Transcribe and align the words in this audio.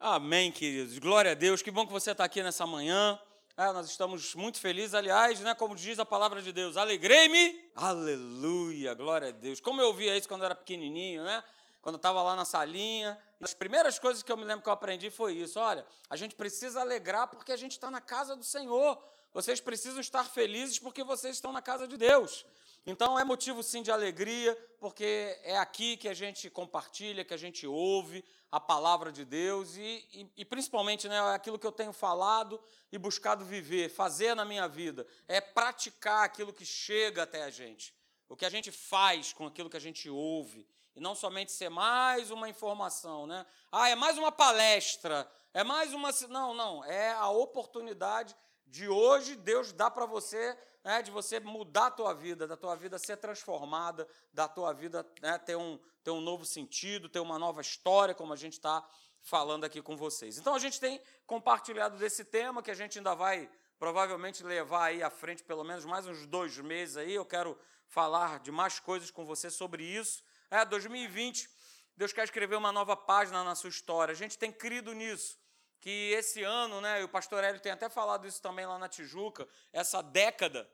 Amém, 0.00 0.52
queridos. 0.52 0.96
Glória 1.00 1.32
a 1.32 1.34
Deus. 1.34 1.60
Que 1.60 1.72
bom 1.72 1.84
que 1.84 1.92
você 1.92 2.12
está 2.12 2.22
aqui 2.22 2.40
nessa 2.40 2.64
manhã. 2.64 3.18
É, 3.56 3.72
nós 3.72 3.90
estamos 3.90 4.32
muito 4.36 4.60
felizes, 4.60 4.94
aliás, 4.94 5.40
né, 5.40 5.52
como 5.56 5.74
diz 5.74 5.98
a 5.98 6.06
palavra 6.06 6.40
de 6.40 6.52
Deus, 6.52 6.76
alegrei-me, 6.76 7.68
aleluia, 7.74 8.94
glória 8.94 9.30
a 9.30 9.32
Deus. 9.32 9.58
Como 9.58 9.80
eu 9.80 9.88
ouvia 9.88 10.16
isso 10.16 10.28
quando 10.28 10.42
eu 10.42 10.44
era 10.44 10.54
pequenininho, 10.54 11.24
né? 11.24 11.42
Quando 11.82 11.94
eu 11.94 11.98
estava 11.98 12.22
lá 12.22 12.36
na 12.36 12.44
salinha, 12.44 13.18
as 13.40 13.54
primeiras 13.54 13.98
coisas 13.98 14.22
que 14.22 14.30
eu 14.30 14.36
me 14.36 14.44
lembro 14.44 14.62
que 14.62 14.68
eu 14.68 14.72
aprendi 14.72 15.10
foi 15.10 15.32
isso: 15.32 15.58
olha, 15.58 15.84
a 16.08 16.14
gente 16.14 16.36
precisa 16.36 16.80
alegrar 16.80 17.26
porque 17.26 17.50
a 17.50 17.56
gente 17.56 17.72
está 17.72 17.90
na 17.90 18.00
casa 18.00 18.36
do 18.36 18.44
Senhor. 18.44 18.96
Vocês 19.34 19.60
precisam 19.60 20.00
estar 20.00 20.22
felizes 20.22 20.78
porque 20.78 21.02
vocês 21.02 21.34
estão 21.34 21.50
na 21.52 21.60
casa 21.60 21.88
de 21.88 21.96
Deus. 21.96 22.46
Então 22.90 23.18
é 23.18 23.22
motivo 23.22 23.62
sim 23.62 23.82
de 23.82 23.90
alegria, 23.90 24.56
porque 24.80 25.38
é 25.42 25.58
aqui 25.58 25.94
que 25.98 26.08
a 26.08 26.14
gente 26.14 26.48
compartilha, 26.48 27.22
que 27.22 27.34
a 27.34 27.36
gente 27.36 27.66
ouve 27.66 28.24
a 28.50 28.58
palavra 28.58 29.12
de 29.12 29.26
Deus 29.26 29.76
e, 29.76 30.08
e, 30.10 30.32
e, 30.38 30.42
principalmente 30.42 31.06
né, 31.06 31.20
aquilo 31.34 31.58
que 31.58 31.66
eu 31.66 31.70
tenho 31.70 31.92
falado 31.92 32.58
e 32.90 32.96
buscado 32.96 33.44
viver, 33.44 33.90
fazer 33.90 34.34
na 34.34 34.42
minha 34.42 34.66
vida, 34.66 35.06
é 35.28 35.38
praticar 35.38 36.24
aquilo 36.24 36.50
que 36.50 36.64
chega 36.64 37.24
até 37.24 37.44
a 37.44 37.50
gente, 37.50 37.94
o 38.26 38.34
que 38.34 38.46
a 38.46 38.50
gente 38.50 38.72
faz 38.72 39.34
com 39.34 39.46
aquilo 39.46 39.68
que 39.68 39.76
a 39.76 39.80
gente 39.80 40.08
ouve, 40.08 40.66
e 40.96 41.00
não 41.00 41.14
somente 41.14 41.52
ser 41.52 41.68
mais 41.68 42.30
uma 42.30 42.48
informação, 42.48 43.26
né? 43.26 43.44
Ah, 43.70 43.90
é 43.90 43.94
mais 43.94 44.16
uma 44.16 44.32
palestra, 44.32 45.30
é 45.52 45.62
mais 45.62 45.92
uma. 45.92 46.08
Não, 46.30 46.54
não, 46.54 46.82
é 46.86 47.12
a 47.12 47.28
oportunidade 47.28 48.34
de 48.66 48.88
hoje 48.88 49.36
Deus 49.36 49.74
dá 49.74 49.90
para 49.90 50.06
você 50.06 50.56
né, 50.88 51.02
de 51.02 51.10
você 51.10 51.38
mudar 51.38 51.88
a 51.88 51.90
tua 51.90 52.14
vida, 52.14 52.48
da 52.48 52.56
tua 52.56 52.74
vida 52.74 52.98
ser 52.98 53.18
transformada, 53.18 54.08
da 54.32 54.48
tua 54.48 54.72
vida 54.72 55.06
né, 55.20 55.36
ter, 55.36 55.54
um, 55.54 55.78
ter 56.02 56.10
um 56.10 56.20
novo 56.22 56.46
sentido, 56.46 57.10
ter 57.10 57.20
uma 57.20 57.38
nova 57.38 57.60
história, 57.60 58.14
como 58.14 58.32
a 58.32 58.36
gente 58.36 58.54
está 58.54 58.82
falando 59.20 59.64
aqui 59.64 59.82
com 59.82 59.98
vocês. 59.98 60.38
Então 60.38 60.54
a 60.54 60.58
gente 60.58 60.80
tem 60.80 60.98
compartilhado 61.26 61.98
desse 61.98 62.24
tema 62.24 62.62
que 62.62 62.70
a 62.70 62.74
gente 62.74 62.96
ainda 62.96 63.14
vai 63.14 63.50
provavelmente 63.78 64.42
levar 64.42 64.84
aí 64.84 65.02
à 65.02 65.10
frente 65.10 65.42
pelo 65.42 65.62
menos 65.62 65.84
mais 65.84 66.06
uns 66.06 66.24
dois 66.24 66.56
meses 66.56 66.96
aí. 66.96 67.12
Eu 67.12 67.26
quero 67.26 67.58
falar 67.86 68.40
de 68.40 68.50
mais 68.50 68.80
coisas 68.80 69.10
com 69.10 69.26
você 69.26 69.50
sobre 69.50 69.84
isso. 69.84 70.24
É 70.50 70.64
2020, 70.64 71.50
Deus 71.98 72.14
quer 72.14 72.24
escrever 72.24 72.56
uma 72.56 72.72
nova 72.72 72.96
página 72.96 73.44
na 73.44 73.54
sua 73.54 73.68
história. 73.68 74.12
A 74.12 74.16
gente 74.16 74.38
tem 74.38 74.50
crido 74.50 74.94
nisso 74.94 75.38
que 75.80 76.12
esse 76.12 76.42
ano, 76.42 76.80
né, 76.80 77.00
e 77.00 77.04
o 77.04 77.08
pastor 77.08 77.44
Hélio 77.44 77.60
tem 77.60 77.72
até 77.72 77.88
falado 77.88 78.26
isso 78.26 78.42
também 78.42 78.66
lá 78.66 78.78
na 78.78 78.88
Tijuca, 78.88 79.46
essa 79.72 80.02
década, 80.02 80.68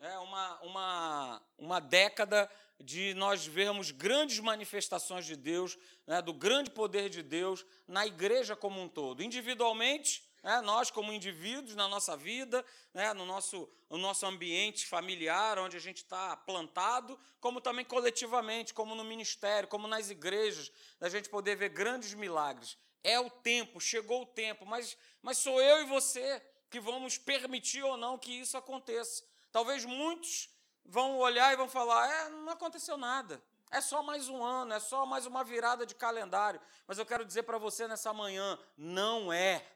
é 0.00 0.18
uma, 0.18 0.60
uma, 0.62 1.42
uma 1.58 1.80
década 1.80 2.50
de 2.80 3.12
nós 3.14 3.44
vermos 3.44 3.90
grandes 3.90 4.38
manifestações 4.38 5.26
de 5.26 5.36
Deus, 5.36 5.76
né, 6.06 6.22
do 6.22 6.32
grande 6.32 6.70
poder 6.70 7.10
de 7.10 7.22
Deus 7.22 7.66
na 7.86 8.06
igreja 8.06 8.56
como 8.56 8.80
um 8.80 8.88
todo. 8.88 9.22
Individualmente, 9.22 10.24
né, 10.42 10.62
nós 10.62 10.90
como 10.90 11.12
indivíduos 11.12 11.76
na 11.76 11.86
nossa 11.86 12.16
vida, 12.16 12.64
né, 12.94 13.12
no, 13.12 13.26
nosso, 13.26 13.68
no 13.90 13.98
nosso 13.98 14.24
ambiente 14.24 14.86
familiar, 14.86 15.58
onde 15.58 15.76
a 15.76 15.80
gente 15.80 15.98
está 15.98 16.34
plantado, 16.34 17.18
como 17.38 17.60
também 17.60 17.84
coletivamente, 17.84 18.72
como 18.72 18.94
no 18.94 19.04
ministério, 19.04 19.68
como 19.68 19.86
nas 19.86 20.08
igrejas, 20.08 20.72
a 20.98 21.10
gente 21.10 21.28
poder 21.28 21.56
ver 21.56 21.68
grandes 21.68 22.14
milagres. 22.14 22.78
É 23.04 23.20
o 23.20 23.28
tempo, 23.28 23.78
chegou 23.78 24.22
o 24.22 24.26
tempo, 24.26 24.64
mas, 24.64 24.96
mas 25.20 25.36
sou 25.36 25.60
eu 25.60 25.82
e 25.82 25.84
você 25.84 26.42
que 26.70 26.80
vamos 26.80 27.18
permitir 27.18 27.82
ou 27.82 27.98
não 27.98 28.16
que 28.16 28.32
isso 28.32 28.56
aconteça. 28.56 29.28
Talvez 29.52 29.84
muitos 29.84 30.48
vão 30.84 31.18
olhar 31.18 31.52
e 31.52 31.56
vão 31.56 31.68
falar: 31.68 32.08
é, 32.08 32.28
não 32.28 32.52
aconteceu 32.52 32.96
nada. 32.96 33.42
É 33.70 33.80
só 33.80 34.02
mais 34.02 34.28
um 34.28 34.42
ano, 34.42 34.72
é 34.72 34.80
só 34.80 35.06
mais 35.06 35.26
uma 35.26 35.44
virada 35.44 35.86
de 35.86 35.94
calendário. 35.94 36.60
Mas 36.86 36.98
eu 36.98 37.06
quero 37.06 37.24
dizer 37.24 37.44
para 37.44 37.58
você 37.58 37.86
nessa 37.86 38.12
manhã: 38.12 38.58
não 38.76 39.32
é. 39.32 39.66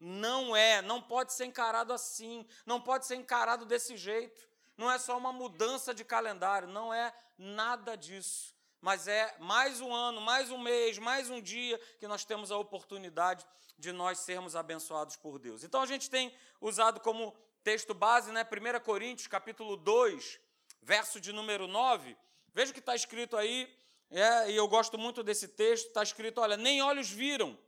Não 0.00 0.54
é, 0.54 0.82
não 0.82 1.00
pode 1.00 1.32
ser 1.32 1.46
encarado 1.46 1.92
assim, 1.92 2.46
não 2.66 2.80
pode 2.80 3.06
ser 3.06 3.14
encarado 3.14 3.64
desse 3.64 3.96
jeito. 3.96 4.48
Não 4.76 4.90
é 4.90 4.98
só 4.98 5.16
uma 5.16 5.32
mudança 5.32 5.94
de 5.94 6.04
calendário, 6.04 6.68
não 6.68 6.92
é 6.92 7.14
nada 7.38 7.96
disso 7.96 8.54
mas 8.84 9.08
é 9.08 9.34
mais 9.38 9.80
um 9.80 9.94
ano, 9.94 10.20
mais 10.20 10.50
um 10.50 10.58
mês, 10.58 10.98
mais 10.98 11.30
um 11.30 11.40
dia 11.40 11.80
que 11.98 12.06
nós 12.06 12.22
temos 12.22 12.52
a 12.52 12.58
oportunidade 12.58 13.46
de 13.78 13.90
nós 13.92 14.18
sermos 14.18 14.54
abençoados 14.54 15.16
por 15.16 15.38
Deus. 15.38 15.64
Então 15.64 15.80
a 15.80 15.86
gente 15.86 16.10
tem 16.10 16.30
usado 16.60 17.00
como 17.00 17.34
texto 17.64 17.94
base, 17.94 18.30
né, 18.30 18.44
1 18.44 18.80
Coríntios, 18.80 19.26
capítulo 19.26 19.74
2, 19.74 20.38
verso 20.82 21.18
de 21.18 21.32
número 21.32 21.66
9. 21.66 22.14
Veja 22.52 22.70
o 22.70 22.74
que 22.74 22.80
está 22.80 22.94
escrito 22.94 23.38
aí, 23.38 23.74
é, 24.10 24.50
e 24.50 24.56
eu 24.56 24.68
gosto 24.68 24.98
muito 24.98 25.22
desse 25.22 25.48
texto, 25.48 25.86
está 25.86 26.02
escrito, 26.02 26.42
olha, 26.42 26.58
nem 26.58 26.82
olhos 26.82 27.10
viram, 27.10 27.58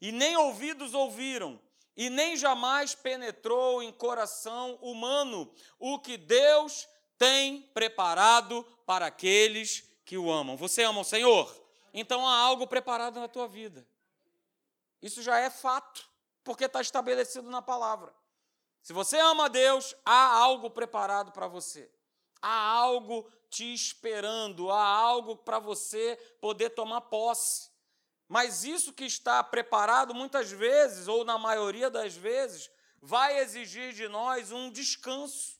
e 0.00 0.10
nem 0.10 0.36
ouvidos 0.36 0.92
ouviram, 0.92 1.60
e 1.96 2.10
nem 2.10 2.36
jamais 2.36 2.96
penetrou 2.96 3.80
em 3.80 3.92
coração 3.92 4.74
humano 4.82 5.48
o 5.78 6.00
que 6.00 6.16
Deus 6.16 6.88
tem 7.16 7.62
preparado 7.72 8.64
para 8.84 9.06
aqueles 9.06 9.88
que 10.04 10.18
o 10.18 10.32
amam. 10.32 10.56
Você 10.56 10.82
ama 10.82 11.02
o 11.02 11.04
Senhor? 11.04 11.48
Então 11.92 12.26
há 12.26 12.36
algo 12.36 12.66
preparado 12.66 13.20
na 13.20 13.28
tua 13.28 13.46
vida. 13.46 13.86
Isso 15.00 15.22
já 15.22 15.38
é 15.38 15.48
fato, 15.48 16.10
porque 16.42 16.64
está 16.64 16.80
estabelecido 16.80 17.48
na 17.48 17.62
palavra. 17.62 18.12
Se 18.84 18.92
você 18.92 19.18
ama 19.18 19.48
Deus, 19.48 19.96
há 20.04 20.36
algo 20.36 20.68
preparado 20.68 21.32
para 21.32 21.48
você. 21.48 21.90
Há 22.42 22.54
algo 22.54 23.26
te 23.48 23.72
esperando, 23.72 24.70
há 24.70 24.86
algo 24.86 25.38
para 25.38 25.58
você 25.58 26.16
poder 26.38 26.68
tomar 26.68 27.00
posse. 27.00 27.70
Mas 28.28 28.62
isso 28.62 28.92
que 28.92 29.06
está 29.06 29.42
preparado, 29.42 30.14
muitas 30.14 30.50
vezes, 30.50 31.08
ou 31.08 31.24
na 31.24 31.38
maioria 31.38 31.88
das 31.88 32.14
vezes, 32.14 32.70
vai 33.00 33.38
exigir 33.38 33.94
de 33.94 34.06
nós 34.06 34.52
um 34.52 34.70
descanso. 34.70 35.58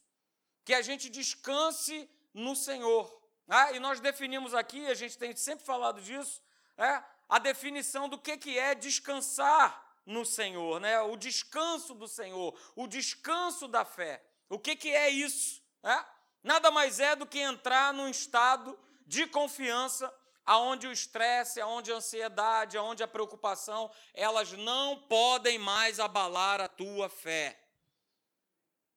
Que 0.63 0.75
a 0.75 0.83
gente 0.83 1.09
descanse 1.09 2.11
no 2.35 2.55
Senhor. 2.55 3.11
Ah, 3.49 3.73
e 3.73 3.81
nós 3.81 4.01
definimos 4.01 4.53
aqui, 4.53 4.87
a 4.87 4.95
gente 4.95 5.17
tem 5.17 5.35
sempre 5.35 5.65
falado 5.65 5.99
disso, 6.03 6.43
é, 6.77 7.03
a 7.27 7.39
definição 7.39 8.07
do 8.07 8.19
que, 8.19 8.37
que 8.37 8.59
é 8.59 8.75
descansar 8.75 9.84
no 10.07 10.25
Senhor, 10.25 10.81
né? 10.81 11.01
o 11.01 11.17
descanso 11.17 11.95
do 11.95 12.07
Senhor, 12.07 12.59
o 12.77 12.87
descanso 12.87 13.67
da 13.67 13.85
fé. 13.85 14.23
O 14.49 14.59
que, 14.59 14.77
que 14.77 14.91
é 14.91 15.09
isso? 15.09 15.63
É? 15.83 16.05
Nada 16.43 16.71
mais 16.71 17.01
é 17.01 17.17
do 17.17 17.27
que 17.27 17.39
entrar 17.39 17.93
num 17.95 18.09
estado 18.09 18.79
de 19.07 19.27
confiança 19.27 20.13
aonde 20.45 20.87
o 20.87 20.93
estresse, 20.93 21.61
aonde 21.61 21.91
a 21.91 21.97
ansiedade, 21.97 22.77
aonde 22.77 23.03
a 23.03 23.09
preocupação, 23.09 23.91
elas 24.13 24.53
não 24.53 25.01
podem 25.09 25.59
mais 25.59 25.99
abalar 25.99 26.61
a 26.61 26.69
tua 26.69 27.09
fé. 27.09 27.59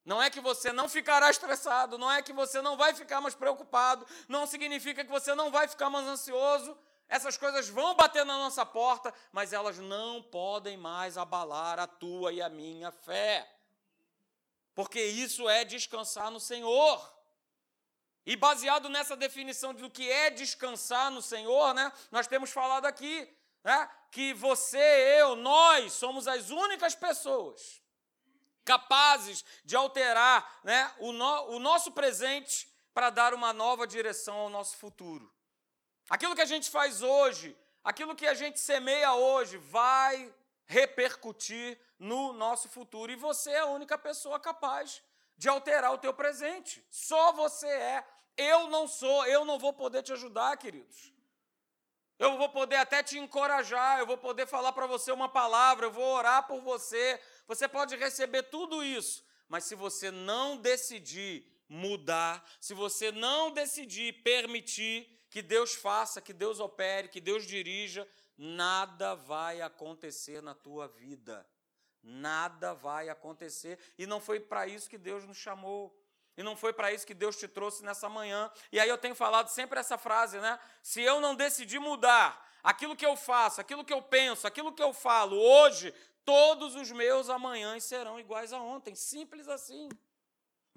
Não 0.04 0.22
é 0.22 0.30
que 0.30 0.40
você 0.40 0.72
não 0.72 0.88
ficará 0.88 1.30
estressado, 1.30 1.98
não 1.98 2.10
é 2.10 2.22
que 2.22 2.32
você 2.32 2.62
não 2.62 2.76
vai 2.76 2.94
ficar 2.94 3.20
mais 3.20 3.34
preocupado, 3.34 4.06
não 4.26 4.46
significa 4.46 5.04
que 5.04 5.10
você 5.10 5.34
não 5.34 5.50
vai 5.50 5.68
ficar 5.68 5.90
mais 5.90 6.06
ansioso. 6.06 6.76
Essas 7.08 7.38
coisas 7.38 7.68
vão 7.68 7.94
bater 7.94 8.24
na 8.24 8.36
nossa 8.36 8.66
porta, 8.66 9.14
mas 9.32 9.52
elas 9.52 9.78
não 9.78 10.22
podem 10.22 10.76
mais 10.76 11.16
abalar 11.16 11.78
a 11.78 11.86
tua 11.86 12.32
e 12.32 12.42
a 12.42 12.48
minha 12.48 12.90
fé. 12.90 13.50
Porque 14.74 15.02
isso 15.02 15.48
é 15.48 15.64
descansar 15.64 16.30
no 16.30 16.38
Senhor. 16.38 17.18
E 18.26 18.36
baseado 18.36 18.90
nessa 18.90 19.16
definição 19.16 19.72
do 19.72 19.90
que 19.90 20.10
é 20.10 20.28
descansar 20.28 21.10
no 21.10 21.22
Senhor, 21.22 21.72
né, 21.72 21.90
nós 22.10 22.26
temos 22.26 22.50
falado 22.50 22.84
aqui 22.84 23.26
né, 23.64 23.90
que 24.12 24.34
você, 24.34 25.18
eu, 25.18 25.34
nós 25.34 25.94
somos 25.94 26.28
as 26.28 26.50
únicas 26.50 26.94
pessoas 26.94 27.82
capazes 28.66 29.42
de 29.64 29.74
alterar 29.74 30.60
né, 30.62 30.94
o, 30.98 31.10
no, 31.10 31.56
o 31.56 31.58
nosso 31.58 31.90
presente 31.92 32.68
para 32.92 33.08
dar 33.08 33.32
uma 33.32 33.50
nova 33.50 33.86
direção 33.86 34.36
ao 34.36 34.50
nosso 34.50 34.76
futuro. 34.76 35.32
Aquilo 36.08 36.34
que 36.34 36.42
a 36.42 36.46
gente 36.46 36.70
faz 36.70 37.02
hoje, 37.02 37.56
aquilo 37.84 38.14
que 38.14 38.26
a 38.26 38.34
gente 38.34 38.58
semeia 38.58 39.14
hoje, 39.14 39.58
vai 39.58 40.32
repercutir 40.64 41.78
no 41.98 42.32
nosso 42.32 42.68
futuro. 42.68 43.12
E 43.12 43.16
você 43.16 43.50
é 43.50 43.60
a 43.60 43.66
única 43.66 43.98
pessoa 43.98 44.38
capaz 44.40 45.02
de 45.36 45.48
alterar 45.48 45.92
o 45.92 45.98
teu 45.98 46.14
presente. 46.14 46.84
Só 46.90 47.32
você 47.32 47.66
é. 47.66 48.04
Eu 48.36 48.68
não 48.68 48.86
sou, 48.86 49.26
eu 49.26 49.44
não 49.44 49.58
vou 49.58 49.72
poder 49.72 50.02
te 50.02 50.12
ajudar, 50.12 50.56
queridos. 50.56 51.12
Eu 52.18 52.36
vou 52.36 52.48
poder 52.48 52.76
até 52.76 53.02
te 53.02 53.18
encorajar, 53.18 53.98
eu 53.98 54.06
vou 54.06 54.18
poder 54.18 54.46
falar 54.46 54.72
para 54.72 54.86
você 54.86 55.12
uma 55.12 55.28
palavra, 55.28 55.86
eu 55.86 55.92
vou 55.92 56.04
orar 56.04 56.46
por 56.48 56.60
você, 56.60 57.20
você 57.46 57.68
pode 57.68 57.94
receber 57.94 58.42
tudo 58.44 58.82
isso, 58.82 59.24
mas 59.48 59.62
se 59.64 59.76
você 59.76 60.10
não 60.10 60.56
decidir 60.56 61.46
mudar, 61.68 62.44
se 62.60 62.74
você 62.74 63.12
não 63.12 63.52
decidir 63.52 64.14
permitir 64.24 65.17
que 65.30 65.42
Deus 65.42 65.74
faça, 65.74 66.20
que 66.20 66.32
Deus 66.32 66.60
opere, 66.60 67.08
que 67.08 67.20
Deus 67.20 67.46
dirija, 67.46 68.08
nada 68.36 69.14
vai 69.14 69.60
acontecer 69.60 70.42
na 70.42 70.54
tua 70.54 70.88
vida. 70.88 71.46
Nada 72.02 72.74
vai 72.74 73.08
acontecer. 73.08 73.78
E 73.98 74.06
não 74.06 74.20
foi 74.20 74.40
para 74.40 74.66
isso 74.66 74.88
que 74.88 74.96
Deus 74.96 75.24
nos 75.24 75.36
chamou. 75.36 75.94
E 76.36 76.42
não 76.42 76.56
foi 76.56 76.72
para 76.72 76.92
isso 76.92 77.06
que 77.06 77.14
Deus 77.14 77.36
te 77.36 77.48
trouxe 77.48 77.84
nessa 77.84 78.08
manhã. 78.08 78.50
E 78.70 78.78
aí 78.78 78.88
eu 78.88 78.96
tenho 78.96 79.14
falado 79.14 79.48
sempre 79.48 79.80
essa 79.80 79.98
frase, 79.98 80.38
né? 80.38 80.58
Se 80.82 81.02
eu 81.02 81.20
não 81.20 81.34
decidir 81.34 81.80
mudar 81.80 82.48
aquilo 82.62 82.94
que 82.96 83.04
eu 83.04 83.16
faço, 83.16 83.60
aquilo 83.60 83.84
que 83.84 83.92
eu 83.92 84.00
penso, 84.00 84.46
aquilo 84.46 84.72
que 84.72 84.82
eu 84.82 84.92
falo 84.92 85.36
hoje, 85.36 85.92
todos 86.24 86.76
os 86.76 86.92
meus 86.92 87.28
amanhãs 87.28 87.84
serão 87.84 88.20
iguais 88.20 88.52
a 88.52 88.60
ontem. 88.60 88.94
Simples 88.94 89.48
assim. 89.48 89.88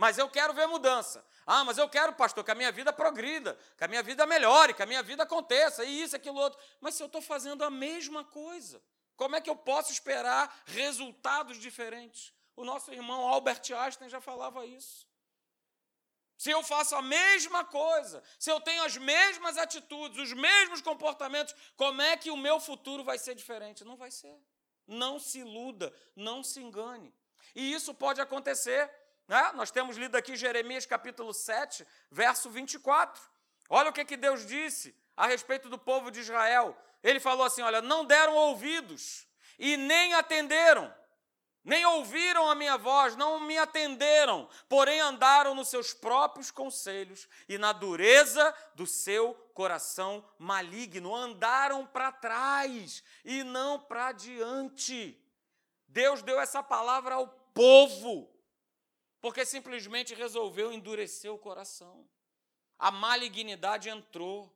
Mas 0.02 0.18
eu 0.18 0.28
quero 0.28 0.52
ver 0.52 0.66
mudança. 0.66 1.24
Ah, 1.46 1.64
mas 1.64 1.78
eu 1.78 1.88
quero, 1.88 2.12
pastor, 2.14 2.44
que 2.44 2.50
a 2.50 2.56
minha 2.56 2.72
vida 2.72 2.92
progrida, 2.92 3.56
que 3.78 3.84
a 3.84 3.88
minha 3.88 4.02
vida 4.02 4.26
melhore, 4.26 4.74
que 4.74 4.82
a 4.82 4.86
minha 4.88 5.04
vida 5.04 5.22
aconteça, 5.22 5.86
e 5.86 6.02
isso, 6.02 6.16
aquilo, 6.16 6.40
outro. 6.40 6.60
Mas 6.80 6.96
se 6.96 7.04
eu 7.04 7.06
estou 7.06 7.22
fazendo 7.22 7.64
a 7.64 7.70
mesma 7.70 8.24
coisa, 8.24 8.82
como 9.16 9.36
é 9.36 9.42
que 9.42 9.48
eu 9.48 9.56
posso 9.56 9.92
esperar 9.92 10.64
resultados 10.66 11.60
diferentes? 11.60 12.34
O 12.56 12.66
nosso 12.66 12.92
irmão 12.92 13.28
Albert 13.28 13.62
Einstein 13.78 14.10
já 14.10 14.20
falava 14.20 14.66
isso. 14.66 15.06
Se 16.36 16.50
eu 16.50 16.64
faço 16.64 16.96
a 16.96 17.04
mesma 17.04 17.64
coisa, 17.64 18.24
se 18.40 18.50
eu 18.50 18.60
tenho 18.60 18.84
as 18.84 18.98
mesmas 18.98 19.56
atitudes, 19.56 20.18
os 20.18 20.34
mesmos 20.34 20.82
comportamentos, 20.82 21.54
como 21.78 22.02
é 22.02 22.18
que 22.18 22.32
o 22.32 22.38
meu 22.38 22.60
futuro 22.60 23.04
vai 23.04 23.20
ser 23.20 23.36
diferente? 23.36 23.86
Não 23.86 23.96
vai 23.96 24.10
ser. 24.10 24.36
Não 24.88 25.20
se 25.20 25.42
iluda, 25.42 25.94
não 26.16 26.44
se 26.44 26.60
engane. 26.60 27.14
E 27.54 27.72
isso 27.72 27.94
pode 27.94 28.20
acontecer. 28.20 28.90
Né? 29.32 29.52
Nós 29.54 29.72
temos 29.72 29.96
lido 29.96 30.18
aqui 30.18 30.36
Jeremias 30.36 30.86
capítulo 30.86 31.34
7, 31.34 31.88
verso 32.12 32.50
24. 32.50 33.24
Olha 33.70 33.90
o 33.90 33.94
que, 33.94 34.04
que 34.04 34.18
Deus 34.18 34.46
disse 34.46 34.94
a 35.16 35.26
respeito 35.26 35.70
do 35.70 35.78
povo 35.78 36.12
de 36.12 36.20
Israel. 36.20 36.78
Ele 37.02 37.18
falou 37.18 37.46
assim: 37.46 37.62
olha, 37.62 37.82
não 37.82 38.04
deram 38.04 38.36
ouvidos 38.36 39.26
e 39.58 39.78
nem 39.78 40.14
atenderam 40.16 40.94
nem 41.64 41.86
ouviram 41.86 42.50
a 42.50 42.56
minha 42.56 42.76
voz, 42.76 43.16
não 43.16 43.40
me 43.40 43.56
atenderam, 43.56 44.50
porém 44.68 45.00
andaram 45.00 45.54
nos 45.54 45.68
seus 45.68 45.94
próprios 45.94 46.50
conselhos 46.50 47.30
e 47.48 47.56
na 47.56 47.72
dureza 47.72 48.52
do 48.74 48.88
seu 48.88 49.36
coração 49.54 50.28
maligno, 50.40 51.16
andaram 51.16 51.86
para 51.86 52.12
trás 52.12 53.04
e 53.24 53.44
não 53.44 53.80
para 53.80 54.12
diante. 54.12 55.24
Deus 55.88 56.24
deu 56.24 56.40
essa 56.40 56.64
palavra 56.64 57.14
ao 57.14 57.28
povo, 57.54 58.31
porque 59.22 59.46
simplesmente 59.46 60.16
resolveu 60.16 60.74
endurecer 60.74 61.32
o 61.32 61.38
coração. 61.38 62.10
A 62.78 62.90
malignidade 62.90 63.90
entrou 63.90 64.52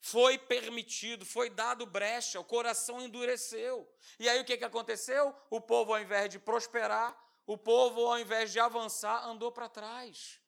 foi 0.00 0.38
permitido, 0.38 1.26
foi 1.26 1.50
dado 1.50 1.84
brecha, 1.84 2.40
o 2.40 2.44
coração 2.44 3.02
endureceu. 3.02 3.88
E 4.18 4.28
aí 4.28 4.40
o 4.40 4.44
que, 4.44 4.56
que 4.56 4.64
aconteceu? 4.64 5.34
O 5.50 5.60
povo, 5.60 5.92
ao 5.92 6.00
invés 6.00 6.30
de 6.30 6.38
prosperar, 6.38 7.16
o 7.46 7.56
povo, 7.56 8.06
ao 8.06 8.18
invés 8.18 8.50
de 8.50 8.58
avançar, 8.58 9.26
andou 9.26 9.52
para 9.52 9.68
trás. 9.68 10.40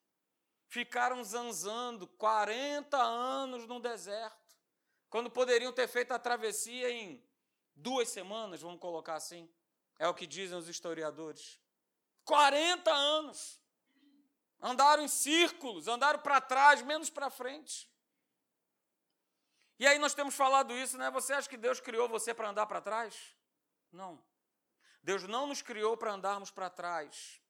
Ficaram 0.69 1.23
zanzando 1.23 2.07
40 2.07 2.97
anos 2.97 3.67
no 3.67 3.79
deserto, 3.79 4.57
quando 5.11 5.31
poderiam 5.31 5.71
ter 5.71 5.87
feito 5.87 6.13
a 6.13 6.19
travessia 6.19 6.91
em 6.91 7.23
duas 7.75 8.09
semanas, 8.09 8.63
vamos 8.63 8.81
colocar 8.81 9.15
assim. 9.15 9.47
É 9.99 10.09
o 10.09 10.15
que 10.15 10.27
dizem 10.27 10.57
os 10.57 10.69
historiadores. 10.69 11.61
40 12.25 12.91
anos. 12.91 13.61
Andaram 14.61 15.03
em 15.03 15.09
círculos, 15.09 15.89
andaram 15.89 16.21
para 16.21 16.41
trás, 16.41 16.83
menos 16.83 17.11
para 17.11 17.31
frente. 17.31 17.91
E 19.79 19.87
aí 19.87 19.99
nós 19.99 20.15
temos 20.15 20.35
falado 20.35 20.73
isso, 20.73 20.97
né? 20.97 21.11
Você 21.11 21.33
acha 21.33 21.49
que 21.49 21.57
Deus 21.57 21.81
criou 21.81 22.09
você 22.09 22.33
para 22.33 22.49
andar 22.49 22.67
para 22.67 22.81
trás? 22.81 23.35
Não. 23.91 24.23
Deus 25.03 25.25
não 25.25 25.49
nos 25.49 25.61
criou 25.61 25.97
para 25.97 26.13
andarmos 26.13 26.51
para 26.51 26.71
trás. 26.71 27.41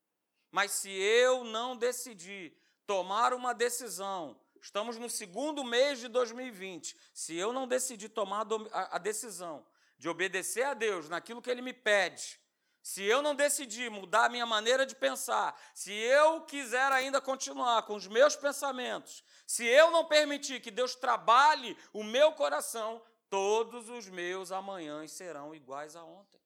Mas 0.50 0.70
se 0.72 0.90
eu 0.90 1.44
não 1.44 1.76
decidir 1.76 2.56
tomar 2.86 3.34
uma 3.34 3.52
decisão, 3.52 4.40
estamos 4.60 4.96
no 4.96 5.10
segundo 5.10 5.62
mês 5.62 5.98
de 5.98 6.08
2020, 6.08 6.96
se 7.12 7.36
eu 7.36 7.52
não 7.52 7.69
decidir 7.69 8.08
tomar 8.08 8.46
a 8.72 8.98
decisão 8.98 9.66
de 9.98 10.08
obedecer 10.08 10.62
a 10.62 10.74
Deus 10.74 11.08
naquilo 11.08 11.40
que 11.40 11.50
Ele 11.50 11.62
me 11.62 11.72
pede, 11.72 12.40
se 12.82 13.05
eu 13.05 13.23
não 13.23 13.34
decidir 13.34 13.90
mudar 13.90 14.25
a 14.25 14.29
minha 14.29 14.44
maneira 14.44 14.84
de 14.84 14.96
pensar, 14.96 15.58
se 15.73 15.93
eu 15.93 16.40
quiser 16.43 16.90
ainda 16.90 17.20
continuar 17.20 17.82
com 17.82 17.94
os 17.94 18.08
meus 18.08 18.34
pensamentos, 18.34 19.23
se 19.46 19.64
eu 19.64 19.90
não 19.93 20.05
permitir 20.05 20.61
que 20.61 20.70
Deus 20.70 20.94
trabalhe 20.96 21.79
o 21.93 22.02
meu 22.02 22.32
coração, 22.32 23.00
todos 23.31 23.88
os 23.88 24.08
meus 24.08 24.50
amanhãs 24.50 25.12
serão 25.12 25.55
iguais 25.55 25.94
a 25.94 26.02
ontem. 26.02 26.40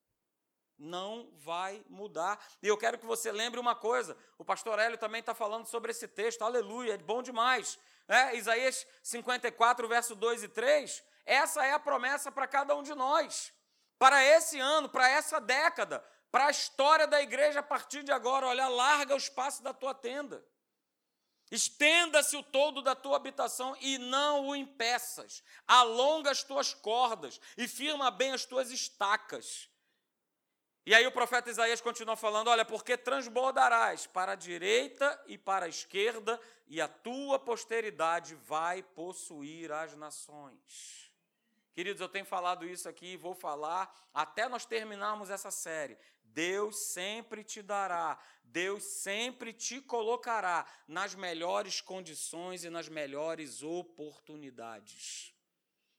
Não 0.78 1.30
vai 1.36 1.82
mudar. 1.88 2.38
E 2.62 2.68
eu 2.68 2.76
quero 2.76 2.98
que 2.98 3.06
você 3.06 3.32
lembre 3.32 3.58
uma 3.58 3.74
coisa: 3.74 4.14
o 4.36 4.44
pastor 4.44 4.78
Hélio 4.78 4.98
também 4.98 5.20
está 5.20 5.34
falando 5.34 5.66
sobre 5.66 5.90
esse 5.90 6.06
texto, 6.06 6.42
aleluia, 6.42 6.92
é 6.94 6.98
bom 6.98 7.22
demais. 7.22 7.78
É, 8.06 8.36
Isaías 8.36 8.86
54, 9.02 9.88
verso 9.88 10.14
2 10.14 10.44
e 10.44 10.48
3. 10.48 11.02
Essa 11.24 11.64
é 11.64 11.72
a 11.72 11.78
promessa 11.78 12.30
para 12.30 12.46
cada 12.46 12.76
um 12.76 12.82
de 12.82 12.94
nós. 12.94 13.52
Para 13.98 14.22
esse 14.22 14.60
ano, 14.60 14.88
para 14.88 15.08
essa 15.08 15.40
década, 15.40 16.04
para 16.36 16.48
a 16.48 16.50
história 16.50 17.06
da 17.06 17.22
igreja 17.22 17.60
a 17.60 17.62
partir 17.62 18.02
de 18.02 18.12
agora. 18.12 18.48
Olha, 18.48 18.68
larga 18.68 19.14
o 19.14 19.16
espaço 19.16 19.62
da 19.62 19.72
tua 19.72 19.94
tenda. 19.94 20.44
Estenda-se 21.50 22.36
o 22.36 22.42
todo 22.42 22.82
da 22.82 22.94
tua 22.94 23.16
habitação 23.16 23.74
e 23.80 23.96
não 23.96 24.48
o 24.48 24.54
impeças. 24.54 25.42
Alonga 25.66 26.30
as 26.30 26.42
tuas 26.42 26.74
cordas 26.74 27.40
e 27.56 27.66
firma 27.66 28.10
bem 28.10 28.32
as 28.32 28.44
tuas 28.44 28.70
estacas. 28.70 29.70
E 30.84 30.94
aí 30.94 31.06
o 31.06 31.12
profeta 31.12 31.48
Isaías 31.48 31.80
continua 31.80 32.16
falando: 32.16 32.48
Olha, 32.48 32.66
porque 32.66 32.98
transbordarás 32.98 34.06
para 34.06 34.32
a 34.32 34.36
direita 34.36 35.18
e 35.26 35.38
para 35.38 35.64
a 35.64 35.70
esquerda, 35.70 36.38
e 36.66 36.82
a 36.82 36.86
tua 36.86 37.38
posteridade 37.38 38.34
vai 38.34 38.82
possuir 38.82 39.72
as 39.72 39.96
nações. 39.96 41.05
Queridos, 41.76 42.00
eu 42.00 42.08
tenho 42.08 42.24
falado 42.24 42.66
isso 42.66 42.88
aqui 42.88 43.08
e 43.08 43.16
vou 43.18 43.34
falar 43.34 43.94
até 44.14 44.48
nós 44.48 44.64
terminarmos 44.64 45.28
essa 45.28 45.50
série. 45.50 45.98
Deus 46.22 46.86
sempre 46.94 47.44
te 47.44 47.60
dará, 47.60 48.18
Deus 48.42 48.82
sempre 49.02 49.52
te 49.52 49.82
colocará 49.82 50.66
nas 50.88 51.14
melhores 51.14 51.82
condições 51.82 52.64
e 52.64 52.70
nas 52.70 52.88
melhores 52.88 53.62
oportunidades. 53.62 55.34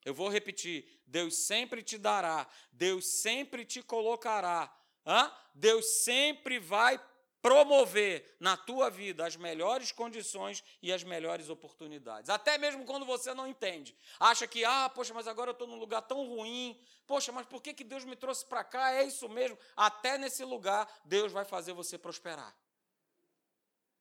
Eu 0.03 0.15
vou 0.15 0.29
repetir: 0.29 0.99
Deus 1.05 1.45
sempre 1.45 1.83
te 1.83 1.99
dará, 1.99 2.47
Deus 2.71 3.21
sempre 3.21 3.63
te 3.63 3.83
colocará, 3.83 4.75
hã? 5.05 5.31
Deus 5.53 6.03
sempre 6.03 6.57
vai 6.57 6.99
promover 7.47 8.35
na 8.41 8.57
tua 8.57 8.89
vida 8.89 9.25
as 9.25 9.37
melhores 9.37 9.93
condições 9.93 10.61
e 10.81 10.91
as 10.91 11.01
melhores 11.01 11.49
oportunidades. 11.49 12.29
Até 12.29 12.57
mesmo 12.57 12.83
quando 12.83 13.05
você 13.05 13.33
não 13.33 13.47
entende. 13.47 13.95
Acha 14.19 14.45
que, 14.45 14.65
ah, 14.65 14.89
poxa, 14.89 15.13
mas 15.13 15.29
agora 15.29 15.51
eu 15.51 15.53
estou 15.53 15.65
num 15.65 15.77
lugar 15.77 16.01
tão 16.01 16.27
ruim. 16.27 16.77
Poxa, 17.05 17.31
mas 17.31 17.45
por 17.45 17.61
que, 17.61 17.73
que 17.73 17.85
Deus 17.85 18.03
me 18.03 18.17
trouxe 18.17 18.45
para 18.45 18.65
cá? 18.65 18.91
É 18.91 19.03
isso 19.03 19.29
mesmo. 19.29 19.57
Até 19.77 20.17
nesse 20.17 20.43
lugar, 20.43 20.91
Deus 21.05 21.31
vai 21.31 21.45
fazer 21.45 21.71
você 21.71 21.97
prosperar. 21.97 22.53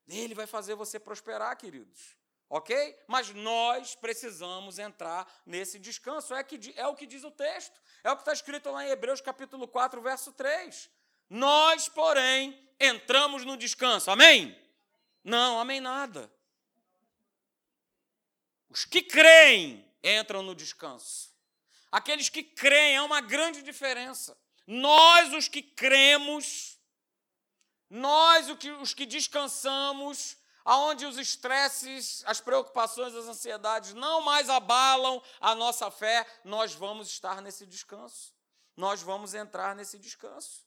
Ele 0.09 0.35
vai 0.35 0.45
fazer 0.45 0.75
você 0.75 0.99
prosperar, 0.99 1.55
queridos. 1.55 2.17
Ok? 2.49 2.97
Mas 3.07 3.33
nós 3.33 3.95
precisamos 3.95 4.77
entrar 4.77 5.25
nesse 5.45 5.79
descanso. 5.79 6.33
É, 6.33 6.43
que, 6.43 6.73
é 6.75 6.85
o 6.85 6.95
que 6.95 7.05
diz 7.05 7.23
o 7.23 7.31
texto. 7.31 7.79
É 8.03 8.11
o 8.11 8.15
que 8.15 8.23
está 8.23 8.33
escrito 8.33 8.69
lá 8.71 8.85
em 8.85 8.89
Hebreus 8.89 9.21
capítulo 9.21 9.69
4, 9.69 10.01
verso 10.01 10.33
3. 10.33 10.89
Nós, 11.29 11.89
porém, 11.89 12.57
entramos 12.79 13.43
no 13.43 13.57
descanso. 13.57 14.09
Amém? 14.09 14.57
Não, 15.23 15.59
amém 15.59 15.81
nada. 15.81 16.31
Os 18.69 18.85
que 18.85 19.01
creem 19.01 19.85
entram 20.03 20.41
no 20.41 20.55
descanso. 20.55 21.35
Aqueles 21.91 22.29
que 22.29 22.43
creem, 22.43 22.95
é 22.95 23.01
uma 23.01 23.21
grande 23.21 23.61
diferença. 23.61 24.37
Nós, 24.65 25.33
os 25.33 25.47
que 25.47 25.61
cremos, 25.61 26.77
nós, 27.89 28.47
os 28.81 28.93
que 28.93 29.05
descansamos, 29.05 30.37
aonde 30.65 31.05
os 31.05 31.17
estresses, 31.17 32.23
as 32.25 32.41
preocupações, 32.41 33.15
as 33.15 33.25
ansiedades 33.25 33.93
não 33.93 34.19
mais 34.21 34.49
abalam 34.49 35.23
a 35.39 35.55
nossa 35.55 35.89
fé, 35.89 36.27
nós 36.43 36.73
vamos 36.73 37.07
estar 37.07 37.41
nesse 37.41 37.65
descanso. 37.65 38.33
Nós 38.75 39.01
vamos 39.01 39.33
entrar 39.33 39.73
nesse 39.73 39.97
descanso. 39.97 40.66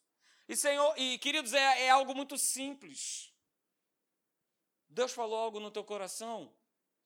E, 0.51 0.57
Senhor, 0.57 0.99
e 0.99 1.17
queridos, 1.17 1.55
é, 1.55 1.85
é 1.85 1.91
algo 1.91 2.13
muito 2.13 2.37
simples. 2.37 3.33
Deus 4.89 5.13
falou 5.13 5.39
algo 5.39 5.61
no 5.61 5.71
teu 5.71 5.85
coração, 5.85 6.53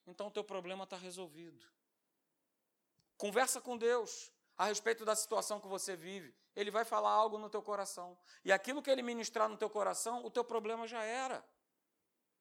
então 0.06 0.28
o 0.28 0.30
teu 0.30 0.42
problema 0.42 0.84
está 0.84 0.96
resolvido. 0.96 1.62
Conversa 3.18 3.60
com 3.60 3.76
Deus 3.76 4.32
a 4.56 4.64
respeito 4.64 5.04
da 5.04 5.14
situação 5.14 5.60
que 5.60 5.68
você 5.68 5.94
vive. 5.94 6.34
Ele 6.56 6.70
vai 6.70 6.86
falar 6.86 7.10
algo 7.10 7.36
no 7.36 7.50
teu 7.50 7.60
coração. 7.60 8.16
E 8.42 8.50
aquilo 8.50 8.80
que 8.80 8.90
ele 8.90 9.02
ministrar 9.02 9.46
no 9.46 9.58
teu 9.58 9.68
coração, 9.68 10.24
o 10.24 10.30
teu 10.30 10.42
problema 10.42 10.88
já 10.88 11.02
era. 11.02 11.44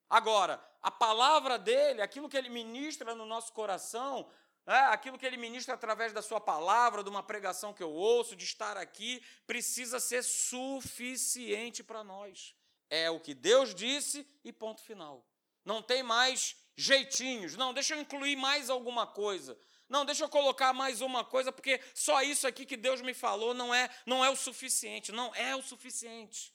Agora, 0.09 0.65
a 0.81 0.89
palavra 0.89 1.59
dele, 1.59 2.01
aquilo 2.01 2.29
que 2.29 2.37
ele 2.37 2.47
ministra 2.47 3.13
no 3.13 3.25
nosso 3.25 3.51
coração, 3.51 4.31
é, 4.65 4.77
aquilo 4.85 5.17
que 5.17 5.25
ele 5.25 5.35
ministra 5.35 5.73
através 5.73 6.13
da 6.13 6.21
sua 6.21 6.39
palavra, 6.39 7.03
de 7.03 7.09
uma 7.09 7.21
pregação 7.21 7.73
que 7.73 7.83
eu 7.83 7.91
ouço, 7.91 8.35
de 8.35 8.45
estar 8.45 8.77
aqui, 8.77 9.21
precisa 9.45 9.99
ser 9.99 10.23
suficiente 10.23 11.83
para 11.83 12.03
nós. 12.03 12.55
É 12.89 13.09
o 13.09 13.19
que 13.19 13.33
Deus 13.33 13.75
disse 13.75 14.25
e 14.43 14.53
ponto 14.53 14.81
final. 14.81 15.27
Não 15.65 15.81
tem 15.81 16.01
mais 16.01 16.55
jeitinhos. 16.75 17.55
Não, 17.55 17.73
deixa 17.73 17.95
eu 17.95 18.01
incluir 18.01 18.35
mais 18.35 18.69
alguma 18.69 19.05
coisa. 19.05 19.59
Não, 19.89 20.05
deixa 20.05 20.23
eu 20.23 20.29
colocar 20.29 20.73
mais 20.73 21.01
uma 21.01 21.25
coisa, 21.25 21.51
porque 21.51 21.81
só 21.93 22.21
isso 22.21 22.47
aqui 22.47 22.65
que 22.65 22.77
Deus 22.77 23.01
me 23.01 23.13
falou 23.13 23.53
não 23.53 23.73
é, 23.73 23.89
não 24.05 24.23
é 24.23 24.29
o 24.29 24.35
suficiente. 24.35 25.11
Não 25.11 25.33
é 25.35 25.55
o 25.55 25.61
suficiente. 25.61 26.53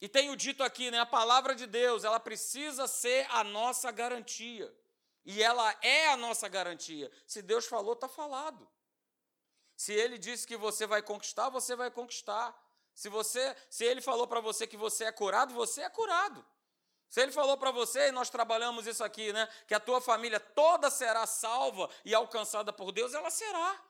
E 0.00 0.08
tenho 0.08 0.36
dito 0.36 0.62
aqui, 0.62 0.90
né, 0.90 0.98
a 0.98 1.06
palavra 1.06 1.54
de 1.54 1.66
Deus, 1.66 2.04
ela 2.04 2.18
precisa 2.18 2.86
ser 2.86 3.26
a 3.30 3.44
nossa 3.44 3.90
garantia. 3.90 4.74
E 5.24 5.42
ela 5.42 5.76
é 5.82 6.08
a 6.08 6.16
nossa 6.16 6.48
garantia. 6.48 7.10
Se 7.26 7.42
Deus 7.42 7.66
falou, 7.66 7.92
está 7.92 8.08
falado. 8.08 8.68
Se 9.76 9.92
ele 9.92 10.18
disse 10.18 10.46
que 10.46 10.56
você 10.56 10.86
vai 10.86 11.02
conquistar, 11.02 11.48
você 11.48 11.74
vai 11.74 11.90
conquistar. 11.90 12.54
Se 12.94 13.08
você, 13.08 13.56
se 13.68 13.84
ele 13.84 14.00
falou 14.00 14.26
para 14.26 14.40
você 14.40 14.66
que 14.66 14.76
você 14.76 15.04
é 15.04 15.12
curado, 15.12 15.54
você 15.54 15.82
é 15.82 15.88
curado. 15.88 16.44
Se 17.08 17.20
ele 17.20 17.32
falou 17.32 17.56
para 17.56 17.70
você, 17.70 18.08
e 18.08 18.12
nós 18.12 18.30
trabalhamos 18.30 18.86
isso 18.86 19.02
aqui, 19.02 19.32
né, 19.32 19.48
que 19.66 19.74
a 19.74 19.80
tua 19.80 20.00
família 20.00 20.38
toda 20.38 20.90
será 20.90 21.26
salva 21.26 21.90
e 22.04 22.14
alcançada 22.14 22.72
por 22.72 22.92
Deus, 22.92 23.14
ela 23.14 23.30
será. 23.30 23.82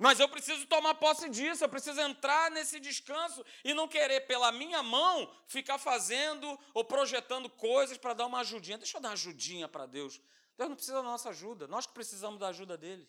Mas 0.00 0.18
eu 0.18 0.26
preciso 0.30 0.66
tomar 0.66 0.94
posse 0.94 1.28
disso, 1.28 1.62
eu 1.62 1.68
preciso 1.68 2.00
entrar 2.00 2.50
nesse 2.50 2.80
descanso 2.80 3.44
e 3.62 3.74
não 3.74 3.86
querer, 3.86 4.22
pela 4.22 4.50
minha 4.50 4.82
mão, 4.82 5.30
ficar 5.46 5.76
fazendo 5.76 6.58
ou 6.72 6.82
projetando 6.82 7.50
coisas 7.50 7.98
para 7.98 8.14
dar 8.14 8.24
uma 8.24 8.40
ajudinha. 8.40 8.78
Deixa 8.78 8.96
eu 8.96 9.00
dar 9.02 9.10
uma 9.10 9.12
ajudinha 9.12 9.68
para 9.68 9.84
Deus. 9.84 10.18
Deus 10.56 10.70
não 10.70 10.74
precisa 10.74 10.96
da 10.96 11.02
nossa 11.02 11.28
ajuda, 11.28 11.66
nós 11.68 11.86
que 11.86 11.92
precisamos 11.92 12.40
da 12.40 12.48
ajuda 12.48 12.78
dele. 12.78 13.06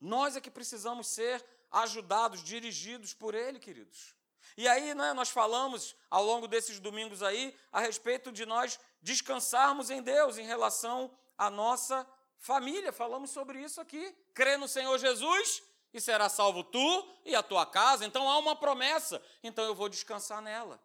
Nós 0.00 0.34
é 0.34 0.40
que 0.40 0.50
precisamos 0.50 1.06
ser 1.06 1.44
ajudados, 1.70 2.42
dirigidos 2.42 3.14
por 3.14 3.32
ele, 3.32 3.60
queridos. 3.60 4.12
E 4.56 4.66
aí, 4.66 4.92
né, 4.92 5.12
nós 5.12 5.30
falamos 5.30 5.94
ao 6.10 6.24
longo 6.24 6.48
desses 6.48 6.80
domingos 6.80 7.22
aí 7.22 7.56
a 7.70 7.78
respeito 7.78 8.32
de 8.32 8.44
nós 8.44 8.80
descansarmos 9.00 9.88
em 9.88 10.02
Deus 10.02 10.36
em 10.36 10.44
relação 10.44 11.16
à 11.38 11.48
nossa 11.48 12.04
família. 12.38 12.92
Falamos 12.92 13.30
sobre 13.30 13.60
isso 13.60 13.80
aqui. 13.80 14.14
Crê 14.32 14.56
no 14.56 14.68
Senhor 14.68 14.96
Jesus 14.98 15.62
e 15.92 16.00
será 16.00 16.28
salvo 16.28 16.64
tu 16.64 17.08
e 17.24 17.34
a 17.34 17.42
tua 17.42 17.64
casa. 17.64 18.04
Então 18.04 18.28
há 18.28 18.38
uma 18.38 18.56
promessa. 18.56 19.22
Então 19.42 19.64
eu 19.64 19.74
vou 19.74 19.88
descansar 19.88 20.42
nela. 20.42 20.80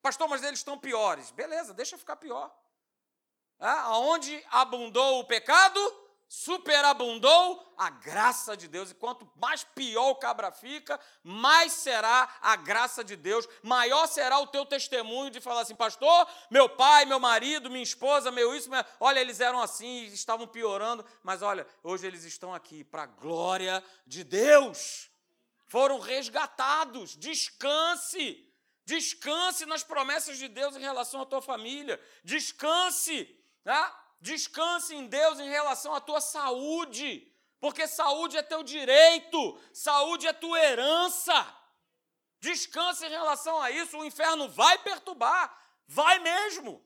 Pastor, 0.00 0.28
mas 0.28 0.42
eles 0.42 0.58
estão 0.58 0.76
piores. 0.76 1.30
Beleza, 1.30 1.72
deixa 1.72 1.96
ficar 1.96 2.16
pior. 2.16 2.52
É, 3.60 3.68
aonde 3.68 4.44
abundou 4.50 5.20
o 5.20 5.24
pecado, 5.24 5.80
superabundou 6.32 7.74
a 7.76 7.90
graça 7.90 8.56
de 8.56 8.66
Deus. 8.66 8.90
E 8.90 8.94
quanto 8.94 9.30
mais 9.36 9.64
pior 9.64 10.12
o 10.12 10.14
cabra 10.14 10.50
fica, 10.50 10.98
mais 11.22 11.74
será 11.74 12.26
a 12.40 12.56
graça 12.56 13.04
de 13.04 13.16
Deus, 13.16 13.46
maior 13.62 14.06
será 14.06 14.38
o 14.38 14.46
teu 14.46 14.64
testemunho 14.64 15.30
de 15.30 15.42
falar 15.42 15.60
assim, 15.60 15.74
pastor, 15.74 16.26
meu 16.50 16.70
pai, 16.70 17.04
meu 17.04 17.20
marido, 17.20 17.68
minha 17.68 17.82
esposa, 17.82 18.30
meu 18.30 18.56
isso, 18.56 18.70
minha... 18.70 18.84
olha, 18.98 19.20
eles 19.20 19.40
eram 19.40 19.60
assim, 19.60 20.06
estavam 20.06 20.46
piorando, 20.46 21.04
mas 21.22 21.42
olha, 21.42 21.66
hoje 21.82 22.06
eles 22.06 22.24
estão 22.24 22.54
aqui 22.54 22.82
para 22.82 23.02
a 23.02 23.06
glória 23.06 23.84
de 24.06 24.24
Deus. 24.24 25.10
Foram 25.66 26.00
resgatados. 26.00 27.14
Descanse. 27.14 28.42
Descanse 28.86 29.66
nas 29.66 29.84
promessas 29.84 30.38
de 30.38 30.48
Deus 30.48 30.76
em 30.76 30.80
relação 30.80 31.20
à 31.20 31.26
tua 31.26 31.42
família. 31.42 32.00
Descanse. 32.24 33.38
Né? 33.66 33.92
Descanse 34.22 34.94
em 34.94 35.08
Deus 35.08 35.40
em 35.40 35.50
relação 35.50 35.92
à 35.92 36.00
tua 36.00 36.20
saúde, 36.20 37.28
porque 37.58 37.88
saúde 37.88 38.36
é 38.36 38.42
teu 38.42 38.62
direito, 38.62 39.60
saúde 39.72 40.28
é 40.28 40.32
tua 40.32 40.62
herança. 40.62 41.34
Descanse 42.38 43.04
em 43.04 43.10
relação 43.10 43.60
a 43.60 43.72
isso, 43.72 43.98
o 43.98 44.04
inferno 44.04 44.48
vai 44.48 44.78
perturbar, 44.78 45.52
vai 45.88 46.20
mesmo. 46.20 46.80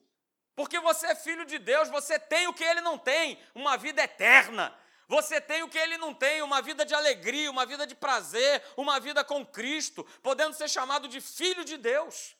Porque 0.54 0.80
você 0.80 1.08
é 1.08 1.14
filho 1.14 1.44
de 1.44 1.58
Deus, 1.58 1.90
você 1.90 2.18
tem 2.18 2.48
o 2.48 2.54
que 2.54 2.64
ele 2.64 2.80
não 2.80 2.96
tem, 2.96 3.38
uma 3.54 3.76
vida 3.76 4.02
eterna. 4.02 4.74
Você 5.06 5.38
tem 5.38 5.62
o 5.62 5.68
que 5.68 5.78
ele 5.78 5.98
não 5.98 6.14
tem, 6.14 6.40
uma 6.40 6.62
vida 6.62 6.86
de 6.86 6.94
alegria, 6.94 7.50
uma 7.50 7.66
vida 7.66 7.86
de 7.86 7.94
prazer, 7.94 8.64
uma 8.78 8.98
vida 8.98 9.22
com 9.22 9.44
Cristo, 9.44 10.04
podendo 10.22 10.54
ser 10.54 10.70
chamado 10.70 11.06
de 11.06 11.20
filho 11.20 11.66
de 11.66 11.76
Deus. 11.76 12.34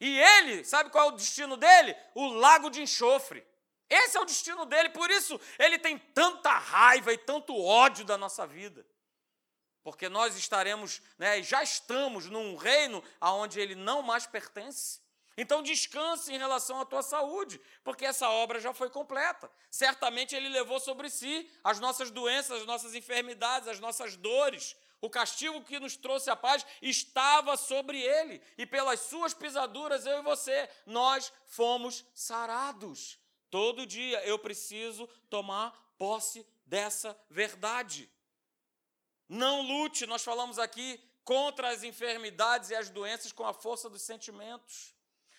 E 0.00 0.18
ele, 0.18 0.64
sabe 0.64 0.90
qual 0.90 1.10
é 1.10 1.12
o 1.12 1.16
destino 1.16 1.56
dele? 1.56 1.96
O 2.12 2.26
lago 2.26 2.70
de 2.70 2.82
enxofre. 2.82 3.51
Esse 3.94 4.16
é 4.16 4.20
o 4.20 4.24
destino 4.24 4.64
dele, 4.64 4.88
por 4.88 5.10
isso 5.10 5.38
ele 5.58 5.78
tem 5.78 5.98
tanta 5.98 6.50
raiva 6.50 7.12
e 7.12 7.18
tanto 7.18 7.54
ódio 7.54 8.06
da 8.06 8.16
nossa 8.16 8.46
vida. 8.46 8.86
Porque 9.82 10.08
nós 10.08 10.34
estaremos, 10.34 11.02
né, 11.18 11.42
já 11.42 11.62
estamos 11.62 12.26
num 12.26 12.56
reino 12.56 13.04
aonde 13.20 13.60
ele 13.60 13.74
não 13.74 14.00
mais 14.00 14.24
pertence. 14.24 15.02
Então 15.36 15.62
descanse 15.62 16.32
em 16.32 16.38
relação 16.38 16.80
à 16.80 16.86
tua 16.86 17.02
saúde, 17.02 17.60
porque 17.84 18.06
essa 18.06 18.30
obra 18.30 18.60
já 18.60 18.72
foi 18.72 18.88
completa. 18.88 19.50
Certamente 19.70 20.34
ele 20.34 20.48
levou 20.48 20.80
sobre 20.80 21.10
si 21.10 21.50
as 21.62 21.78
nossas 21.78 22.10
doenças, 22.10 22.60
as 22.60 22.66
nossas 22.66 22.94
enfermidades, 22.94 23.68
as 23.68 23.80
nossas 23.80 24.16
dores. 24.16 24.74
O 25.02 25.10
castigo 25.10 25.62
que 25.64 25.80
nos 25.80 25.96
trouxe 25.96 26.30
a 26.30 26.36
paz 26.36 26.64
estava 26.80 27.58
sobre 27.58 28.00
ele, 28.00 28.40
e 28.56 28.64
pelas 28.64 29.00
suas 29.00 29.34
pisaduras 29.34 30.06
eu 30.06 30.20
e 30.20 30.22
você, 30.22 30.70
nós 30.86 31.30
fomos 31.44 32.04
sarados. 32.14 33.18
Todo 33.52 33.84
dia 33.84 34.18
eu 34.24 34.38
preciso 34.38 35.06
tomar 35.28 35.72
posse 35.98 36.44
dessa 36.64 37.14
verdade. 37.28 38.10
Não 39.28 39.60
lute, 39.60 40.06
nós 40.06 40.24
falamos 40.24 40.58
aqui, 40.58 40.98
contra 41.22 41.68
as 41.68 41.82
enfermidades 41.82 42.70
e 42.70 42.74
as 42.74 42.88
doenças 42.88 43.30
com 43.30 43.44
a 43.44 43.52
força 43.52 43.90
dos 43.90 44.00
sentimentos. 44.00 44.94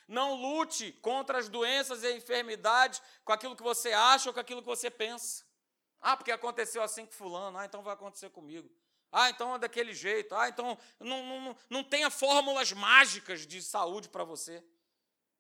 Não 0.08 0.36
lute 0.36 0.92
contra 1.02 1.40
as 1.40 1.50
doenças 1.50 2.04
e 2.04 2.16
enfermidades 2.16 3.02
com 3.26 3.34
aquilo 3.34 3.56
que 3.56 3.64
você 3.64 3.92
acha 3.92 4.30
ou 4.30 4.34
com 4.34 4.40
aquilo 4.40 4.62
que 4.62 4.68
você 4.68 4.92
pensa. 4.92 5.44
Ah, 6.00 6.16
porque 6.16 6.32
aconteceu 6.32 6.84
assim 6.84 7.08
com 7.08 7.14
fulano, 7.14 7.58
ah, 7.58 7.66
então 7.66 7.82
vai 7.82 7.96
acontecer 7.96 8.30
comigo. 8.30 8.70
Ah, 9.12 9.32
então 9.32 9.56
é 9.56 9.58
daquele 9.58 9.92
jeito. 9.92 10.36
Ah, 10.36 10.48
então 10.48 10.78
não, 11.00 11.26
não, 11.26 11.58
não 11.68 11.84
tenha 11.84 12.12
fórmulas 12.12 12.72
mágicas 12.74 13.48
de 13.48 13.60
saúde 13.60 14.08
para 14.08 14.24
você. 14.24 14.64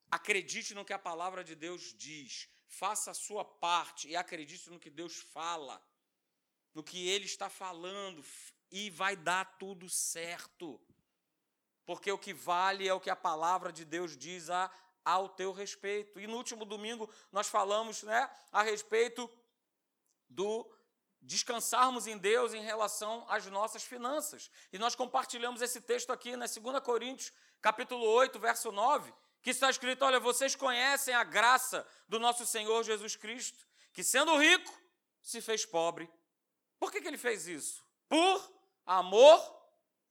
Acredite 0.10 0.74
no 0.74 0.84
que 0.84 0.94
a 0.94 0.98
palavra 0.98 1.44
de 1.44 1.54
Deus 1.54 1.94
diz 1.96 2.50
faça 2.74 3.12
a 3.12 3.14
sua 3.14 3.46
parte 3.46 4.10
e 4.10 4.16
acredite 4.16 4.70
no 4.70 4.80
que 4.80 4.90
Deus 4.90 5.18
fala, 5.18 5.82
no 6.74 6.84
que 6.84 7.08
Ele 7.08 7.26
está 7.26 7.50
falando, 7.50 8.26
e 8.72 8.90
vai 8.90 9.16
dar 9.16 9.46
tudo 9.58 9.88
certo. 9.90 10.82
Porque 11.86 12.12
o 12.12 12.18
que 12.18 12.34
vale 12.34 12.88
é 12.88 12.94
o 12.94 13.00
que 13.00 13.10
a 13.10 13.16
palavra 13.16 13.72
de 13.72 13.86
Deus 13.86 14.18
diz 14.18 14.50
a, 14.50 14.72
ao 15.06 15.30
teu 15.30 15.52
respeito. 15.52 16.20
E 16.20 16.26
no 16.26 16.36
último 16.36 16.66
domingo 16.66 17.10
nós 17.32 17.48
falamos 17.48 18.02
né, 18.04 18.30
a 18.52 18.64
respeito 18.64 19.30
do 20.28 20.68
descansarmos 21.22 22.08
em 22.08 22.18
Deus 22.18 22.54
em 22.54 22.64
relação 22.64 23.26
às 23.30 23.46
nossas 23.46 23.84
finanças. 23.84 24.50
E 24.72 24.80
nós 24.80 24.96
compartilhamos 24.96 25.62
esse 25.62 25.80
texto 25.80 26.12
aqui 26.12 26.32
na 26.32 26.48
né, 26.48 26.60
2 26.60 26.80
Coríntios, 26.84 27.32
capítulo 27.62 28.04
8, 28.04 28.40
verso 28.40 28.72
9, 28.72 29.14
que 29.44 29.50
está 29.50 29.70
escrito: 29.70 30.04
olha, 30.04 30.20
vocês 30.20 30.56
conhecem 30.56 31.14
a 31.14 31.24
graça 31.24 31.86
do 32.08 32.18
nosso 32.18 32.46
Senhor 32.46 32.82
Jesus 32.84 33.16
Cristo, 33.16 33.68
que 33.92 34.04
sendo 34.04 34.36
rico, 34.38 34.74
se 35.22 35.42
fez 35.42 35.66
pobre. 35.66 36.10
Por 36.80 36.92
que, 36.92 37.02
que 37.02 37.08
ele 37.08 37.18
fez 37.18 37.46
isso? 37.48 37.86
Por 38.10 38.52
amor 38.86 39.40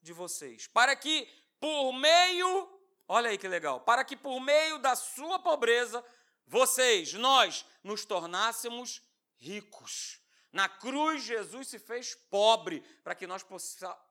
de 0.00 0.12
vocês. 0.12 0.66
Para 0.66 0.94
que 0.94 1.28
por 1.58 1.92
meio, 1.92 2.80
olha 3.08 3.30
aí 3.30 3.38
que 3.38 3.48
legal, 3.48 3.80
para 3.80 4.04
que 4.04 4.16
por 4.16 4.38
meio 4.40 4.78
da 4.78 4.94
sua 4.94 5.38
pobreza, 5.38 6.04
vocês, 6.46 7.12
nós, 7.14 7.64
nos 7.82 8.04
tornássemos 8.04 9.02
ricos. 9.38 10.21
Na 10.52 10.68
cruz, 10.68 11.22
Jesus 11.22 11.68
se 11.68 11.78
fez 11.78 12.14
pobre 12.14 12.82
para 13.02 13.14
que 13.14 13.26
nós 13.26 13.42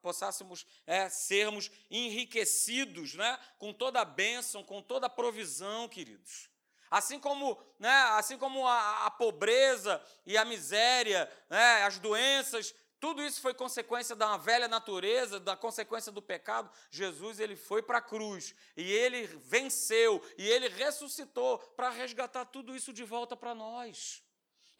possássemos 0.01 0.65
é, 0.87 1.07
sermos 1.07 1.69
enriquecidos 1.89 3.13
né, 3.13 3.39
com 3.59 3.71
toda 3.71 4.01
a 4.01 4.05
bênção, 4.05 4.63
com 4.63 4.81
toda 4.81 5.05
a 5.05 5.09
provisão, 5.09 5.87
queridos. 5.87 6.49
Assim 6.89 7.19
como, 7.19 7.61
né, 7.79 7.93
assim 8.17 8.37
como 8.37 8.67
a, 8.67 9.05
a 9.05 9.11
pobreza 9.11 10.03
e 10.25 10.35
a 10.35 10.43
miséria, 10.43 11.31
né, 11.47 11.83
as 11.83 11.99
doenças, 11.99 12.73
tudo 12.99 13.23
isso 13.23 13.39
foi 13.39 13.53
consequência 13.53 14.15
da 14.15 14.35
velha 14.35 14.67
natureza, 14.67 15.39
da 15.39 15.55
consequência 15.55 16.11
do 16.11 16.21
pecado. 16.21 16.71
Jesus 16.89 17.39
ele 17.39 17.55
foi 17.55 17.81
para 17.81 17.99
a 17.99 18.01
cruz 18.01 18.55
e 18.75 18.91
ele 18.91 19.25
venceu 19.25 20.23
e 20.37 20.47
ele 20.47 20.69
ressuscitou 20.69 21.59
para 21.59 21.89
resgatar 21.89 22.45
tudo 22.45 22.75
isso 22.75 22.91
de 22.91 23.03
volta 23.03 23.35
para 23.35 23.55
nós. 23.55 24.23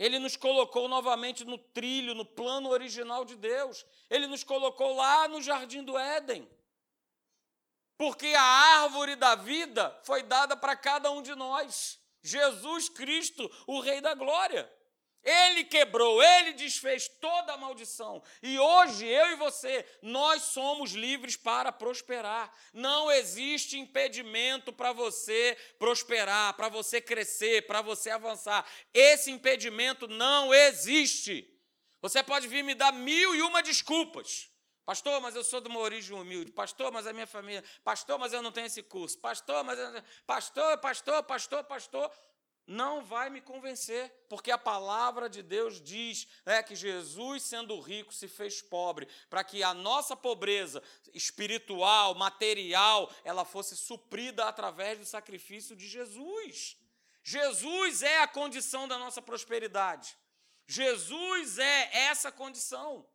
Ele 0.01 0.17
nos 0.17 0.35
colocou 0.35 0.87
novamente 0.87 1.45
no 1.45 1.59
trilho, 1.59 2.15
no 2.15 2.25
plano 2.25 2.69
original 2.69 3.23
de 3.23 3.35
Deus. 3.35 3.85
Ele 4.09 4.25
nos 4.25 4.43
colocou 4.43 4.95
lá 4.95 5.27
no 5.27 5.43
jardim 5.43 5.83
do 5.83 5.95
Éden. 5.95 6.49
Porque 7.99 8.25
a 8.29 8.41
árvore 8.41 9.15
da 9.15 9.35
vida 9.35 9.95
foi 10.03 10.23
dada 10.23 10.57
para 10.57 10.75
cada 10.75 11.11
um 11.11 11.21
de 11.21 11.35
nós. 11.35 11.99
Jesus 12.23 12.89
Cristo, 12.89 13.47
o 13.67 13.79
Rei 13.79 14.01
da 14.01 14.15
Glória. 14.15 14.67
Ele 15.23 15.63
quebrou, 15.63 16.21
ele 16.21 16.53
desfez 16.53 17.07
toda 17.07 17.53
a 17.53 17.57
maldição. 17.57 18.23
E 18.41 18.57
hoje, 18.57 19.05
eu 19.05 19.31
e 19.31 19.35
você, 19.35 19.85
nós 20.01 20.41
somos 20.43 20.93
livres 20.93 21.35
para 21.35 21.71
prosperar. 21.71 22.51
Não 22.73 23.11
existe 23.11 23.77
impedimento 23.77 24.73
para 24.73 24.91
você 24.91 25.55
prosperar, 25.77 26.55
para 26.55 26.69
você 26.69 26.99
crescer, 26.99 27.67
para 27.67 27.81
você 27.81 28.09
avançar. 28.09 28.65
Esse 28.93 29.29
impedimento 29.29 30.07
não 30.07 30.51
existe. 30.53 31.47
Você 32.01 32.23
pode 32.23 32.47
vir 32.47 32.63
me 32.63 32.73
dar 32.73 32.91
mil 32.91 33.35
e 33.35 33.43
uma 33.43 33.61
desculpas. 33.61 34.49
Pastor, 34.83 35.21
mas 35.21 35.35
eu 35.35 35.43
sou 35.43 35.61
de 35.61 35.67
uma 35.67 35.79
origem 35.79 36.17
humilde. 36.17 36.51
Pastor, 36.51 36.91
mas 36.91 37.05
a 37.05 37.13
minha 37.13 37.27
família. 37.27 37.63
Pastor, 37.83 38.17
mas 38.17 38.33
eu 38.33 38.41
não 38.41 38.51
tenho 38.51 38.65
esse 38.65 38.81
curso. 38.81 39.19
Pastor, 39.19 39.63
mas. 39.63 39.77
Eu... 39.77 40.03
Pastor, 40.25 40.77
pastor, 40.79 41.23
pastor, 41.23 41.63
pastor 41.63 42.11
não 42.65 43.03
vai 43.03 43.29
me 43.29 43.41
convencer, 43.41 44.11
porque 44.29 44.51
a 44.51 44.57
palavra 44.57 45.29
de 45.29 45.41
Deus 45.41 45.81
diz 45.81 46.27
né, 46.45 46.63
que 46.63 46.75
Jesus, 46.75 47.43
sendo 47.43 47.79
rico, 47.79 48.13
se 48.13 48.27
fez 48.27 48.61
pobre, 48.61 49.07
para 49.29 49.43
que 49.43 49.63
a 49.63 49.73
nossa 49.73 50.15
pobreza 50.15 50.81
espiritual, 51.13 52.15
material, 52.15 53.11
ela 53.23 53.43
fosse 53.43 53.75
suprida 53.75 54.45
através 54.45 54.99
do 54.99 55.05
sacrifício 55.05 55.75
de 55.75 55.87
Jesus. 55.87 56.77
Jesus 57.23 58.01
é 58.01 58.21
a 58.21 58.27
condição 58.27 58.87
da 58.87 58.97
nossa 58.97 59.21
prosperidade. 59.21 60.17
Jesus 60.65 61.57
é 61.57 61.89
essa 62.07 62.31
condição. 62.31 63.05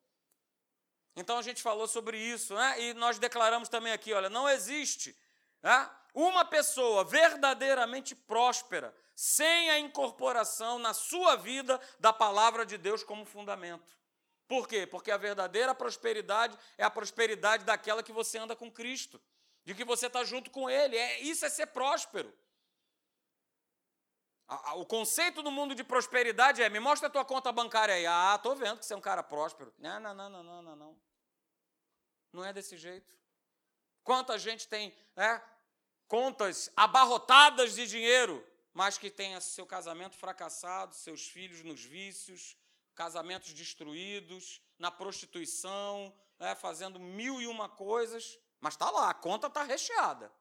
Então 1.16 1.38
a 1.38 1.42
gente 1.42 1.62
falou 1.62 1.88
sobre 1.88 2.18
isso, 2.18 2.54
né? 2.54 2.80
E 2.82 2.94
nós 2.94 3.18
declaramos 3.18 3.68
também 3.68 3.92
aqui, 3.92 4.12
olha, 4.12 4.28
não 4.28 4.48
existe 4.48 5.16
né, 5.62 5.90
uma 6.16 6.46
pessoa 6.46 7.04
verdadeiramente 7.04 8.14
próspera 8.14 8.96
sem 9.14 9.68
a 9.70 9.78
incorporação 9.78 10.78
na 10.78 10.94
sua 10.94 11.36
vida 11.36 11.78
da 12.00 12.10
palavra 12.10 12.64
de 12.64 12.78
Deus 12.78 13.04
como 13.04 13.26
fundamento. 13.26 13.94
Por 14.48 14.66
quê? 14.66 14.86
Porque 14.86 15.10
a 15.10 15.18
verdadeira 15.18 15.74
prosperidade 15.74 16.56
é 16.78 16.84
a 16.84 16.90
prosperidade 16.90 17.64
daquela 17.64 18.02
que 18.02 18.12
você 18.12 18.38
anda 18.38 18.56
com 18.56 18.72
Cristo, 18.72 19.20
de 19.62 19.74
que 19.74 19.84
você 19.84 20.06
está 20.06 20.24
junto 20.24 20.50
com 20.50 20.70
Ele. 20.70 20.96
É, 20.96 21.20
isso 21.20 21.44
é 21.44 21.50
ser 21.50 21.66
próspero. 21.66 22.32
O 24.76 24.86
conceito 24.86 25.42
do 25.42 25.50
mundo 25.50 25.74
de 25.74 25.84
prosperidade 25.84 26.62
é: 26.62 26.70
me 26.70 26.80
mostra 26.80 27.08
a 27.08 27.10
tua 27.10 27.24
conta 27.26 27.52
bancária 27.52 27.94
aí. 27.94 28.06
Ah, 28.06 28.34
estou 28.36 28.56
vendo 28.56 28.78
que 28.78 28.86
você 28.86 28.94
é 28.94 28.96
um 28.96 29.00
cara 29.02 29.22
próspero. 29.22 29.74
Não, 29.76 30.00
não, 30.00 30.14
não, 30.14 30.30
não, 30.30 30.42
não, 30.42 30.62
não. 30.62 30.76
Não, 30.76 30.96
não 32.32 32.44
é 32.44 32.54
desse 32.54 32.76
jeito. 32.76 33.12
Quanta 34.04 34.38
gente 34.38 34.68
tem 34.68 34.96
né, 35.16 35.42
contas 36.08 36.70
abarrotadas 36.76 37.74
de 37.74 37.86
dinheiro, 37.86 38.44
mas 38.72 38.98
que 38.98 39.10
tenha 39.10 39.40
seu 39.40 39.66
casamento 39.66 40.16
fracassado, 40.16 40.94
seus 40.94 41.26
filhos 41.26 41.62
nos 41.62 41.82
vícios, 41.82 42.56
casamentos 42.94 43.52
destruídos, 43.52 44.60
na 44.78 44.90
prostituição, 44.90 46.14
né, 46.38 46.54
fazendo 46.54 46.98
mil 46.98 47.40
e 47.40 47.46
uma 47.46 47.68
coisas, 47.68 48.38
mas 48.60 48.74
está 48.74 48.90
lá, 48.90 49.10
a 49.10 49.14
conta 49.14 49.46
está 49.46 49.62
recheada. 49.62 50.32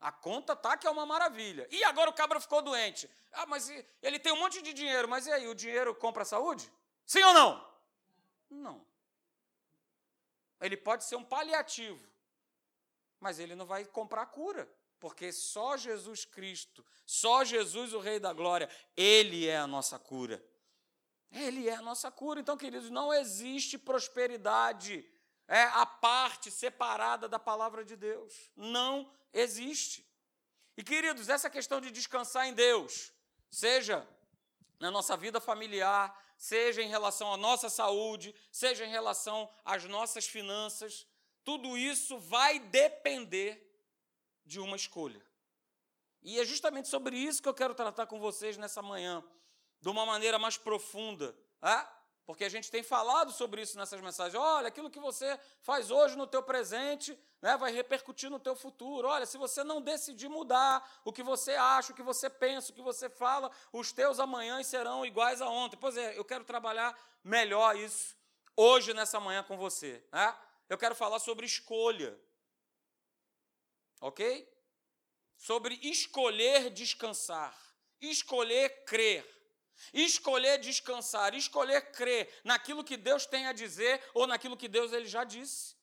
A 0.00 0.12
conta 0.12 0.52
está 0.52 0.76
que 0.76 0.86
é 0.86 0.90
uma 0.90 1.06
maravilha. 1.06 1.66
E 1.70 1.82
agora 1.84 2.10
o 2.10 2.12
cabra 2.12 2.38
ficou 2.38 2.60
doente. 2.60 3.10
Ah, 3.32 3.46
mas 3.46 3.68
ele 4.02 4.18
tem 4.18 4.32
um 4.32 4.36
monte 4.36 4.60
de 4.62 4.72
dinheiro, 4.72 5.08
mas 5.08 5.26
e 5.26 5.32
aí, 5.32 5.48
o 5.48 5.54
dinheiro 5.54 5.94
compra 5.94 6.22
a 6.22 6.26
saúde? 6.26 6.70
Sim 7.04 7.22
ou 7.22 7.32
não? 7.32 7.76
Não. 8.50 8.86
Ele 10.60 10.76
pode 10.76 11.04
ser 11.04 11.16
um 11.16 11.24
paliativo, 11.24 12.02
mas 13.20 13.38
ele 13.38 13.54
não 13.54 13.66
vai 13.66 13.84
comprar 13.84 14.22
a 14.22 14.26
cura. 14.26 14.68
Porque 14.98 15.32
só 15.32 15.76
Jesus 15.76 16.24
Cristo, 16.24 16.84
só 17.04 17.44
Jesus, 17.44 17.92
o 17.92 17.98
Rei 17.98 18.18
da 18.18 18.32
Glória, 18.32 18.68
Ele 18.96 19.46
é 19.46 19.58
a 19.58 19.66
nossa 19.66 19.98
cura. 19.98 20.42
Ele 21.30 21.68
é 21.68 21.74
a 21.74 21.82
nossa 21.82 22.10
cura. 22.10 22.40
Então, 22.40 22.56
queridos, 22.56 22.90
não 22.90 23.12
existe 23.12 23.76
prosperidade 23.76 25.04
é 25.48 25.62
a 25.62 25.86
parte 25.86 26.50
separada 26.50 27.28
da 27.28 27.38
palavra 27.38 27.84
de 27.84 27.96
Deus. 27.96 28.50
Não 28.56 29.10
existe. 29.32 30.04
E, 30.76 30.82
queridos, 30.82 31.28
essa 31.28 31.48
questão 31.48 31.80
de 31.80 31.90
descansar 31.90 32.46
em 32.46 32.52
Deus, 32.52 33.12
seja 33.50 34.06
na 34.80 34.90
nossa 34.90 35.16
vida 35.16 35.40
familiar, 35.40 36.14
seja 36.36 36.82
em 36.82 36.88
relação 36.88 37.32
à 37.32 37.36
nossa 37.36 37.70
saúde, 37.70 38.34
seja 38.50 38.84
em 38.84 38.90
relação 38.90 39.48
às 39.64 39.84
nossas 39.84 40.26
finanças, 40.26 41.06
tudo 41.44 41.78
isso 41.78 42.18
vai 42.18 42.58
depender 42.58 43.65
de 44.46 44.60
uma 44.60 44.76
escolha. 44.76 45.20
E 46.22 46.40
é 46.40 46.44
justamente 46.44 46.88
sobre 46.88 47.16
isso 47.16 47.42
que 47.42 47.48
eu 47.48 47.54
quero 47.54 47.74
tratar 47.74 48.06
com 48.06 48.18
vocês 48.18 48.56
nessa 48.56 48.80
manhã, 48.80 49.22
de 49.80 49.88
uma 49.88 50.06
maneira 50.06 50.38
mais 50.38 50.56
profunda. 50.56 51.36
É? 51.60 51.86
Porque 52.24 52.44
a 52.44 52.48
gente 52.48 52.70
tem 52.70 52.82
falado 52.82 53.30
sobre 53.30 53.62
isso 53.62 53.78
nessas 53.78 54.00
mensagens. 54.00 54.34
Olha, 54.34 54.66
aquilo 54.66 54.90
que 54.90 54.98
você 54.98 55.38
faz 55.60 55.90
hoje 55.90 56.16
no 56.16 56.26
teu 56.26 56.42
presente 56.42 57.16
né, 57.40 57.56
vai 57.56 57.72
repercutir 57.72 58.28
no 58.28 58.40
teu 58.40 58.56
futuro. 58.56 59.06
Olha, 59.06 59.24
se 59.24 59.38
você 59.38 59.62
não 59.62 59.80
decidir 59.80 60.28
mudar 60.28 61.00
o 61.04 61.12
que 61.12 61.22
você 61.22 61.52
acha, 61.52 61.92
o 61.92 61.94
que 61.94 62.02
você 62.02 62.28
pensa, 62.28 62.72
o 62.72 62.74
que 62.74 62.82
você 62.82 63.08
fala, 63.08 63.50
os 63.72 63.92
teus 63.92 64.18
amanhãs 64.18 64.66
serão 64.66 65.06
iguais 65.06 65.40
a 65.40 65.48
ontem. 65.48 65.76
Pois 65.76 65.96
é, 65.96 66.18
eu 66.18 66.24
quero 66.24 66.44
trabalhar 66.44 66.98
melhor 67.22 67.76
isso 67.76 68.16
hoje, 68.56 68.92
nessa 68.92 69.20
manhã, 69.20 69.44
com 69.44 69.56
você. 69.56 70.02
Né? 70.10 70.36
Eu 70.68 70.76
quero 70.76 70.96
falar 70.96 71.20
sobre 71.20 71.46
escolha. 71.46 72.18
Ok? 74.00 74.48
Sobre 75.36 75.78
escolher 75.82 76.70
descansar, 76.70 77.56
escolher 78.00 78.84
crer, 78.84 79.24
escolher 79.92 80.58
descansar, 80.58 81.34
escolher 81.34 81.92
crer 81.92 82.40
naquilo 82.44 82.84
que 82.84 82.96
Deus 82.96 83.26
tem 83.26 83.46
a 83.46 83.52
dizer 83.52 84.02
ou 84.14 84.26
naquilo 84.26 84.56
que 84.56 84.68
Deus 84.68 84.92
ele 84.92 85.06
já 85.06 85.24
disse. 85.24 85.76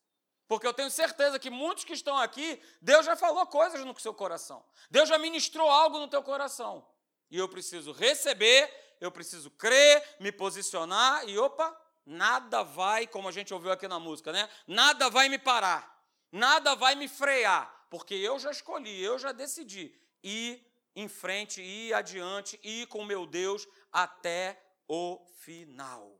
Porque 0.47 0.67
eu 0.67 0.73
tenho 0.73 0.91
certeza 0.91 1.39
que 1.39 1.49
muitos 1.49 1.83
que 1.83 1.93
estão 1.93 2.17
aqui, 2.17 2.61
Deus 2.81 3.05
já 3.05 3.15
falou 3.15 3.45
coisas 3.47 3.83
no 3.85 3.97
seu 3.99 4.13
coração. 4.13 4.63
Deus 4.89 5.07
já 5.09 5.17
ministrou 5.17 5.69
algo 5.69 5.99
no 5.99 6.07
teu 6.07 6.21
coração. 6.21 6.87
E 7.31 7.37
eu 7.37 7.47
preciso 7.47 7.91
receber, 7.91 8.71
eu 8.99 9.11
preciso 9.11 9.49
crer, 9.51 10.17
me 10.19 10.31
posicionar 10.31 11.27
e 11.27 11.37
opa, 11.37 11.75
nada 12.05 12.61
vai, 12.63 13.07
como 13.07 13.27
a 13.27 13.31
gente 13.31 13.53
ouviu 13.53 13.71
aqui 13.71 13.87
na 13.87 13.99
música, 13.99 14.31
né? 14.31 14.49
Nada 14.67 15.09
vai 15.09 15.29
me 15.29 15.39
parar. 15.39 15.91
Nada 16.31 16.75
vai 16.75 16.95
me 16.95 17.07
frear 17.07 17.82
porque 17.93 18.15
eu 18.15 18.39
já 18.39 18.49
escolhi, 18.49 19.03
eu 19.03 19.19
já 19.19 19.31
decidi 19.31 19.95
ir 20.23 20.67
em 20.95 21.07
frente, 21.07 21.61
ir 21.61 21.93
adiante, 21.93 22.59
ir 22.63 22.87
com 22.87 23.05
meu 23.05 23.27
Deus 23.27 23.67
até 23.91 24.59
o 24.87 25.23
final. 25.41 26.19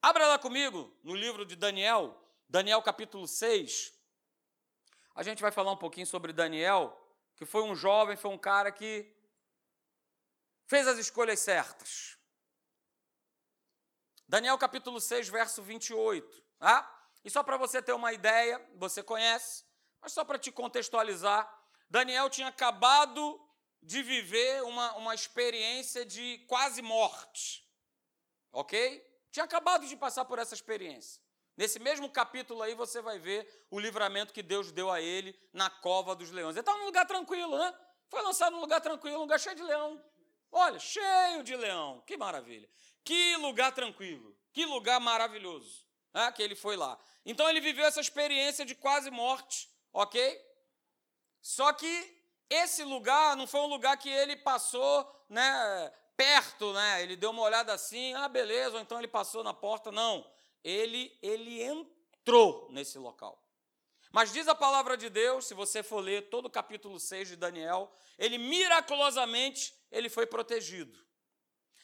Abra 0.00 0.28
lá 0.28 0.38
comigo 0.38 0.96
no 1.02 1.16
livro 1.16 1.44
de 1.44 1.56
Daniel, 1.56 2.16
Daniel 2.48 2.80
capítulo 2.80 3.26
6. 3.26 3.92
A 5.16 5.24
gente 5.24 5.42
vai 5.42 5.50
falar 5.50 5.72
um 5.72 5.76
pouquinho 5.76 6.06
sobre 6.06 6.32
Daniel, 6.32 6.96
que 7.34 7.44
foi 7.44 7.64
um 7.64 7.74
jovem, 7.74 8.16
foi 8.16 8.30
um 8.30 8.38
cara 8.38 8.70
que 8.70 9.12
fez 10.68 10.86
as 10.86 10.96
escolhas 10.96 11.40
certas. 11.40 12.16
Daniel 14.28 14.56
capítulo 14.56 15.00
6, 15.00 15.28
verso 15.28 15.60
28. 15.60 16.40
Tá? 16.56 17.08
E 17.24 17.30
só 17.30 17.42
para 17.42 17.56
você 17.56 17.82
ter 17.82 17.94
uma 17.94 18.12
ideia, 18.12 18.64
você 18.76 19.02
conhece, 19.02 19.66
mas 20.00 20.12
só 20.12 20.24
para 20.24 20.38
te 20.38 20.50
contextualizar, 20.50 21.48
Daniel 21.88 22.28
tinha 22.28 22.48
acabado 22.48 23.40
de 23.82 24.02
viver 24.02 24.62
uma, 24.64 24.94
uma 24.96 25.14
experiência 25.14 26.04
de 26.04 26.38
quase 26.46 26.82
morte. 26.82 27.66
Ok? 28.52 29.04
Tinha 29.30 29.44
acabado 29.44 29.86
de 29.86 29.96
passar 29.96 30.24
por 30.24 30.38
essa 30.38 30.54
experiência. 30.54 31.22
Nesse 31.56 31.78
mesmo 31.78 32.08
capítulo 32.08 32.62
aí 32.62 32.74
você 32.74 33.00
vai 33.02 33.18
ver 33.18 33.66
o 33.70 33.80
livramento 33.80 34.32
que 34.32 34.42
Deus 34.42 34.70
deu 34.70 34.90
a 34.90 35.00
ele 35.00 35.36
na 35.52 35.68
cova 35.68 36.14
dos 36.14 36.30
leões. 36.30 36.54
Ele 36.54 36.60
estava 36.60 36.78
num 36.78 36.86
lugar 36.86 37.06
tranquilo, 37.06 37.58
né? 37.58 37.74
Foi 38.08 38.22
lançado 38.22 38.52
num 38.52 38.60
lugar 38.60 38.80
tranquilo, 38.80 39.18
um 39.18 39.22
lugar 39.22 39.40
cheio 39.40 39.56
de 39.56 39.62
leão. 39.62 40.02
Olha, 40.50 40.78
cheio 40.78 41.42
de 41.42 41.56
leão. 41.56 42.02
Que 42.06 42.16
maravilha. 42.16 42.68
Que 43.04 43.36
lugar 43.36 43.72
tranquilo. 43.72 44.36
Que 44.52 44.64
lugar 44.64 45.00
maravilhoso. 45.00 45.84
Né? 46.14 46.30
Que 46.32 46.42
ele 46.42 46.54
foi 46.54 46.76
lá. 46.76 46.98
Então 47.24 47.48
ele 47.50 47.60
viveu 47.60 47.84
essa 47.84 48.00
experiência 48.00 48.64
de 48.64 48.74
quase 48.74 49.10
morte 49.10 49.68
ok? 49.92 50.40
Só 51.40 51.72
que 51.72 52.18
esse 52.50 52.82
lugar 52.84 53.36
não 53.36 53.46
foi 53.46 53.60
um 53.60 53.66
lugar 53.66 53.96
que 53.96 54.08
ele 54.08 54.36
passou, 54.36 55.24
né, 55.28 55.92
perto, 56.16 56.72
né? 56.72 57.02
Ele 57.02 57.14
deu 57.14 57.30
uma 57.30 57.42
olhada 57.42 57.72
assim, 57.72 58.14
ah, 58.14 58.28
beleza, 58.28 58.76
ou 58.76 58.80
então 58.80 58.98
ele 58.98 59.08
passou 59.08 59.44
na 59.44 59.54
porta, 59.54 59.92
não. 59.92 60.28
Ele 60.64 61.16
ele 61.22 61.62
entrou 61.62 62.68
nesse 62.70 62.98
local. 62.98 63.42
Mas 64.10 64.32
diz 64.32 64.48
a 64.48 64.54
palavra 64.54 64.96
de 64.96 65.08
Deus, 65.10 65.46
se 65.46 65.54
você 65.54 65.82
for 65.82 66.00
ler 66.00 66.28
todo 66.30 66.46
o 66.46 66.50
capítulo 66.50 66.98
6 66.98 67.28
de 67.28 67.36
Daniel, 67.36 67.92
ele 68.18 68.38
miraculosamente 68.38 69.74
ele 69.92 70.08
foi 70.08 70.26
protegido. 70.26 70.98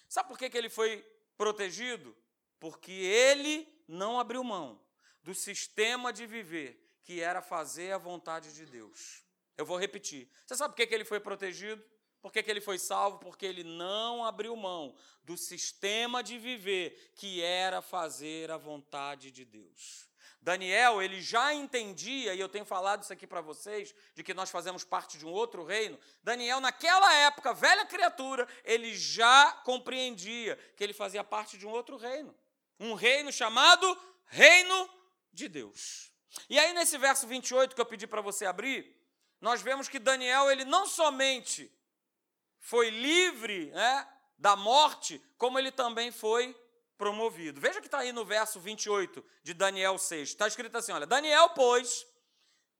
Sabe 0.09 0.29
por 0.29 0.38
que, 0.38 0.49
que 0.49 0.57
ele 0.57 0.71
foi 0.71 1.03
protegido? 1.37 2.17
Porque 2.59 2.93
ele 2.93 3.69
não 3.87 4.19
abriu 4.19 4.43
mão 4.43 4.81
do 5.23 5.35
sistema 5.35 6.12
de 6.12 6.27
viver 6.27 6.84
que 7.05 7.21
era 7.21 7.40
fazer 7.40 7.93
a 7.93 7.99
vontade 7.99 8.53
de 8.53 8.67
Deus. 8.67 9.23
Eu 9.57 9.64
vou 9.64 9.79
repetir. 9.79 10.29
Você 10.45 10.57
sabe 10.57 10.75
por 10.75 10.87
que 10.87 10.95
ele 10.95 11.05
foi 11.05 11.21
protegido? 11.21 11.85
Por 12.25 12.33
que, 12.33 12.43
ele 12.51 12.62
foi 12.62 12.79
salvo? 12.79 13.19
Porque 13.19 13.45
ele 13.45 13.62
não 13.62 14.25
abriu 14.25 14.57
mão 14.57 14.97
do 15.23 15.37
sistema 15.37 16.23
de 16.23 16.38
viver 16.38 17.12
que 17.17 17.43
era 17.43 17.83
fazer 17.83 18.51
a 18.51 18.57
vontade 18.57 19.31
de 19.31 19.45
Deus. 19.45 20.09
Daniel, 20.40 21.03
ele 21.03 21.21
já 21.21 21.53
entendia, 21.53 22.35
e 22.35 22.40
eu 22.40 22.49
tenho 22.49 22.64
falado 22.64 23.03
isso 23.03 23.12
aqui 23.12 23.27
para 23.27 23.43
vocês, 23.43 23.95
de 24.14 24.23
que 24.23 24.33
nós 24.33 24.49
fazemos 24.49 24.85
parte 24.85 25.19
de 25.19 25.27
um 25.27 25.31
outro 25.31 25.64
reino. 25.64 25.99
Daniel, 26.23 26.61
naquela 26.61 27.12
época, 27.12 27.53
velha 27.53 27.85
criatura, 27.85 28.49
ele 28.64 28.95
já 28.97 29.53
compreendia 29.62 30.57
que 30.79 30.83
ele 30.83 30.95
fazia 30.95 31.23
parte 31.23 31.59
de 31.59 31.67
um 31.67 31.71
outro 31.71 31.99
reino. 31.99 32.35
Um 32.81 32.95
reino 32.95 33.31
chamado 33.31 33.87
Reino 34.29 34.88
de 35.31 35.47
Deus. 35.47 36.13
E 36.49 36.59
aí, 36.59 36.73
nesse 36.73 36.99
verso 36.99 37.27
28 37.27 37.75
que 37.75 37.81
eu 37.81 37.87
pedi 37.87 38.07
para 38.07 38.20
você 38.20 38.44
abrir, 38.47 38.94
nós 39.40 39.62
vemos 39.62 39.88
que 39.88 39.99
Daniel, 39.99 40.51
ele 40.51 40.64
não 40.64 40.87
somente 40.87 41.70
foi 42.59 42.90
livre 42.90 43.70
né, 43.73 44.09
da 44.38 44.57
morte, 44.57 45.23
como 45.37 45.59
ele 45.59 45.70
também 45.70 46.11
foi 46.11 46.59
promovido. 46.97 47.61
Veja 47.61 47.81
que 47.81 47.87
está 47.87 47.99
aí 47.99 48.12
no 48.12 48.25
verso 48.25 48.59
28 48.61 49.25
de 49.42 49.53
Daniel 49.53 49.99
6. 49.99 50.31
Está 50.31 50.49
escrito 50.49 50.77
assim: 50.77 50.92
olha, 50.92 51.07
Daniel, 51.07 51.51
pois, 51.51 52.07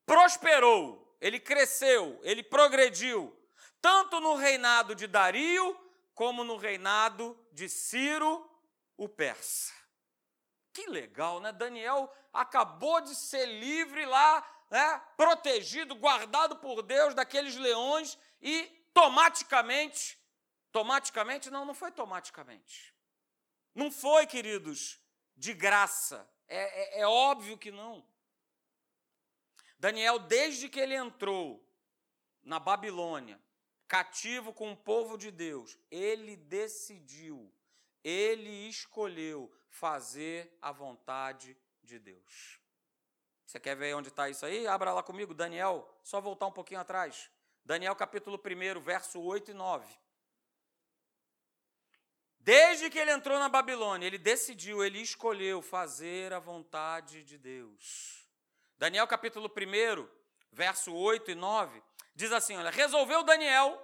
prosperou, 0.07 1.17
ele 1.21 1.39
cresceu, 1.39 2.19
ele 2.23 2.43
progrediu, 2.43 3.37
tanto 3.81 4.21
no 4.21 4.35
reinado 4.35 4.95
de 4.95 5.07
Dario, 5.07 5.79
como 6.15 6.45
no 6.45 6.57
reinado 6.57 7.39
de 7.53 7.69
Ciro, 7.69 8.49
o 8.97 9.09
persa. 9.09 9.84
Que 10.75 10.89
legal, 10.89 11.41
né? 11.41 11.53
Daniel 11.53 12.13
acabou 12.33 13.01
de 13.01 13.15
ser 13.15 13.47
livre 13.47 14.05
lá, 14.05 14.45
né? 14.69 15.01
protegido, 15.17 15.95
guardado 15.95 16.57
por 16.57 16.83
Deus 16.83 17.15
daqueles 17.15 17.55
leões 17.55 18.19
e 18.43 18.67
tomaticamente, 18.93 20.19
tomaticamente, 20.73 21.49
não, 21.49 21.65
não 21.65 21.75
foi 21.75 21.93
tomaticamente. 21.93 22.93
Não 23.73 23.89
foi, 23.89 24.27
queridos, 24.27 25.01
de 25.37 25.55
graça. 25.55 26.29
É, 26.49 26.99
é, 26.99 27.01
é 27.03 27.07
óbvio 27.07 27.57
que 27.57 27.71
não. 27.71 28.05
Daniel, 29.79 30.19
desde 30.19 30.69
que 30.69 30.81
ele 30.81 30.97
entrou 30.97 31.65
na 32.43 32.59
Babilônia, 32.59 33.41
cativo 33.87 34.53
com 34.53 34.73
o 34.73 34.77
povo 34.77 35.17
de 35.17 35.31
Deus, 35.31 35.79
ele 35.89 36.35
decidiu, 36.37 37.53
ele 38.03 38.69
escolheu 38.69 39.55
fazer 39.75 40.57
a 40.63 40.71
vontade 40.71 41.57
de 41.83 41.99
Deus. 41.99 42.61
Você 43.45 43.59
quer 43.59 43.75
ver 43.75 43.95
onde 43.95 44.09
está 44.09 44.29
isso 44.29 44.47
aí? 44.47 44.67
Abra 44.67 44.93
lá 44.93 45.03
comigo, 45.03 45.35
Daniel, 45.35 45.89
só 46.03 46.21
voltar 46.21 46.47
um 46.47 46.53
pouquinho 46.53 46.81
atrás. 46.81 47.29
Daniel 47.65 47.97
capítulo 47.97 48.39
1, 48.39 48.81
verso 48.81 49.21
8 49.21 49.51
e 49.51 49.55
9. 49.55 49.87
Desde 52.39 52.89
que 52.89 52.99
ele 52.99 53.11
entrou 53.11 53.39
na 53.39 53.49
Babilônia, 53.49 54.07
ele 54.07 54.19
decidiu, 54.19 54.85
ele 54.85 55.01
escolheu 55.01 55.61
fazer 55.61 56.33
a 56.33 56.39
vontade 56.39 57.25
de 57.25 57.37
Deus. 57.37 58.29
Daniel 58.79 59.07
capítulo 59.09 59.49
1, 59.51 60.09
verso 60.53 60.95
8 60.95 61.33
e 61.33 61.35
9, 61.35 61.83
diz 62.15 62.31
assim: 62.31 62.57
olha, 62.57 62.71
resolveu 62.71 63.25
Daniel, 63.25 63.81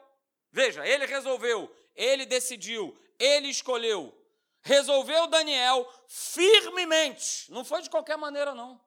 veja, 0.52 0.86
ele 0.86 1.06
resolveu, 1.06 1.74
ele 1.96 2.24
decidiu, 2.26 2.96
ele 3.18 3.48
escolheu. 3.48 4.19
Resolveu 4.62 5.26
Daniel 5.26 5.88
firmemente, 6.06 7.50
não 7.50 7.64
foi 7.64 7.82
de 7.82 7.90
qualquer 7.90 8.16
maneira, 8.16 8.54
não. 8.54 8.80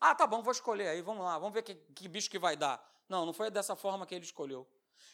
Ah, 0.00 0.14
tá 0.14 0.26
bom, 0.26 0.42
vou 0.42 0.52
escolher 0.52 0.88
aí, 0.88 1.02
vamos 1.02 1.24
lá, 1.24 1.38
vamos 1.38 1.54
ver 1.54 1.62
que, 1.62 1.74
que 1.74 2.08
bicho 2.08 2.30
que 2.30 2.38
vai 2.38 2.56
dar. 2.56 2.84
Não, 3.08 3.24
não 3.24 3.32
foi 3.32 3.50
dessa 3.50 3.74
forma 3.74 4.06
que 4.06 4.14
ele 4.14 4.24
escolheu. 4.24 4.68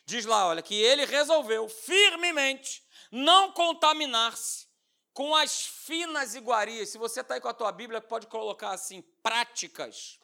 Diz 0.05 0.25
lá, 0.25 0.49
olha, 0.49 0.63
que 0.63 0.75
ele 0.75 1.05
resolveu 1.05 1.69
firmemente 1.69 2.85
não 3.11 3.53
contaminar-se 3.53 4.67
com 5.13 5.35
as 5.35 5.67
finas 5.67 6.35
iguarias. 6.35 6.89
Se 6.89 6.99
você 6.99 7.21
está 7.21 7.35
aí 7.35 7.41
com 7.41 7.49
a 7.49 7.55
tua 7.55 7.71
Bíblia, 7.71 8.01
pode 8.01 8.27
colocar 8.27 8.71
assim, 8.71 9.03
práticas. 9.23 10.19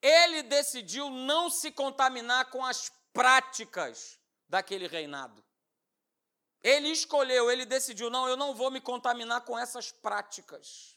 Ele 0.00 0.42
decidiu 0.42 1.10
não 1.10 1.50
se 1.50 1.70
contaminar 1.72 2.50
com 2.50 2.64
as 2.64 2.92
práticas 3.12 4.18
daquele 4.48 4.86
reinado. 4.86 5.44
Ele 6.62 6.88
escolheu, 6.88 7.50
ele 7.50 7.64
decidiu, 7.64 8.10
não, 8.10 8.28
eu 8.28 8.36
não 8.36 8.54
vou 8.54 8.70
me 8.70 8.80
contaminar 8.80 9.42
com 9.42 9.58
essas 9.58 9.90
práticas. 9.90 10.96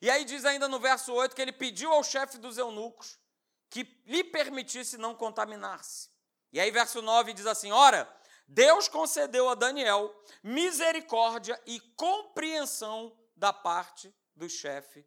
E 0.00 0.10
aí 0.10 0.24
diz 0.24 0.44
ainda 0.44 0.68
no 0.68 0.78
verso 0.78 1.12
8 1.12 1.34
que 1.34 1.40
ele 1.40 1.52
pediu 1.52 1.90
ao 1.92 2.04
chefe 2.04 2.36
dos 2.38 2.58
eunucos 2.58 3.18
que 3.70 3.82
lhe 4.06 4.22
permitisse 4.22 4.96
não 4.96 5.14
contaminar-se. 5.14 6.08
E 6.52 6.60
aí, 6.60 6.70
verso 6.70 7.02
9 7.02 7.32
diz 7.32 7.46
assim: 7.46 7.72
Ora, 7.72 8.08
Deus 8.46 8.86
concedeu 8.86 9.48
a 9.48 9.56
Daniel 9.56 10.14
misericórdia 10.42 11.60
e 11.66 11.80
compreensão 11.96 13.16
da 13.34 13.52
parte 13.52 14.14
do 14.36 14.48
chefe 14.48 15.04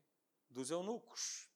dos 0.50 0.70
eunucos. 0.70 1.47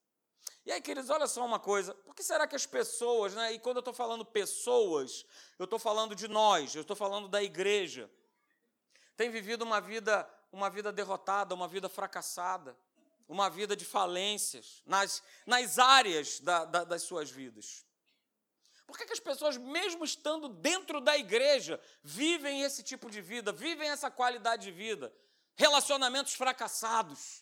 E 0.65 0.71
aí, 0.71 0.81
queridos, 0.81 1.09
olha 1.09 1.27
só 1.27 1.45
uma 1.45 1.59
coisa: 1.59 1.93
por 1.93 2.15
que 2.15 2.23
será 2.23 2.47
que 2.47 2.55
as 2.55 2.65
pessoas, 2.65 3.33
né, 3.33 3.53
e 3.53 3.59
quando 3.59 3.77
eu 3.77 3.81
estou 3.81 3.93
falando 3.93 4.23
pessoas, 4.23 5.25
eu 5.57 5.65
estou 5.65 5.79
falando 5.79 6.15
de 6.15 6.27
nós, 6.27 6.75
eu 6.75 6.81
estou 6.81 6.95
falando 6.95 7.27
da 7.27 7.41
igreja, 7.41 8.09
tem 9.17 9.29
vivido 9.29 9.63
uma 9.63 9.81
vida, 9.81 10.27
uma 10.51 10.69
vida 10.69 10.91
derrotada, 10.91 11.55
uma 11.55 11.67
vida 11.67 11.89
fracassada, 11.89 12.77
uma 13.27 13.49
vida 13.49 13.75
de 13.75 13.85
falências 13.85 14.81
nas, 14.85 15.23
nas 15.45 15.79
áreas 15.79 16.39
da, 16.39 16.65
da, 16.65 16.83
das 16.83 17.03
suas 17.03 17.31
vidas? 17.31 17.85
Por 18.85 18.97
que, 18.97 19.05
que 19.05 19.13
as 19.13 19.21
pessoas, 19.21 19.55
mesmo 19.55 20.03
estando 20.03 20.49
dentro 20.49 20.99
da 20.99 21.17
igreja, 21.17 21.79
vivem 22.03 22.61
esse 22.61 22.83
tipo 22.83 23.09
de 23.09 23.21
vida, 23.21 23.51
vivem 23.51 23.89
essa 23.89 24.11
qualidade 24.11 24.63
de 24.63 24.71
vida? 24.71 25.13
Relacionamentos 25.55 26.33
fracassados. 26.33 27.41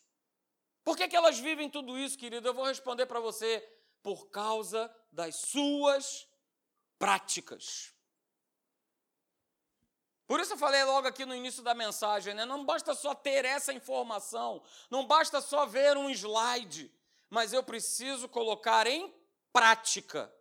Por 0.89 0.97
que, 0.97 1.08
que 1.08 1.15
elas 1.15 1.38
vivem 1.38 1.69
tudo 1.69 1.99
isso, 1.99 2.17
querido? 2.17 2.47
Eu 2.47 2.54
vou 2.56 2.65
responder 2.65 3.06
para 3.06 3.19
você: 3.19 3.60
por 4.02 4.32
causa 4.32 4.91
das 5.12 5.36
suas 5.36 6.28
práticas. 6.97 7.93
Por 10.25 10.39
isso 10.39 10.54
eu 10.54 10.58
falei 10.58 10.84
logo 10.84 11.08
aqui 11.08 11.28
no 11.28 11.36
início 11.36 11.62
da 11.62 11.75
mensagem, 11.75 12.34
né? 12.34 12.43
Não 12.43 12.65
basta 12.65 12.95
só 12.95 13.13
ter 13.13 13.45
essa 13.45 13.71
informação, 13.71 14.63
não 14.89 15.06
basta 15.06 15.39
só 15.41 15.63
ver 15.63 15.95
um 15.95 16.10
slide, 16.10 16.91
mas 17.30 17.54
eu 17.54 17.62
preciso 17.62 18.28
colocar 18.28 18.88
em 18.88 19.13
prática 19.54 20.34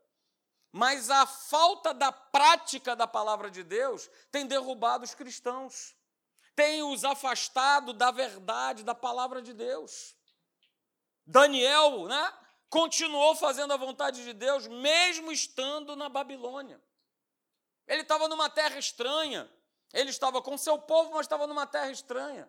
mas 0.71 1.11
a 1.11 1.27
falta 1.27 1.93
da 1.93 2.11
prática 2.11 2.97
da 2.97 3.07
palavra 3.07 3.51
de 3.51 3.63
Deus 3.63 4.09
tem 4.31 4.47
derrubado 4.47 5.05
os 5.05 5.15
cristãos, 5.15 5.95
tem 6.55 6.83
os 6.83 7.05
afastado 7.05 7.93
da 7.93 8.11
verdade 8.11 8.83
da 8.85 8.95
palavra 8.95 9.43
de 9.43 9.53
Deus. 9.53 10.18
Daniel, 11.29 12.07
né, 12.07 12.33
continuou 12.69 13.37
fazendo 13.37 13.73
a 13.73 13.77
vontade 13.77 14.25
de 14.25 14.33
Deus 14.33 14.67
mesmo 14.67 15.31
estando 15.31 15.95
na 15.95 16.09
Babilônia. 16.09 16.83
Ele 17.87 18.03
estava 18.03 18.27
numa 18.27 18.51
terra 18.51 18.79
estranha. 18.79 19.49
Ele 19.93 20.11
estava 20.11 20.43
com 20.43 20.59
seu 20.59 20.79
povo, 20.79 21.11
mas 21.13 21.21
estava 21.21 21.47
numa 21.47 21.67
terra 21.67 21.91
estranha. 21.91 22.49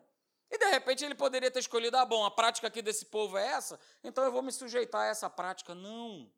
E 0.49 0.57
de 0.57 0.65
repente 0.65 1.05
ele 1.05 1.15
poderia 1.15 1.51
ter 1.51 1.59
escolhido: 1.59 1.95
ah, 1.95 2.05
bom, 2.05 2.25
a 2.25 2.31
prática 2.31 2.67
aqui 2.67 2.81
desse 2.81 3.05
povo 3.05 3.37
é 3.37 3.47
essa, 3.47 3.79
então 4.03 4.23
eu 4.23 4.31
vou 4.31 4.41
me 4.41 4.51
sujeitar 4.51 5.01
a 5.01 5.07
essa 5.07 5.29
prática. 5.29 5.75
Não 5.75 6.29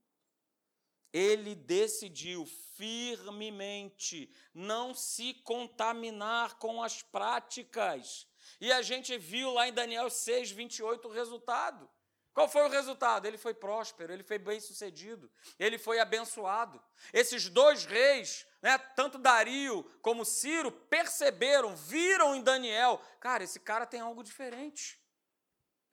ele 1.13 1.55
decidiu 1.55 2.45
firmemente 2.75 4.33
não 4.53 4.93
se 4.93 5.33
contaminar 5.33 6.57
com 6.57 6.81
as 6.81 7.01
práticas. 7.01 8.27
E 8.59 8.71
a 8.71 8.81
gente 8.81 9.17
viu 9.17 9.51
lá 9.51 9.67
em 9.67 9.73
Daniel 9.73 10.09
6, 10.09 10.51
28 10.51 11.07
o 11.07 11.11
resultado. 11.11 11.89
Qual 12.33 12.47
foi 12.47 12.63
o 12.63 12.69
resultado? 12.69 13.25
Ele 13.25 13.37
foi 13.37 13.53
próspero, 13.53 14.13
ele 14.13 14.23
foi 14.23 14.37
bem-sucedido, 14.37 15.29
ele 15.59 15.77
foi 15.77 15.99
abençoado. 15.99 16.81
Esses 17.11 17.49
dois 17.49 17.83
reis, 17.83 18.45
né, 18.61 18.77
tanto 18.77 19.17
Dario 19.17 19.83
como 20.01 20.23
Ciro, 20.23 20.71
perceberam, 20.71 21.75
viram 21.75 22.33
em 22.35 22.41
Daniel, 22.41 23.01
cara, 23.19 23.43
esse 23.43 23.59
cara 23.59 23.85
tem 23.85 23.99
algo 23.99 24.23
diferente. 24.23 24.99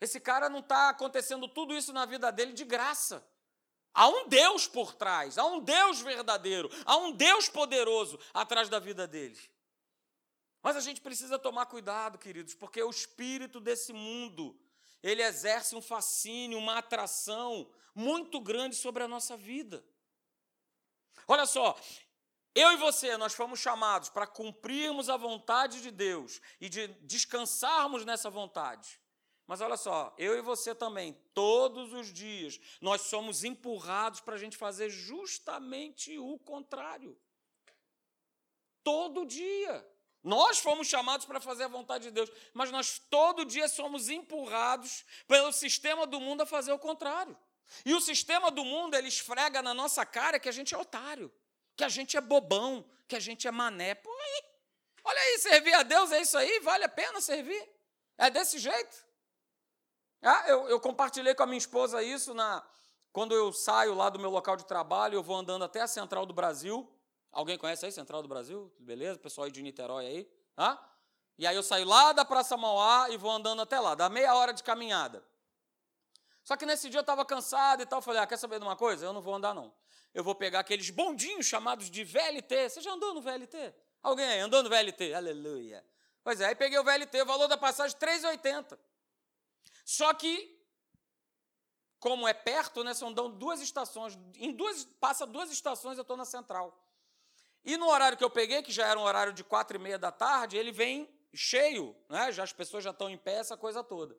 Esse 0.01 0.21
cara 0.21 0.49
não 0.49 0.61
está 0.61 0.91
acontecendo 0.91 1.49
tudo 1.49 1.77
isso 1.77 1.93
na 1.93 2.07
vida 2.07 2.31
dele 2.31 2.53
de 2.53 2.65
graça. 2.65 3.27
Há 3.93 4.07
um 4.07 4.29
Deus 4.29 4.69
por 4.69 4.95
trás, 4.95 5.39
há 5.39 5.45
um 5.45 5.59
Deus 5.59 6.01
verdadeiro, 6.01 6.71
há 6.85 6.97
um 6.99 7.11
Deus 7.11 7.49
poderoso 7.49 8.17
atrás 8.33 8.69
da 8.69 8.79
vida 8.79 9.09
dele. 9.09 9.39
Mas 10.63 10.77
a 10.77 10.81
gente 10.81 11.01
precisa 11.01 11.37
tomar 11.37 11.67
cuidado, 11.67 12.17
queridos, 12.17 12.55
porque 12.55 12.81
o 12.81 12.91
espírito 12.91 13.59
desse 13.59 13.93
mundo, 13.93 14.57
ele 15.03 15.23
exerce 15.23 15.75
um 15.75 15.83
fascínio, 15.83 16.59
uma 16.59 16.79
atração 16.79 17.71
muito 17.95 18.41
grande 18.41 18.77
sobre 18.77 19.03
a 19.03 19.09
nossa 19.09 19.37
vida. 19.37 19.85
Olha 21.27 21.47
só, 21.47 21.79
eu 22.55 22.73
e 22.73 22.77
você, 22.77 23.17
nós 23.17 23.35
fomos 23.35 23.61
chamados 23.61 24.09
para 24.09 24.27
cumprirmos 24.27 25.09
a 25.09 25.17
vontade 25.17 25.81
de 25.83 25.91
Deus 25.91 26.41
e 26.61 26.69
de 26.69 26.89
descansarmos 27.03 28.05
nessa 28.05 28.31
vontade. 28.31 29.01
Mas 29.47 29.61
olha 29.61 29.77
só, 29.77 30.15
eu 30.19 30.37
e 30.37 30.43
você 30.43 30.75
também, 30.75 31.15
todos 31.33 31.93
os 31.93 32.13
dias, 32.13 32.61
nós 32.81 33.03
somos 33.03 33.45
empurrados 33.45 34.21
para 34.21 34.35
a 34.35 34.39
gente 34.39 34.57
fazer 34.57 34.91
justamente 34.91 36.19
o 36.19 36.39
contrário. 36.39 37.19
todo 38.83 39.27
dia. 39.27 39.98
Nós 40.29 40.59
fomos 40.59 40.87
chamados 40.87 41.25
para 41.25 41.41
fazer 41.41 41.65
a 41.65 41.69
vontade 41.69 42.05
de 42.05 42.11
Deus, 42.11 42.31
mas 42.53 42.71
nós 42.71 42.99
todo 43.09 43.47
dia 43.47 43.67
somos 43.67 44.11
empurrados 44.11 45.03
pelo 45.27 45.51
sistema 45.53 46.07
do 46.07 46.21
mundo 46.21 46.43
a 46.43 46.47
fazer 46.47 46.71
o 46.71 46.79
contrário. 46.79 47.35
E 47.83 47.95
o 47.95 48.01
sistema 48.01 48.51
do 48.51 48.63
mundo, 48.63 48.95
ele 48.95 49.09
esfrega 49.09 49.63
na 49.63 49.73
nossa 49.73 50.05
cara 50.05 50.39
que 50.39 50.47
a 50.47 50.53
gente 50.53 50.75
é 50.75 50.79
otário, 50.79 51.33
que 51.75 51.83
a 51.83 51.89
gente 51.89 52.15
é 52.15 52.21
bobão, 52.21 52.85
que 53.09 53.17
a 53.17 53.21
gente 53.21 53.49
é 53.49 53.51
mané. 53.51 53.95
Pô, 53.95 54.11
aí, 54.11 54.45
olha 55.03 55.19
aí, 55.19 55.39
servir 55.39 55.73
a 55.73 55.83
Deus 55.83 56.13
é 56.13 56.21
isso 56.21 56.37
aí? 56.37 56.61
Vale 56.61 56.85
a 56.85 56.91
pena 56.91 57.23
servir? 57.23 57.67
É 58.19 58.29
desse 58.29 58.59
jeito? 58.59 59.07
Ah, 60.21 60.45
eu, 60.47 60.69
eu 60.69 60.79
compartilhei 60.79 61.35
com 61.35 61.45
a 61.45 61.47
minha 61.47 61.57
esposa 61.57 62.03
isso 62.03 62.35
na, 62.35 62.63
quando 63.15 63.35
eu 63.35 63.51
saio 63.51 63.95
lá 63.95 64.11
do 64.11 64.19
meu 64.19 64.29
local 64.29 64.59
de 64.59 64.67
trabalho, 64.67 65.15
eu 65.15 65.23
vou 65.23 65.37
andando 65.37 65.65
até 65.65 65.81
a 65.81 65.87
Central 65.87 66.27
do 66.27 66.35
Brasil. 66.35 66.87
Alguém 67.39 67.57
conhece 67.57 67.87
aí 67.87 67.93
Central 67.93 68.21
do 68.21 68.27
Brasil? 68.27 68.69
Beleza? 68.81 69.17
Pessoal 69.17 69.45
aí 69.45 69.53
de 69.53 69.63
Niterói 69.63 70.05
aí. 70.05 70.29
Ah? 70.57 70.77
E 71.39 71.47
aí 71.47 71.55
eu 71.55 71.63
saio 71.63 71.87
lá 71.87 72.13
da 72.13 72.25
Praça 72.25 72.57
Mauá 72.57 73.11
e 73.11 73.17
vou 73.17 73.31
andando 73.31 73.63
até 73.63 73.79
lá. 73.79 73.95
Dá 73.95 74.09
meia 74.09 74.35
hora 74.35 74.53
de 74.53 74.61
caminhada. 74.61 75.25
Só 76.43 76.57
que 76.57 76.67
nesse 76.67 76.91
dia 76.91 76.99
eu 76.99 77.03
estava 77.03 77.25
cansado 77.25 77.81
e 77.81 77.87
tal. 77.87 78.03
Falei, 78.03 78.23
ah, 78.23 78.27
quer 78.27 78.39
saber 78.39 78.59
de 78.59 78.65
uma 78.65 78.75
coisa? 78.75 79.07
Eu 79.07 79.13
não 79.13 79.23
vou 79.23 79.37
andar, 79.37 79.55
não. 79.55 79.73
Eu 80.13 80.25
vou 80.25 80.35
pegar 80.35 80.59
aqueles 80.59 80.91
bondinhos 80.91 81.47
chamados 81.47 81.89
de 81.89 82.03
VLT. 82.03 82.71
Você 82.71 82.81
já 82.81 82.91
andou 82.91 83.15
no 83.15 83.23
VLT? 83.23 83.73
Alguém 84.03 84.27
aí 84.27 84.41
andou 84.41 84.61
no 84.65 84.69
VLT? 84.69 85.15
Aleluia. 85.15 85.87
Pois 86.25 86.41
é, 86.41 86.47
aí 86.47 86.57
peguei 86.57 86.77
o 86.77 86.83
VLT, 86.83 87.23
o 87.23 87.27
valor 87.27 87.47
da 87.47 87.57
passagem 87.57 87.97
3,80. 87.99 88.77
Só 89.85 90.13
que, 90.13 90.61
como 92.01 92.27
é 92.27 92.35
perto, 92.35 92.83
né, 92.83 92.95
são 92.95 93.13
duas 93.13 93.61
estações. 93.61 94.19
Em 94.35 94.53
duas, 94.53 94.85
passa 94.99 95.25
duas 95.25 95.53
estações, 95.53 95.99
eu 95.99 96.03
estou 96.03 96.17
na 96.17 96.25
central. 96.25 96.77
E 97.69 97.77
no 97.77 97.87
horário 97.87 98.17
que 98.17 98.25
eu 98.25 98.31
peguei, 98.31 98.63
que 98.63 98.73
já 98.73 98.87
era 98.87 98.99
um 98.99 99.03
horário 99.03 99.31
de 99.31 99.45
quatro 99.45 99.77
e 99.77 99.79
meia 99.79 99.99
da 99.99 100.11
tarde, 100.11 100.57
ele 100.57 100.73
vem 100.73 101.07
cheio, 101.35 101.95
né? 102.09 102.33
Já 102.33 102.43
as 102.43 102.51
pessoas 102.51 102.83
já 102.83 102.93
estão 102.93 103.11
em 103.11 103.19
pé, 103.19 103.35
essa 103.35 103.59
coisa 103.59 103.85
toda. 103.85 104.17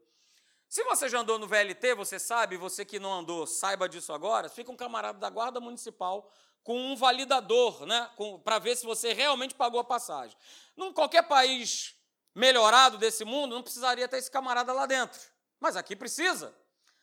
Se 0.67 0.83
você 0.83 1.09
já 1.09 1.21
andou 1.21 1.39
no 1.39 1.47
VLT, 1.47 1.95
você 1.95 2.19
sabe, 2.19 2.57
você 2.57 2.85
que 2.85 2.99
não 2.99 3.11
andou, 3.11 3.47
saiba 3.47 3.89
disso 3.89 4.13
agora, 4.13 4.49
fica 4.49 4.71
um 4.71 4.75
camarada 4.75 5.17
da 5.17 5.31
Guarda 5.31 5.59
Municipal 5.59 6.31
com 6.63 6.79
um 6.79 6.95
validador, 6.95 7.87
né? 7.87 8.07
Para 8.43 8.59
ver 8.59 8.75
se 8.75 8.85
você 8.85 9.13
realmente 9.13 9.55
pagou 9.55 9.79
a 9.79 9.83
passagem. 9.83 10.37
Num 10.77 10.93
qualquer 10.93 11.23
país 11.23 11.95
melhorado 12.35 12.99
desse 12.99 13.25
mundo, 13.25 13.55
não 13.55 13.63
precisaria 13.63 14.07
ter 14.07 14.17
esse 14.17 14.29
camarada 14.29 14.71
lá 14.71 14.85
dentro. 14.85 15.19
Mas 15.59 15.75
aqui 15.75 15.95
precisa. 15.95 16.55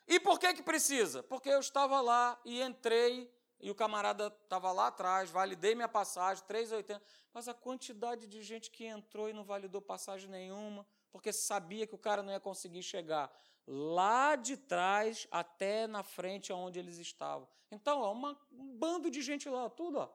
E 0.06 0.20
por 0.20 0.38
que, 0.38 0.54
que 0.54 0.62
precisa? 0.62 1.24
Porque 1.24 1.48
eu 1.48 1.58
estava 1.58 2.00
lá 2.00 2.40
e 2.44 2.62
entrei 2.62 3.35
e 3.60 3.70
o 3.70 3.74
camarada 3.74 4.26
estava 4.42 4.70
lá 4.72 4.88
atrás, 4.88 5.30
validei 5.30 5.74
minha 5.74 5.88
passagem, 5.88 6.44
3,80. 6.44 7.00
Mas 7.32 7.48
a 7.48 7.54
quantidade 7.54 8.26
de 8.26 8.42
gente 8.42 8.70
que 8.70 8.84
entrou 8.84 9.28
e 9.28 9.32
não 9.32 9.44
validou 9.44 9.80
passagem 9.80 10.28
nenhuma, 10.28 10.86
porque 11.10 11.32
sabia 11.32 11.86
que 11.86 11.94
o 11.94 11.98
cara 11.98 12.22
não 12.22 12.32
ia 12.32 12.40
conseguir 12.40 12.82
chegar 12.82 13.34
lá 13.66 14.36
de 14.36 14.56
trás 14.56 15.26
até 15.30 15.86
na 15.86 16.02
frente 16.02 16.52
aonde 16.52 16.78
eles 16.78 16.98
estavam. 16.98 17.48
Então, 17.70 18.00
ó, 18.00 18.12
uma, 18.12 18.38
um 18.52 18.76
bando 18.76 19.10
de 19.10 19.20
gente 19.20 19.48
lá, 19.48 19.68
tudo, 19.68 19.98
ó. 19.98 20.08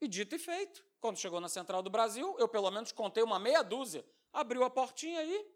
E 0.00 0.06
dito 0.06 0.34
e 0.34 0.38
feito. 0.38 0.86
Quando 1.00 1.18
chegou 1.18 1.40
na 1.40 1.48
Central 1.48 1.82
do 1.82 1.90
Brasil, 1.90 2.36
eu 2.38 2.48
pelo 2.48 2.70
menos 2.70 2.92
contei 2.92 3.22
uma 3.22 3.38
meia 3.38 3.62
dúzia. 3.62 4.04
Abriu 4.32 4.64
a 4.64 4.70
portinha 4.70 5.20
aí, 5.20 5.54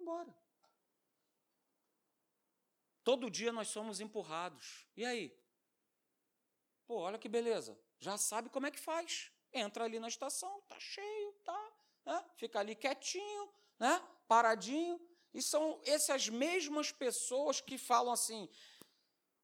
embora. 0.00 0.34
Todo 3.06 3.30
dia 3.30 3.52
nós 3.52 3.68
somos 3.68 4.00
empurrados. 4.00 4.86
E 4.96 5.04
aí? 5.04 5.24
Pô, 6.86 6.96
olha 6.96 7.18
que 7.18 7.28
beleza. 7.28 7.78
Já 8.00 8.18
sabe 8.18 8.50
como 8.50 8.66
é 8.66 8.70
que 8.72 8.80
faz. 8.80 9.30
Entra 9.52 9.84
ali 9.84 10.00
na 10.00 10.08
estação, 10.08 10.60
tá 10.68 10.78
cheio, 10.80 11.32
tá? 11.44 11.72
Né? 12.04 12.24
Fica 12.34 12.58
ali 12.58 12.74
quietinho, 12.74 13.44
né? 13.78 14.02
Paradinho. 14.26 15.00
E 15.32 15.40
são 15.40 15.80
essas 15.84 16.28
mesmas 16.28 16.90
pessoas 16.90 17.60
que 17.60 17.78
falam 17.78 18.12
assim: 18.12 18.48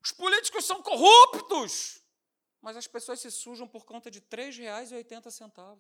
os 0.03 0.11
políticos 0.11 0.65
são 0.65 0.83
corruptos 0.83 2.03
mas 2.63 2.77
as 2.77 2.87
pessoas 2.87 3.19
se 3.21 3.31
sujam 3.31 3.67
por 3.67 3.85
conta 3.85 4.09
de 4.09 4.21
R$ 4.21 4.27
3,80. 4.31 5.77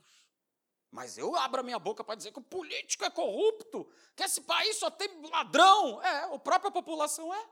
Mas 0.91 1.17
eu 1.17 1.35
abro 1.37 1.61
a 1.61 1.63
minha 1.63 1.79
boca 1.79 2.03
para 2.03 2.17
dizer 2.17 2.33
que 2.33 2.41
o 2.41 2.43
político 2.43 3.05
é 3.05 3.11
corrupto, 3.11 3.89
que 4.17 4.25
esse 4.25 4.43
país 4.43 4.77
só 4.77 4.91
tem 4.91 5.09
ladrão. 5.31 6.03
É, 6.03 6.35
a 6.35 6.39
própria 6.41 6.73
população 6.73 7.33
é. 7.33 7.49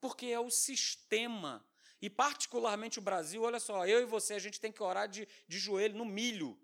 Porque 0.00 0.26
é 0.26 0.40
o 0.40 0.50
sistema. 0.50 1.64
E, 2.00 2.08
particularmente, 2.08 2.98
o 2.98 3.02
Brasil, 3.02 3.42
olha 3.42 3.60
só, 3.60 3.86
eu 3.86 4.00
e 4.00 4.06
você, 4.06 4.34
a 4.34 4.38
gente 4.38 4.58
tem 4.60 4.72
que 4.72 4.82
orar 4.82 5.08
de, 5.08 5.28
de 5.46 5.58
joelho 5.58 5.96
no 5.96 6.04
milho 6.04 6.58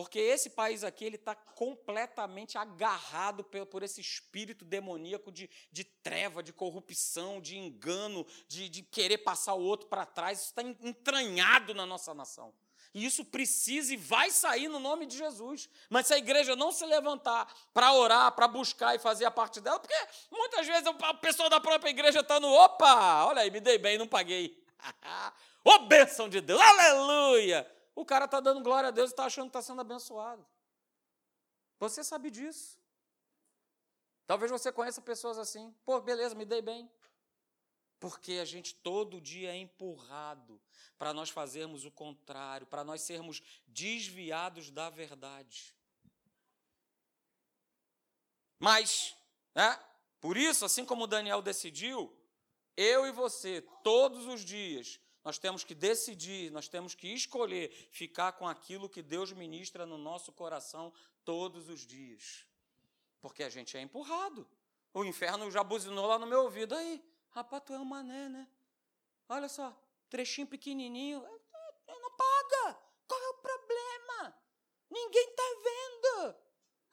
porque 0.00 0.18
esse 0.18 0.48
país 0.48 0.82
aqui 0.82 1.04
ele 1.04 1.16
está 1.16 1.34
completamente 1.34 2.56
agarrado 2.56 3.44
por, 3.44 3.66
por, 3.66 3.82
esse 3.82 4.00
espírito 4.00 4.64
demoníaco 4.64 5.30
de, 5.30 5.50
de 5.70 5.84
treva, 5.84 6.42
de 6.42 6.54
corrupção, 6.54 7.38
de 7.38 7.58
engano, 7.58 8.26
de, 8.48 8.70
de 8.70 8.82
querer 8.82 9.18
passar 9.18 9.52
o 9.52 9.62
outro 9.62 9.88
para 9.88 10.06
trás. 10.06 10.38
Isso 10.38 10.48
está 10.48 10.62
entranhado 10.62 11.74
na 11.74 11.84
nossa 11.84 12.14
nação. 12.14 12.54
E 12.92 13.04
isso 13.04 13.24
precisa 13.24 13.94
e 13.94 13.96
vai 13.96 14.30
sair 14.30 14.68
no 14.68 14.80
nome 14.80 15.06
de 15.06 15.16
Jesus. 15.16 15.68
Mas 15.88 16.08
se 16.08 16.14
a 16.14 16.18
igreja 16.18 16.56
não 16.56 16.72
se 16.72 16.84
levantar 16.84 17.52
para 17.72 17.92
orar, 17.92 18.32
para 18.32 18.48
buscar 18.48 18.94
e 18.96 18.98
fazer 18.98 19.24
a 19.24 19.30
parte 19.30 19.60
dela, 19.60 19.78
porque 19.78 19.94
muitas 20.30 20.66
vezes 20.66 20.86
o 20.86 21.14
pessoal 21.18 21.48
da 21.48 21.60
própria 21.60 21.90
igreja 21.90 22.20
está 22.20 22.40
no 22.40 22.48
opa, 22.48 23.26
olha 23.26 23.42
aí, 23.42 23.50
me 23.50 23.60
dei 23.60 23.78
bem, 23.78 23.96
não 23.96 24.08
paguei. 24.08 24.60
Ô 25.64 25.80
bênção 25.80 26.28
de 26.28 26.40
Deus, 26.40 26.60
aleluia! 26.60 27.70
O 27.94 28.04
cara 28.04 28.24
está 28.24 28.40
dando 28.40 28.62
glória 28.62 28.88
a 28.88 28.90
Deus 28.90 29.10
e 29.10 29.12
está 29.12 29.24
achando 29.24 29.44
que 29.44 29.50
está 29.50 29.62
sendo 29.62 29.80
abençoado. 29.80 30.44
Você 31.78 32.02
sabe 32.02 32.30
disso. 32.30 32.78
Talvez 34.26 34.50
você 34.50 34.72
conheça 34.72 35.00
pessoas 35.00 35.38
assim. 35.38 35.74
Pô, 35.84 36.00
beleza, 36.00 36.34
me 36.34 36.44
dei 36.44 36.62
bem. 36.62 36.90
Porque 38.00 38.32
a 38.32 38.44
gente 38.46 38.74
todo 38.74 39.20
dia 39.20 39.50
é 39.50 39.56
empurrado 39.56 40.60
para 40.98 41.12
nós 41.12 41.28
fazermos 41.28 41.84
o 41.84 41.90
contrário, 41.90 42.66
para 42.66 42.82
nós 42.82 43.02
sermos 43.02 43.42
desviados 43.66 44.70
da 44.70 44.88
verdade. 44.88 45.74
Mas, 48.58 49.14
né, 49.54 49.78
por 50.18 50.36
isso, 50.36 50.64
assim 50.64 50.84
como 50.84 51.06
Daniel 51.06 51.42
decidiu, 51.42 52.14
eu 52.76 53.06
e 53.06 53.12
você, 53.12 53.60
todos 53.84 54.26
os 54.26 54.42
dias, 54.44 54.98
nós 55.22 55.38
temos 55.38 55.62
que 55.62 55.74
decidir, 55.74 56.50
nós 56.50 56.68
temos 56.68 56.94
que 56.94 57.08
escolher 57.08 57.70
ficar 57.90 58.32
com 58.32 58.48
aquilo 58.48 58.88
que 58.88 59.02
Deus 59.02 59.32
ministra 59.32 59.84
no 59.84 59.98
nosso 59.98 60.32
coração 60.32 60.92
todos 61.24 61.68
os 61.68 61.86
dias. 61.86 62.46
Porque 63.20 63.42
a 63.42 63.50
gente 63.50 63.76
é 63.76 63.82
empurrado. 63.82 64.48
O 64.94 65.04
inferno 65.04 65.50
já 65.50 65.62
buzinou 65.62 66.06
lá 66.06 66.18
no 66.18 66.26
meu 66.26 66.42
ouvido. 66.42 66.74
Aí, 66.74 67.02
rapaz, 67.30 67.62
tu 67.64 67.72
é 67.72 67.78
um 67.78 67.84
mané, 67.84 68.28
né? 68.28 68.48
Olha 69.28 69.48
só, 69.48 69.76
trechinho 70.08 70.46
pequenininho. 70.46 71.20
Não 71.86 72.10
paga. 72.12 72.78
Qual 73.06 73.20
é 73.20 73.28
o 73.28 73.34
problema? 73.34 74.34
Ninguém 74.90 75.28
está 75.28 75.42
vendo. 75.62 76.36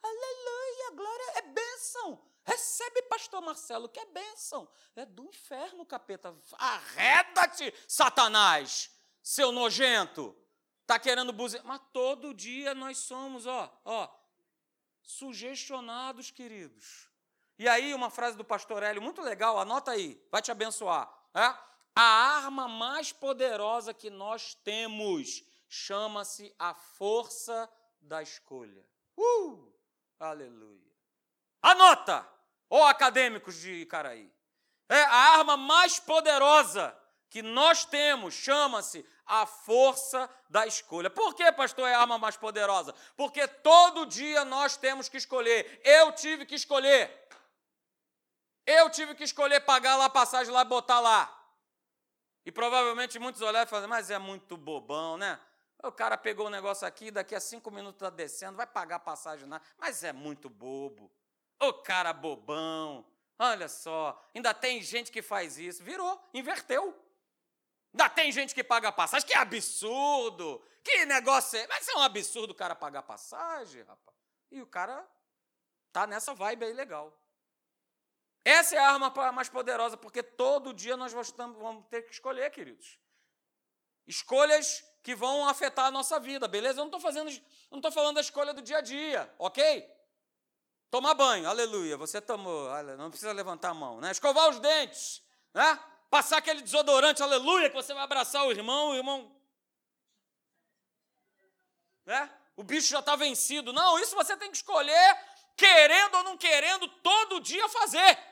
Aleluia, 0.02 0.90
glória, 0.94 1.32
é 1.36 1.42
bênção. 1.42 2.24
Recebe, 2.44 3.02
pastor 3.02 3.42
Marcelo, 3.42 3.88
que 3.88 4.00
é 4.00 4.06
bênção. 4.06 4.68
É 4.96 5.04
do 5.04 5.24
inferno, 5.24 5.84
capeta. 5.84 6.34
Arreda-te, 6.52 7.74
Satanás, 7.86 8.90
seu 9.22 9.52
nojento. 9.52 10.34
Está 10.82 10.98
querendo 10.98 11.32
buzinar. 11.32 11.66
Mas 11.66 11.82
todo 11.92 12.32
dia 12.32 12.74
nós 12.74 12.98
somos, 12.98 13.46
ó, 13.46 13.80
ó, 13.84 14.08
sugestionados, 15.02 16.30
queridos. 16.30 17.07
E 17.58 17.68
aí, 17.68 17.92
uma 17.92 18.10
frase 18.10 18.36
do 18.36 18.44
pastor 18.44 18.82
Hélio, 18.82 19.02
muito 19.02 19.20
legal, 19.20 19.58
anota 19.58 19.90
aí, 19.90 20.20
vai 20.30 20.40
te 20.40 20.50
abençoar. 20.50 21.12
É? 21.34 21.54
A 21.94 22.02
arma 22.02 22.68
mais 22.68 23.12
poderosa 23.12 23.92
que 23.92 24.10
nós 24.10 24.54
temos 24.54 25.42
chama-se 25.68 26.54
a 26.58 26.72
força 26.72 27.68
da 28.00 28.22
escolha. 28.22 28.86
Uh! 29.16 29.72
Aleluia. 30.20 30.92
Anota! 31.60 32.38
ou 32.68 32.84
acadêmicos 32.84 33.56
de 33.56 33.72
Icaraí. 33.82 34.30
É 34.88 35.02
a 35.02 35.38
arma 35.38 35.56
mais 35.56 35.98
poderosa 35.98 36.96
que 37.30 37.42
nós 37.42 37.84
temos, 37.84 38.34
chama-se 38.34 39.04
a 39.26 39.44
força 39.44 40.28
da 40.48 40.66
escolha. 40.66 41.10
Por 41.10 41.34
que, 41.34 41.50
pastor, 41.52 41.86
é 41.86 41.94
a 41.94 42.00
arma 42.00 42.18
mais 42.18 42.36
poderosa? 42.36 42.94
Porque 43.16 43.46
todo 43.46 44.06
dia 44.06 44.44
nós 44.46 44.76
temos 44.76 45.08
que 45.08 45.18
escolher. 45.18 45.80
Eu 45.84 46.12
tive 46.12 46.46
que 46.46 46.54
escolher. 46.54 47.17
Eu 48.70 48.90
tive 48.90 49.14
que 49.14 49.24
escolher 49.24 49.60
pagar 49.60 49.96
lá 49.96 50.04
a 50.04 50.10
passagem 50.10 50.52
lá 50.52 50.60
e 50.60 50.64
botar 50.66 51.00
lá. 51.00 51.34
E 52.44 52.52
provavelmente 52.52 53.18
muitos 53.18 53.40
olharam 53.40 53.66
e 53.66 53.70
falaram, 53.70 53.88
mas 53.88 54.10
é 54.10 54.18
muito 54.18 54.56
bobão, 54.58 55.16
né? 55.16 55.40
O 55.82 55.90
cara 55.90 56.18
pegou 56.18 56.48
o 56.48 56.50
negócio 56.50 56.86
aqui, 56.86 57.10
daqui 57.10 57.34
a 57.34 57.40
cinco 57.40 57.70
minutos 57.70 57.96
está 57.96 58.10
descendo, 58.10 58.58
vai 58.58 58.66
pagar 58.66 58.96
a 58.96 59.00
passagem 59.00 59.48
lá. 59.48 59.58
Mas 59.78 60.04
é 60.04 60.12
muito 60.12 60.50
bobo. 60.50 61.10
Ô 61.58 61.72
cara 61.72 62.12
bobão, 62.12 63.06
Olha 63.38 63.68
só, 63.68 64.20
ainda 64.34 64.52
tem 64.52 64.82
gente 64.82 65.12
que 65.12 65.22
faz 65.22 65.58
isso. 65.58 65.82
Virou, 65.82 66.20
inverteu. 66.34 66.94
Ainda 67.94 68.08
tem 68.10 68.32
gente 68.32 68.52
que 68.52 68.64
paga 68.64 68.90
passagem. 68.90 69.26
Que 69.26 69.34
absurdo! 69.34 70.60
Que 70.82 71.06
negócio 71.06 71.58
é? 71.58 71.66
Mas 71.68 71.86
é 71.86 71.94
um 71.94 72.02
absurdo 72.02 72.50
o 72.50 72.54
cara 72.54 72.74
pagar 72.74 73.02
passagem, 73.02 73.82
rapaz. 73.82 74.16
E 74.50 74.60
o 74.60 74.66
cara 74.66 75.06
tá 75.92 76.06
nessa 76.06 76.34
vibe 76.34 76.64
aí 76.64 76.72
legal. 76.72 77.16
Essa 78.48 78.76
é 78.76 78.78
a 78.78 78.92
arma 78.92 79.12
mais 79.30 79.50
poderosa, 79.50 79.94
porque 79.94 80.22
todo 80.22 80.72
dia 80.72 80.96
nós 80.96 81.12
vamos 81.12 81.84
ter 81.90 82.00
que 82.00 82.14
escolher, 82.14 82.50
queridos. 82.50 82.98
Escolhas 84.06 84.82
que 85.02 85.14
vão 85.14 85.46
afetar 85.46 85.84
a 85.84 85.90
nossa 85.90 86.18
vida, 86.18 86.48
beleza? 86.48 86.80
Eu 86.80 86.86
não 86.86 86.86
estou 86.86 86.98
fazendo, 86.98 87.30
não 87.70 87.78
estou 87.78 87.92
falando 87.92 88.14
da 88.14 88.22
escolha 88.22 88.54
do 88.54 88.62
dia 88.62 88.78
a 88.78 88.80
dia, 88.80 89.30
ok? 89.38 89.86
Tomar 90.90 91.12
banho, 91.12 91.46
aleluia. 91.46 91.98
Você 91.98 92.22
tomou, 92.22 92.70
não 92.96 93.10
precisa 93.10 93.32
levantar 93.32 93.68
a 93.68 93.74
mão, 93.74 94.00
né? 94.00 94.12
Escovar 94.12 94.48
os 94.48 94.58
dentes, 94.58 95.22
né? 95.52 95.78
Passar 96.08 96.38
aquele 96.38 96.62
desodorante, 96.62 97.22
aleluia, 97.22 97.68
que 97.68 97.76
você 97.76 97.92
vai 97.92 98.02
abraçar 98.02 98.46
o 98.46 98.50
irmão, 98.50 98.92
o 98.92 98.94
irmão. 98.94 99.30
Né? 102.06 102.30
O 102.56 102.62
bicho 102.62 102.88
já 102.88 103.00
está 103.00 103.14
vencido. 103.14 103.74
Não, 103.74 103.98
isso 103.98 104.16
você 104.16 104.34
tem 104.38 104.50
que 104.50 104.56
escolher, 104.56 105.20
querendo 105.54 106.14
ou 106.14 106.22
não 106.22 106.38
querendo, 106.38 106.88
todo 107.02 107.40
dia 107.40 107.68
fazer. 107.68 108.27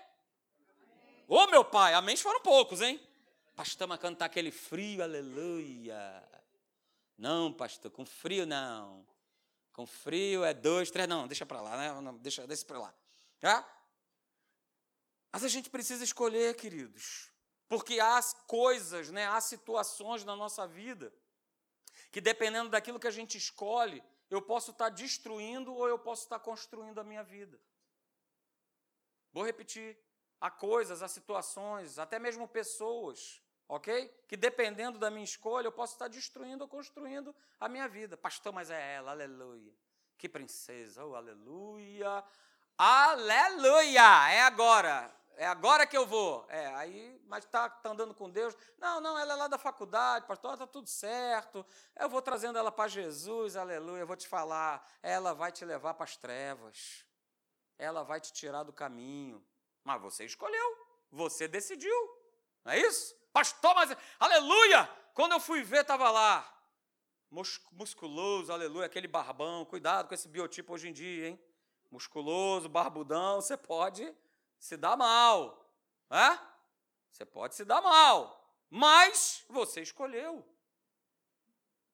Ô 1.28 1.38
oh, 1.38 1.46
meu 1.48 1.64
pai, 1.64 1.92
amém 1.94 2.16
foram 2.16 2.40
poucos, 2.40 2.80
hein? 2.80 3.00
Pastor, 3.56 3.88
mas 3.88 3.98
quando 3.98 4.14
está 4.14 4.26
aquele 4.26 4.52
frio, 4.52 5.02
aleluia. 5.02 6.22
Não, 7.18 7.52
pastor, 7.52 7.90
com 7.90 8.06
frio 8.06 8.46
não. 8.46 9.04
Com 9.72 9.86
frio 9.86 10.44
é 10.44 10.54
dois, 10.54 10.90
três, 10.90 11.08
não, 11.08 11.26
deixa 11.26 11.44
para 11.44 11.60
lá, 11.60 11.76
né? 11.76 12.00
Não, 12.00 12.16
deixa, 12.18 12.46
deixa 12.46 12.64
para 12.64 12.78
lá. 12.78 12.94
Tá? 13.40 13.68
Mas 15.32 15.42
a 15.42 15.48
gente 15.48 15.68
precisa 15.68 16.04
escolher, 16.04 16.54
queridos. 16.54 17.30
Porque 17.68 17.98
há 17.98 18.22
coisas, 18.46 19.10
né, 19.10 19.26
há 19.26 19.40
situações 19.40 20.24
na 20.24 20.36
nossa 20.36 20.66
vida 20.66 21.12
que, 22.12 22.20
dependendo 22.20 22.70
daquilo 22.70 23.00
que 23.00 23.08
a 23.08 23.10
gente 23.10 23.36
escolhe, 23.36 24.02
eu 24.30 24.40
posso 24.40 24.70
estar 24.70 24.90
destruindo 24.90 25.74
ou 25.74 25.88
eu 25.88 25.98
posso 25.98 26.22
estar 26.22 26.38
construindo 26.38 27.00
a 27.00 27.04
minha 27.04 27.24
vida. 27.24 27.60
Vou 29.32 29.44
repetir. 29.44 29.98
Há 30.40 30.50
coisas, 30.50 31.02
há 31.02 31.08
situações, 31.08 31.98
até 31.98 32.18
mesmo 32.18 32.46
pessoas, 32.46 33.42
ok? 33.68 34.08
Que 34.28 34.36
dependendo 34.36 34.98
da 34.98 35.10
minha 35.10 35.24
escolha, 35.24 35.66
eu 35.66 35.72
posso 35.72 35.94
estar 35.94 36.08
destruindo 36.08 36.64
ou 36.64 36.68
construindo 36.68 37.34
a 37.58 37.68
minha 37.68 37.88
vida. 37.88 38.16
Pastor, 38.16 38.52
mas 38.52 38.70
é 38.70 38.94
ela, 38.94 39.12
aleluia. 39.12 39.72
Que 40.18 40.28
princesa, 40.28 41.04
oh, 41.04 41.14
aleluia. 41.14 42.22
Aleluia! 42.78 44.30
É 44.30 44.42
agora. 44.42 45.14
É 45.38 45.46
agora 45.46 45.86
que 45.86 45.96
eu 45.96 46.06
vou. 46.06 46.46
É, 46.48 46.66
aí, 46.74 47.20
mas 47.26 47.44
está 47.44 47.68
tá 47.68 47.90
andando 47.90 48.14
com 48.14 48.30
Deus. 48.30 48.56
Não, 48.78 49.00
não, 49.00 49.18
ela 49.18 49.34
é 49.34 49.36
lá 49.36 49.48
da 49.48 49.58
faculdade, 49.58 50.26
pastor, 50.26 50.54
está 50.54 50.66
tudo 50.66 50.88
certo. 50.88 51.64
Eu 51.94 52.08
vou 52.08 52.22
trazendo 52.22 52.58
ela 52.58 52.72
para 52.72 52.88
Jesus, 52.88 53.54
aleluia. 53.54 54.00
Eu 54.00 54.06
vou 54.06 54.16
te 54.16 54.26
falar, 54.26 54.86
ela 55.02 55.34
vai 55.34 55.52
te 55.52 55.64
levar 55.64 55.92
para 55.92 56.04
as 56.04 56.16
trevas. 56.16 57.04
Ela 57.78 58.02
vai 58.02 58.18
te 58.18 58.32
tirar 58.32 58.62
do 58.62 58.72
caminho. 58.72 59.44
Mas 59.86 60.02
você 60.02 60.24
escolheu, 60.24 60.88
você 61.12 61.46
decidiu. 61.46 61.96
Não 62.64 62.72
é 62.72 62.80
isso? 62.80 63.14
Pastor, 63.32 63.72
mas 63.76 63.96
aleluia! 64.18 64.84
Quando 65.14 65.30
eu 65.30 65.38
fui 65.38 65.62
ver, 65.62 65.82
estava 65.82 66.10
lá. 66.10 66.52
Musculoso, 67.30 68.52
aleluia, 68.52 68.86
aquele 68.86 69.06
barbão. 69.06 69.64
Cuidado 69.64 70.08
com 70.08 70.14
esse 70.14 70.26
biotipo 70.26 70.74
hoje 70.74 70.88
em 70.88 70.92
dia, 70.92 71.28
hein? 71.28 71.40
Musculoso, 71.88 72.68
barbudão, 72.68 73.40
você 73.40 73.56
pode 73.56 74.12
se 74.58 74.76
dar 74.76 74.96
mal. 74.96 75.64
Né? 76.10 76.40
Você 77.12 77.24
pode 77.24 77.54
se 77.54 77.64
dar 77.64 77.80
mal. 77.80 78.44
Mas 78.68 79.44
você 79.48 79.82
escolheu. 79.82 80.44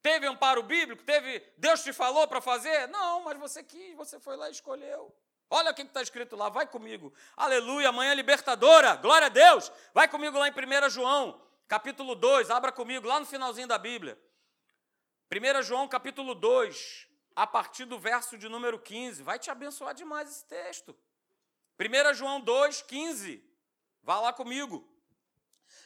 Teve 0.00 0.26
amparo 0.26 0.62
bíblico? 0.62 1.04
Teve. 1.04 1.40
Deus 1.58 1.82
te 1.82 1.92
falou 1.92 2.26
para 2.26 2.40
fazer? 2.40 2.88
Não, 2.88 3.22
mas 3.24 3.38
você 3.38 3.62
quis, 3.62 3.94
você 3.94 4.18
foi 4.18 4.34
lá 4.34 4.48
e 4.48 4.52
escolheu. 4.52 5.14
Olha 5.54 5.70
o 5.70 5.74
que 5.74 5.82
está 5.82 6.00
escrito 6.00 6.34
lá, 6.34 6.48
vai 6.48 6.66
comigo. 6.66 7.12
Aleluia, 7.36 7.90
amanhã 7.90 8.14
libertadora, 8.14 8.96
glória 8.96 9.26
a 9.26 9.28
Deus. 9.28 9.70
Vai 9.92 10.08
comigo 10.08 10.38
lá 10.38 10.48
em 10.48 10.50
1 10.50 10.88
João, 10.88 11.38
capítulo 11.68 12.14
2, 12.14 12.48
abra 12.48 12.72
comigo, 12.72 13.06
lá 13.06 13.20
no 13.20 13.26
finalzinho 13.26 13.68
da 13.68 13.76
Bíblia. 13.76 14.18
1 15.30 15.62
João, 15.62 15.86
capítulo 15.86 16.34
2, 16.34 17.06
a 17.36 17.46
partir 17.46 17.84
do 17.84 17.98
verso 17.98 18.38
de 18.38 18.48
número 18.48 18.78
15. 18.78 19.22
Vai 19.22 19.38
te 19.38 19.50
abençoar 19.50 19.94
demais 19.94 20.30
esse 20.30 20.46
texto. 20.46 20.96
1 21.78 22.14
João 22.14 22.40
2, 22.40 22.80
15. 22.80 23.44
Vá 24.02 24.20
lá 24.20 24.32
comigo. 24.32 24.90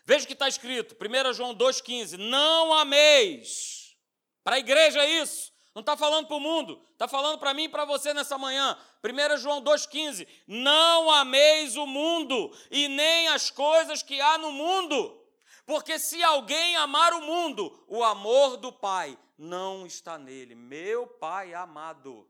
Veja 0.04 0.22
o 0.22 0.28
que 0.28 0.34
está 0.34 0.46
escrito. 0.46 0.94
1 0.94 1.32
João 1.32 1.52
2, 1.52 1.80
15. 1.80 2.16
Não 2.18 2.72
ameis. 2.72 3.96
Para 4.44 4.54
a 4.54 4.60
igreja 4.60 5.02
é 5.02 5.10
isso. 5.22 5.52
Não 5.76 5.80
está 5.80 5.94
falando 5.94 6.26
para 6.26 6.36
o 6.36 6.40
mundo. 6.40 6.80
Está 6.92 7.06
falando 7.06 7.38
para 7.38 7.52
mim 7.52 7.64
e 7.64 7.68
para 7.68 7.84
você 7.84 8.14
nessa 8.14 8.38
manhã. 8.38 8.78
1 9.04 9.36
João 9.36 9.62
2,15. 9.62 10.26
Não 10.46 11.10
ameis 11.10 11.76
o 11.76 11.86
mundo 11.86 12.50
e 12.70 12.88
nem 12.88 13.28
as 13.28 13.50
coisas 13.50 14.02
que 14.02 14.18
há 14.18 14.38
no 14.38 14.50
mundo. 14.50 15.22
Porque 15.66 15.98
se 15.98 16.22
alguém 16.22 16.76
amar 16.76 17.12
o 17.12 17.20
mundo, 17.20 17.84
o 17.88 18.02
amor 18.02 18.56
do 18.56 18.72
Pai 18.72 19.18
não 19.36 19.84
está 19.84 20.16
nele. 20.16 20.54
Meu 20.54 21.06
Pai 21.06 21.52
amado. 21.52 22.26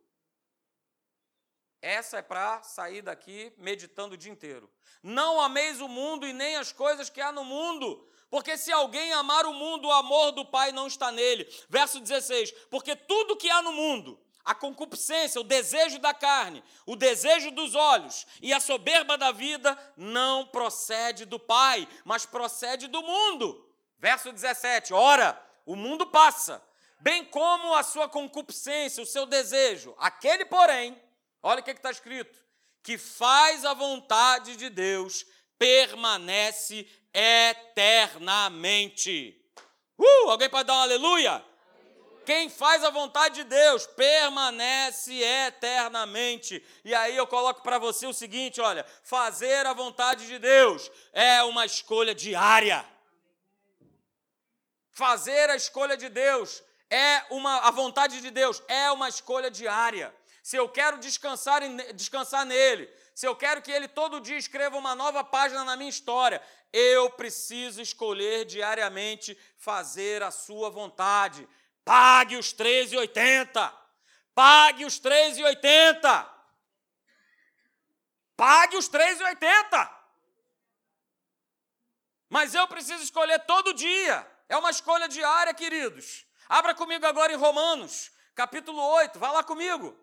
Essa 1.81 2.19
é 2.19 2.23
para 2.23 2.65
sair 2.65 3.01
daqui 3.01 3.53
meditando 3.59 4.17
o 4.17 4.19
dia 4.19 4.33
inteiro. 4.33 4.69
Não 5.05 5.41
ameis 5.41 5.81
o 5.81 5.87
mundo 5.87 6.27
e 6.27 6.33
nem 6.33 6.57
as 6.57 6.73
coisas 6.73 7.09
que 7.09 7.21
há 7.21 7.31
no 7.31 7.45
mundo, 7.45 8.09
porque 8.31 8.57
se 8.57 8.73
alguém 8.73 9.13
amar 9.13 9.47
o 9.47 9.55
mundo, 9.55 9.89
o 9.89 9.93
amor 9.93 10.33
do 10.33 10.45
Pai 10.45 10.73
não 10.73 10.87
está 10.87 11.13
nele. 11.13 11.47
Verso 11.69 12.01
16: 12.01 12.53
Porque 12.71 12.97
tudo 12.97 13.37
que 13.37 13.49
há 13.49 13.63
no 13.63 13.73
mundo, 13.73 14.21
a 14.45 14.55
concupiscência, 14.55 15.41
o 15.41 15.45
desejo 15.45 15.99
da 15.99 16.13
carne, 16.13 16.63
o 16.85 16.97
desejo 16.97 17.51
dos 17.51 17.75
olhos 17.75 18.27
e 18.43 18.53
a 18.53 18.61
soberba 18.61 19.17
da 19.17 19.33
vida, 19.33 19.77
não 19.97 20.47
procede 20.47 21.25
do 21.25 21.39
Pai, 21.39 21.89
mas 22.05 22.27
procede 22.27 22.89
do 22.89 23.03
mundo. 23.03 23.69
Verso 23.99 24.33
17: 24.33 24.93
Ora, 24.93 25.41
o 25.65 25.77
mundo 25.77 26.07
passa, 26.07 26.63
bem 27.01 27.25
como 27.25 27.75
a 27.75 27.83
sua 27.83 28.09
concupiscência, 28.09 29.03
o 29.03 29.07
seu 29.07 29.25
desejo. 29.25 29.95
Aquele, 29.99 30.45
porém, 30.45 31.01
olha 31.43 31.61
o 31.61 31.63
que 31.63 31.71
está 31.71 31.91
escrito: 31.91 32.41
que 32.83 32.99
faz 32.99 33.65
a 33.65 33.73
vontade 33.73 34.57
de 34.57 34.69
Deus, 34.69 35.25
permanece 35.59 36.89
eternamente. 37.17 39.43
Uh, 39.99 40.31
alguém 40.31 40.51
pode 40.51 40.67
dar 40.67 40.75
um 40.75 40.81
aleluia? 40.81 41.31
aleluia? 41.31 41.57
Quem 42.27 42.51
faz 42.51 42.83
a 42.83 42.91
vontade 42.91 43.37
de 43.37 43.45
Deus 43.45 43.87
permanece 43.87 45.23
eternamente. 45.23 46.61
E 46.85 46.93
aí 46.93 47.17
eu 47.17 47.25
coloco 47.25 47.63
para 47.63 47.79
você 47.79 48.05
o 48.05 48.13
seguinte: 48.13 48.61
olha, 48.61 48.85
fazer 49.05 49.65
a 49.65 49.73
vontade 49.73 50.27
de 50.27 50.37
Deus 50.37 50.91
é 51.13 51.41
uma 51.45 51.65
escolha 51.65 52.13
diária. 52.13 52.85
Fazer 54.91 55.51
a 55.51 55.57
escolha 55.57 55.97
de 55.97 56.09
Deus 56.09 56.65
é 56.91 57.23
uma 57.31 57.61
a 57.61 57.71
vontade 57.71 58.21
de 58.21 58.31
Deus 58.33 58.61
é 58.67 58.91
uma 58.91 59.09
escolha 59.09 59.49
diária. 59.49 60.13
Se 60.43 60.57
eu 60.57 60.69
quero 60.69 60.99
descansar, 60.99 61.63
descansar 61.95 62.45
nele, 62.45 62.91
se 63.17 63.27
eu 63.27 63.35
quero 63.35 63.63
que 63.63 63.73
ele 63.73 63.89
todo 63.89 64.21
dia 64.21 64.37
escreva 64.37 64.77
uma 64.77 64.95
nova 64.95 65.25
página 65.25 65.65
na 65.65 65.75
minha 65.75 65.89
história, 65.89 66.39
eu 66.71 67.09
preciso 67.09 67.81
escolher 67.81 68.45
diariamente 68.45 69.35
fazer 69.57 70.23
a 70.23 70.31
sua 70.31 70.69
vontade. 70.69 71.49
Pague 71.83 72.37
os 72.37 72.53
13,80. 72.53 73.73
Pague 74.35 74.85
os 74.85 75.01
3,80. 75.01 76.31
Pague 78.37 78.77
os 78.77 78.87
3,80. 78.91 79.91
Mas 82.29 82.55
eu 82.55 82.69
preciso 82.69 83.03
escolher 83.03 83.39
todo 83.47 83.73
dia. 83.73 84.31
É 84.47 84.59
uma 84.59 84.71
escolha 84.71 85.09
diária, 85.09 85.55
queridos. 85.55 86.27
Abra 86.47 86.75
comigo 86.75 87.07
agora 87.07 87.33
em 87.33 87.37
Romanos, 87.37 88.11
capítulo 88.35 88.83
8. 88.83 89.19
Vá 89.19 89.33
lá 89.33 89.43
comigo. 89.43 89.99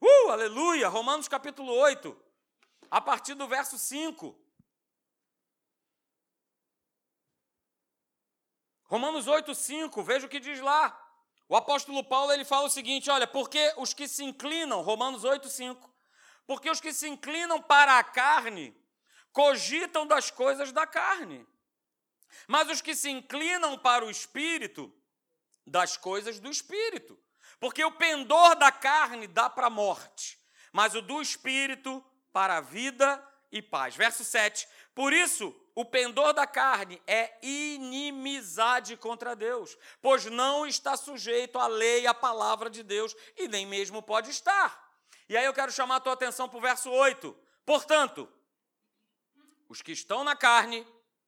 Uh, 0.00 0.30
aleluia! 0.30 0.88
Romanos 0.88 1.26
capítulo 1.26 1.72
8, 1.72 2.21
a 2.92 3.00
partir 3.00 3.32
do 3.32 3.48
verso 3.48 3.78
5. 3.78 4.38
Romanos 8.84 9.26
8, 9.26 9.54
5, 9.54 10.02
veja 10.02 10.26
o 10.26 10.28
que 10.28 10.38
diz 10.38 10.60
lá. 10.60 10.98
O 11.48 11.56
apóstolo 11.56 12.04
Paulo 12.04 12.30
ele 12.32 12.44
fala 12.44 12.66
o 12.66 12.70
seguinte: 12.70 13.08
olha, 13.08 13.26
porque 13.26 13.72
os 13.78 13.94
que 13.94 14.06
se 14.06 14.22
inclinam, 14.22 14.82
Romanos 14.82 15.24
8, 15.24 15.48
5, 15.48 15.90
porque 16.46 16.68
os 16.68 16.82
que 16.82 16.92
se 16.92 17.08
inclinam 17.08 17.62
para 17.62 17.98
a 17.98 18.04
carne 18.04 18.76
cogitam 19.32 20.06
das 20.06 20.30
coisas 20.30 20.70
da 20.70 20.86
carne, 20.86 21.46
mas 22.46 22.68
os 22.68 22.82
que 22.82 22.94
se 22.94 23.08
inclinam 23.08 23.78
para 23.78 24.04
o 24.04 24.10
espírito, 24.10 24.92
das 25.66 25.96
coisas 25.96 26.38
do 26.38 26.50
espírito. 26.50 27.18
Porque 27.58 27.82
o 27.82 27.92
pendor 27.92 28.54
da 28.56 28.70
carne 28.70 29.26
dá 29.26 29.48
para 29.48 29.68
a 29.68 29.70
morte, 29.70 30.38
mas 30.74 30.94
o 30.94 31.00
do 31.00 31.22
espírito 31.22 32.04
para 32.32 32.56
a 32.56 32.60
vida 32.60 33.22
e 33.50 33.60
paz. 33.60 33.94
Verso 33.94 34.24
7. 34.24 34.66
Por 34.94 35.12
isso, 35.12 35.54
o 35.74 35.84
pendor 35.84 36.32
da 36.32 36.46
carne 36.46 37.00
é 37.06 37.38
inimizade 37.42 38.96
contra 38.96 39.36
Deus, 39.36 39.76
pois 40.00 40.26
não 40.26 40.66
está 40.66 40.96
sujeito 40.96 41.58
à 41.58 41.66
lei, 41.66 42.06
à 42.06 42.14
palavra 42.14 42.68
de 42.68 42.82
Deus, 42.82 43.14
e 43.36 43.48
nem 43.48 43.66
mesmo 43.66 44.02
pode 44.02 44.30
estar. 44.30 44.90
E 45.28 45.36
aí 45.36 45.44
eu 45.44 45.54
quero 45.54 45.72
chamar 45.72 45.96
a 45.96 46.00
tua 46.00 46.12
atenção 46.12 46.48
para 46.48 46.58
o 46.58 46.62
verso 46.62 46.90
8. 46.90 47.36
Portanto, 47.64 48.28
os 49.68 49.80
que 49.80 49.92
estão 49.92 50.24
na 50.24 50.36
carne 50.36 50.86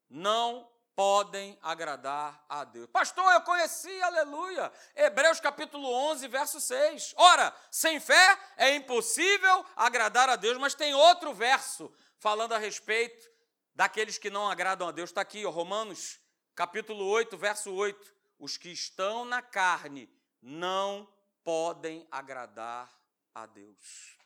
não 0.09 0.69
podem 0.95 1.59
agradar 1.61 2.43
a 2.47 2.63
Deus. 2.63 2.87
Pastor, 2.87 3.29
eu 3.33 3.41
conheci, 3.41 4.01
aleluia. 4.01 4.71
Hebreus 4.95 5.39
capítulo 5.39 5.87
11, 5.87 6.27
verso 6.27 6.61
6. 6.61 7.13
Ora, 7.17 7.53
sem 7.69 7.99
fé 7.99 8.39
é 8.55 8.73
impossível 8.75 9.65
agradar 9.75 10.29
a 10.29 10.35
Deus, 10.35 10.57
mas 10.57 10.73
tem 10.73 10.93
outro 10.93 11.33
verso 11.33 11.93
falando 12.17 12.53
a 12.53 12.57
respeito 12.57 13.29
daqueles 13.75 14.17
que 14.17 14.29
não 14.29 14.49
agradam 14.49 14.87
a 14.87 14.91
Deus. 14.91 15.09
Está 15.09 15.21
aqui, 15.21 15.45
ó, 15.45 15.49
Romanos 15.49 16.19
capítulo 16.55 17.05
8, 17.05 17.37
verso 17.37 17.73
8. 17.73 18.15
Os 18.39 18.57
que 18.57 18.69
estão 18.69 19.25
na 19.25 19.41
carne 19.41 20.09
não 20.41 21.07
podem 21.43 22.07
agradar 22.09 22.89
a 23.33 23.45
Deus. 23.45 24.17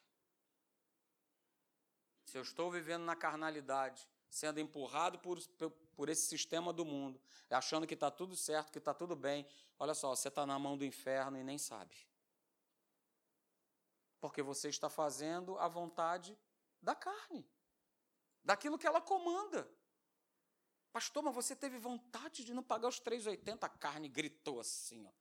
Se 2.25 2.37
eu 2.37 2.43
estou 2.43 2.69
vivendo 2.69 3.03
na 3.03 3.15
carnalidade, 3.15 4.07
sendo 4.29 4.59
empurrado 4.59 5.19
por, 5.19 5.39
por 5.95 6.09
esse 6.09 6.27
sistema 6.27 6.71
do 6.71 6.85
mundo, 6.85 7.19
achando 7.49 7.87
que 7.87 7.93
está 7.93 8.11
tudo 8.11 8.35
certo, 8.35 8.71
que 8.71 8.77
está 8.77 8.93
tudo 8.93 9.15
bem, 9.15 9.47
olha 9.77 9.93
só, 9.93 10.15
você 10.15 10.27
está 10.27 10.45
na 10.45 10.59
mão 10.59 10.77
do 10.77 10.85
inferno 10.85 11.37
e 11.37 11.43
nem 11.43 11.57
sabe. 11.57 11.95
Porque 14.19 14.41
você 14.41 14.69
está 14.69 14.89
fazendo 14.89 15.57
a 15.57 15.67
vontade 15.67 16.37
da 16.81 16.93
carne, 16.93 17.45
daquilo 18.43 18.77
que 18.77 18.85
ela 18.85 19.01
comanda. 19.01 19.69
Pastor, 20.91 21.23
mas 21.23 21.35
você 21.35 21.55
teve 21.55 21.77
vontade 21.77 22.43
de 22.43 22.53
não 22.53 22.63
pagar 22.63 22.87
os 22.87 22.99
3,80? 22.99 23.63
A 23.63 23.69
carne 23.69 24.09
gritou 24.09 24.59
assim, 24.59 25.05
ó. 25.05 25.11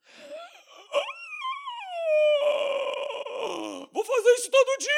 Vou 3.91 4.03
fazer 4.03 4.33
isso 4.35 4.49
todo 4.51 4.77
dia! 4.77 4.89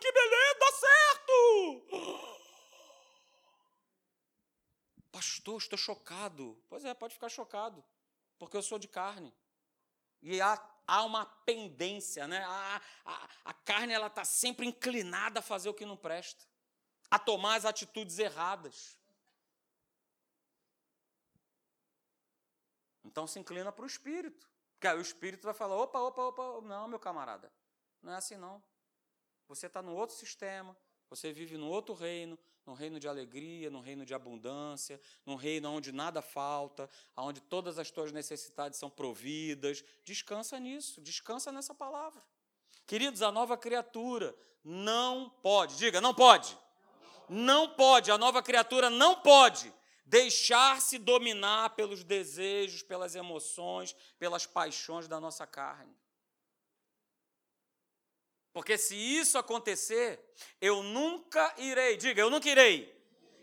Que 0.00 0.12
beleza, 0.12 0.58
dá 0.58 0.72
certo! 0.72 1.19
Pastor, 5.20 5.58
estou 5.58 5.78
chocado. 5.78 6.58
Pois 6.66 6.82
é, 6.82 6.94
pode 6.94 7.12
ficar 7.12 7.28
chocado, 7.28 7.84
porque 8.38 8.56
eu 8.56 8.62
sou 8.62 8.78
de 8.78 8.88
carne. 8.88 9.36
E 10.22 10.40
há, 10.40 10.58
há 10.86 11.04
uma 11.04 11.26
pendência, 11.26 12.26
né? 12.26 12.42
A, 12.42 12.80
a, 13.04 13.28
a 13.44 13.52
carne 13.52 13.92
ela 13.92 14.06
está 14.06 14.24
sempre 14.24 14.64
inclinada 14.66 15.40
a 15.40 15.42
fazer 15.42 15.68
o 15.68 15.74
que 15.74 15.84
não 15.84 15.94
presta, 15.94 16.42
a 17.10 17.18
tomar 17.18 17.56
as 17.56 17.66
atitudes 17.66 18.18
erradas. 18.18 18.96
Então 23.04 23.26
se 23.26 23.38
inclina 23.38 23.70
para 23.70 23.84
o 23.84 23.86
espírito. 23.86 24.48
Porque 24.72 24.88
aí 24.88 24.96
o 24.96 25.02
espírito 25.02 25.44
vai 25.44 25.52
falar: 25.52 25.76
opa, 25.76 25.98
opa, 25.98 26.22
opa, 26.22 26.60
não, 26.62 26.88
meu 26.88 26.98
camarada, 26.98 27.52
não 28.00 28.14
é 28.14 28.16
assim 28.16 28.38
não. 28.38 28.62
Você 29.48 29.66
está 29.66 29.82
no 29.82 29.94
outro 29.94 30.16
sistema, 30.16 30.74
você 31.10 31.30
vive 31.30 31.58
no 31.58 31.66
outro 31.66 31.92
reino, 31.92 32.38
num 32.70 32.76
reino 32.76 33.00
de 33.00 33.08
alegria, 33.08 33.68
num 33.68 33.80
reino 33.80 34.06
de 34.06 34.14
abundância, 34.14 35.00
num 35.26 35.34
reino 35.34 35.68
onde 35.72 35.90
nada 35.90 36.22
falta, 36.22 36.88
onde 37.16 37.40
todas 37.40 37.80
as 37.80 37.90
tuas 37.90 38.12
necessidades 38.12 38.78
são 38.78 38.88
providas. 38.88 39.82
Descansa 40.04 40.56
nisso, 40.60 41.00
descansa 41.00 41.50
nessa 41.50 41.74
palavra. 41.74 42.22
Queridos, 42.86 43.22
a 43.22 43.32
nova 43.32 43.56
criatura 43.56 44.32
não 44.62 45.28
pode, 45.42 45.76
diga, 45.78 46.00
não 46.00 46.14
pode. 46.14 46.56
Não 47.28 47.70
pode, 47.70 48.12
a 48.12 48.16
nova 48.16 48.40
criatura 48.40 48.88
não 48.88 49.16
pode 49.16 49.74
deixar-se 50.06 50.96
dominar 50.96 51.70
pelos 51.70 52.04
desejos, 52.04 52.84
pelas 52.84 53.16
emoções, 53.16 53.96
pelas 54.16 54.46
paixões 54.46 55.08
da 55.08 55.18
nossa 55.18 55.44
carne. 55.44 55.99
Porque 58.52 58.76
se 58.76 58.96
isso 58.96 59.38
acontecer, 59.38 60.18
eu 60.60 60.82
nunca 60.82 61.54
irei, 61.58 61.96
diga, 61.96 62.20
eu 62.20 62.30
nunca 62.30 62.48
irei, 62.48 62.92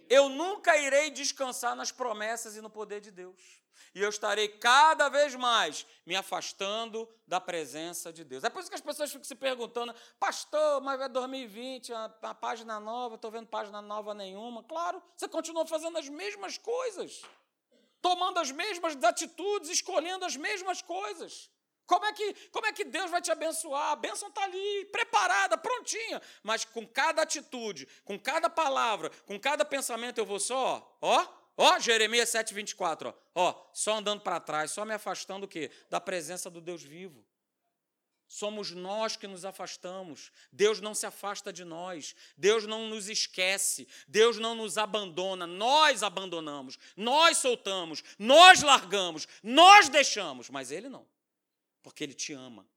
eu 0.09 0.29
nunca 0.29 0.77
irei 0.77 1.09
descansar 1.09 1.75
nas 1.75 1.91
promessas 1.91 2.55
e 2.55 2.61
no 2.61 2.69
poder 2.69 2.99
de 2.99 3.11
Deus 3.11 3.57
e 3.97 4.01
eu 4.01 4.09
estarei 4.09 4.47
cada 4.47 5.09
vez 5.09 5.33
mais 5.33 5.85
me 6.05 6.15
afastando 6.15 7.09
da 7.25 7.41
presença 7.41 8.13
de 8.13 8.23
Deus. 8.23 8.43
É 8.43 8.49
por 8.49 8.59
isso 8.59 8.69
que 8.69 8.75
as 8.75 8.81
pessoas 8.81 9.11
ficam 9.11 9.23
se 9.23 9.33
perguntando, 9.33 9.93
pastor, 10.19 10.81
mas 10.81 11.01
é 11.01 11.09
2020, 11.09 11.93
a, 11.93 12.05
a 12.21 12.33
página 12.35 12.79
nova, 12.79 13.15
estou 13.15 13.31
vendo 13.31 13.47
página 13.47 13.81
nova 13.81 14.13
nenhuma. 14.13 14.63
Claro, 14.63 15.01
você 15.15 15.27
continua 15.27 15.65
fazendo 15.65 15.97
as 15.97 16.07
mesmas 16.09 16.59
coisas, 16.59 17.23
tomando 18.01 18.39
as 18.39 18.51
mesmas 18.51 19.01
atitudes, 19.03 19.69
escolhendo 19.69 20.25
as 20.25 20.35
mesmas 20.35 20.81
coisas. 20.81 21.49
Como 21.87 22.05
é, 22.05 22.13
que, 22.13 22.33
como 22.51 22.67
é 22.67 22.73
que 22.73 22.83
Deus 22.83 23.09
vai 23.09 23.21
te 23.21 23.31
abençoar? 23.31 23.91
A 23.91 23.95
bênção 23.95 24.27
está 24.27 24.43
ali, 24.43 24.85
preparada, 24.91 25.57
prontinha. 25.57 26.21
Mas 26.43 26.65
com 26.65 26.85
cada 26.85 27.21
atitude, 27.21 27.87
com 28.03 28.19
cada 28.19 28.49
palavra, 28.49 29.09
com 29.25 29.39
cada 29.39 29.63
pensamento, 29.63 30.19
eu 30.19 30.25
vou 30.25 30.39
só, 30.39 30.97
ó, 31.01 31.25
Ó, 31.59 31.79
Jeremias 31.79 32.29
7, 32.29 32.53
24, 32.53 33.09
ó, 33.33 33.49
ó 33.49 33.69
só 33.73 33.95
andando 33.95 34.21
para 34.21 34.39
trás, 34.39 34.69
só 34.69 34.85
me 34.85 34.93
afastando 34.93 35.47
o 35.47 35.49
quê? 35.49 35.71
Da 35.89 35.99
presença 35.99 36.51
do 36.51 36.61
Deus 36.61 36.83
vivo. 36.83 37.25
Somos 38.27 38.71
nós 38.71 39.15
que 39.15 39.25
nos 39.25 39.43
afastamos. 39.45 40.31
Deus 40.51 40.81
não 40.81 40.93
se 40.93 41.05
afasta 41.05 41.51
de 41.51 41.63
nós. 41.63 42.13
Deus 42.37 42.67
não 42.67 42.87
nos 42.89 43.07
esquece. 43.07 43.87
Deus 44.07 44.37
não 44.37 44.53
nos 44.53 44.77
abandona. 44.77 45.47
Nós 45.47 46.03
abandonamos. 46.03 46.77
Nós 46.95 47.37
soltamos. 47.37 48.03
Nós 48.19 48.61
largamos. 48.61 49.27
Nós 49.41 49.87
deixamos. 49.87 50.49
Mas 50.49 50.71
Ele 50.71 50.89
não. 50.89 51.07
Porque 51.87 52.03
Ele 52.03 52.13
te 52.13 52.33
ama. 52.33 52.67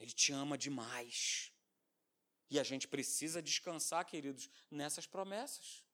Ele 0.00 0.10
te 0.10 0.32
ama 0.32 0.58
demais. 0.58 1.52
E 2.50 2.58
a 2.58 2.64
gente 2.64 2.88
precisa 2.88 3.40
descansar, 3.40 4.04
queridos, 4.04 4.50
nessas 4.68 5.06
promessas. 5.06 5.84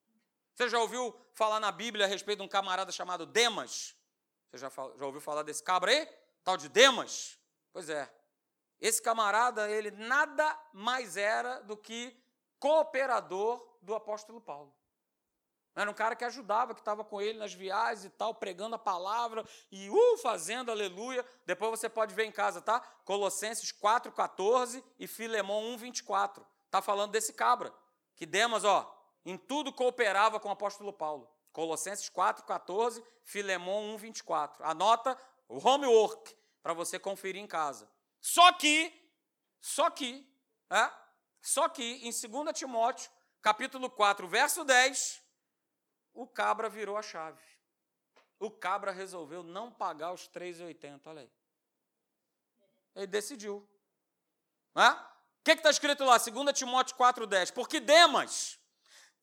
Você 0.55 0.71
já 0.71 0.79
ouviu 0.79 1.15
falar 1.35 1.61
na 1.61 1.71
Bíblia 1.71 2.07
a 2.07 2.09
respeito 2.09 2.39
de 2.39 2.45
um 2.47 2.49
camarada 2.49 2.91
chamado 2.91 3.27
Demas? 3.27 3.95
Você 4.49 4.57
já, 4.57 4.71
já 4.71 5.05
ouviu 5.05 5.21
falar 5.21 5.43
desse 5.43 5.63
cabra 5.63 5.91
aí? 5.91 6.07
Tal 6.43 6.57
de 6.57 6.71
Demas? 6.71 7.39
Pois 7.71 7.91
é. 7.91 8.11
Esse 8.81 9.03
camarada, 9.03 9.71
ele 9.71 9.91
nada 9.91 10.59
mais 10.73 11.19
era 11.19 11.61
do 11.61 11.77
que 11.77 12.19
cooperador 12.59 13.77
do 13.83 13.95
apóstolo 13.95 14.41
Paulo. 14.41 14.75
Era 15.75 15.91
um 15.91 15.95
cara 15.95 16.17
que 16.17 16.25
ajudava, 16.25 16.75
que 16.75 16.81
estava 16.81 17.05
com 17.05 17.21
ele 17.21 17.39
nas 17.39 17.55
viagens 17.55 18.05
e 18.05 18.11
tal, 18.11 18.35
pregando 18.35 18.75
a 18.75 18.79
palavra 18.79 19.45
e 19.71 19.89
uh, 19.89 20.19
fazendo 20.19 20.71
aleluia. 20.71 21.25
Depois 21.47 21.71
você 21.71 21.89
pode 21.89 22.15
ver 22.15 22.25
em 22.25 22.33
casa, 22.33 22.61
tá? 22.61 22.81
Colossenses 23.05 23.73
4,14 23.73 24.83
e 24.99 25.07
Filemão 25.07 25.63
1,24. 25.79 26.43
Está 26.67 26.83
falando 26.83 27.13
desse 27.13 27.33
cabra. 27.33 27.73
Que 28.17 28.27
Demas, 28.27 28.65
ó, 28.65 28.93
em 29.25 29.37
tudo 29.37 29.73
cooperava 29.73 30.41
com 30.41 30.49
o 30.49 30.53
apóstolo 30.53 30.93
Paulo. 30.93 31.31
Colossenses 31.53 32.09
4, 32.09 32.45
14, 32.45 33.03
Filemão 33.25 33.95
1, 33.95 33.97
24. 33.97 34.65
Anota 34.65 35.17
o 35.49 35.57
homework 35.67 36.37
para 36.63 36.73
você 36.73 36.99
conferir 36.99 37.43
em 37.43 37.47
casa. 37.47 37.89
Só 38.21 38.53
que, 38.53 38.93
só 39.61 39.91
que, 39.91 40.27
é, 40.71 40.91
só 41.41 41.69
que 41.69 41.83
em 42.07 42.11
2 42.11 42.59
Timóteo, 42.59 43.11
capítulo 43.41 43.91
4, 43.91 44.29
verso 44.29 44.65
10, 44.65 45.23
o 46.15 46.27
cabra 46.27 46.69
virou 46.69 46.97
a 46.97 47.03
chave. 47.03 47.43
O 48.39 48.51
cabra 48.51 48.91
resolveu 48.91 49.43
não 49.43 49.71
pagar 49.71 50.13
os 50.13 50.29
3,80, 50.29 51.01
olha 51.07 51.23
aí. 51.23 51.31
Ele 52.95 53.07
decidiu. 53.07 53.69
O 54.75 55.45
que 55.45 55.53
está 55.53 55.71
escrito 55.71 56.05
lá? 56.05 56.17
2 56.17 56.59
Timóteo 56.59 56.97
4,10. 56.97 57.53
Porque 57.53 57.81
Demas, 57.81 58.59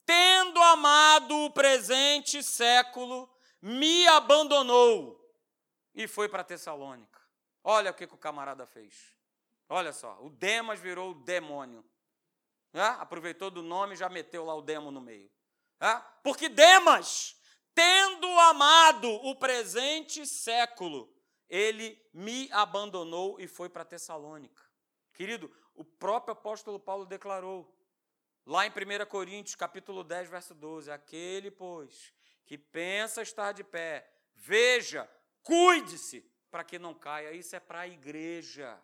tendo 0.06 0.62
amado 0.62 1.36
o 1.46 1.52
presente 1.52 2.44
século, 2.44 3.30
me 3.62 4.08
abandonou 4.08 5.18
e 5.94 6.08
foi 6.08 6.30
para 6.30 6.44
Tessalônica. 6.44 7.20
Olha 7.64 7.92
o 7.92 7.94
que, 7.94 8.08
que, 8.08 8.14
o 8.14 8.18
camarada 8.18 8.66
fez. 8.66 9.14
Olha 9.68 9.92
só, 9.92 10.18
o 10.22 10.30
Demas 10.30 10.80
virou 10.80 11.12
o 11.12 11.16
demônio. 11.16 11.84
É? 12.74 12.82
Aproveitou 12.82 13.50
do 13.50 13.64
nome 13.64 13.94
e 13.94 13.98
já 13.98 14.08
meteu 14.08 14.46
lá 14.46 14.56
o 14.56 14.62
demo 14.62 14.92
no 14.92 15.02
meio. 15.02 15.30
É? 15.80 15.96
Porque 16.24 16.50
Demas, 16.50 17.36
tendo 17.74 18.28
amado 18.40 19.10
o 19.10 19.36
presente 19.36 20.26
século, 20.26 21.14
ele 21.50 22.02
me 22.14 22.52
abandonou 22.52 23.40
e 23.40 23.48
foi 23.48 23.70
para 23.70 23.86
Tessalônica. 23.86 24.64
Querido, 25.14 25.52
o 25.76 25.84
próprio 25.84 26.34
apóstolo 26.34 26.80
Paulo 26.80 27.06
declarou: 27.06 27.74
Lá 28.46 28.66
em 28.66 28.70
1 28.70 29.06
Coríntios, 29.08 29.56
capítulo 29.56 30.04
10, 30.04 30.30
verso 30.30 30.56
12, 30.56 30.92
aquele, 30.92 31.52
pois, 31.52 32.14
que 32.46 32.58
pensa 32.58 33.22
estar 33.22 33.52
de 33.52 33.64
pé, 33.64 34.10
veja, 34.36 35.10
cuide-se 35.44 36.26
para 36.50 36.64
que 36.64 36.80
não 36.80 36.94
caia. 36.94 37.34
Isso 37.34 37.56
é 37.56 37.60
para 37.60 37.82
a 37.82 37.88
igreja. 37.88 38.80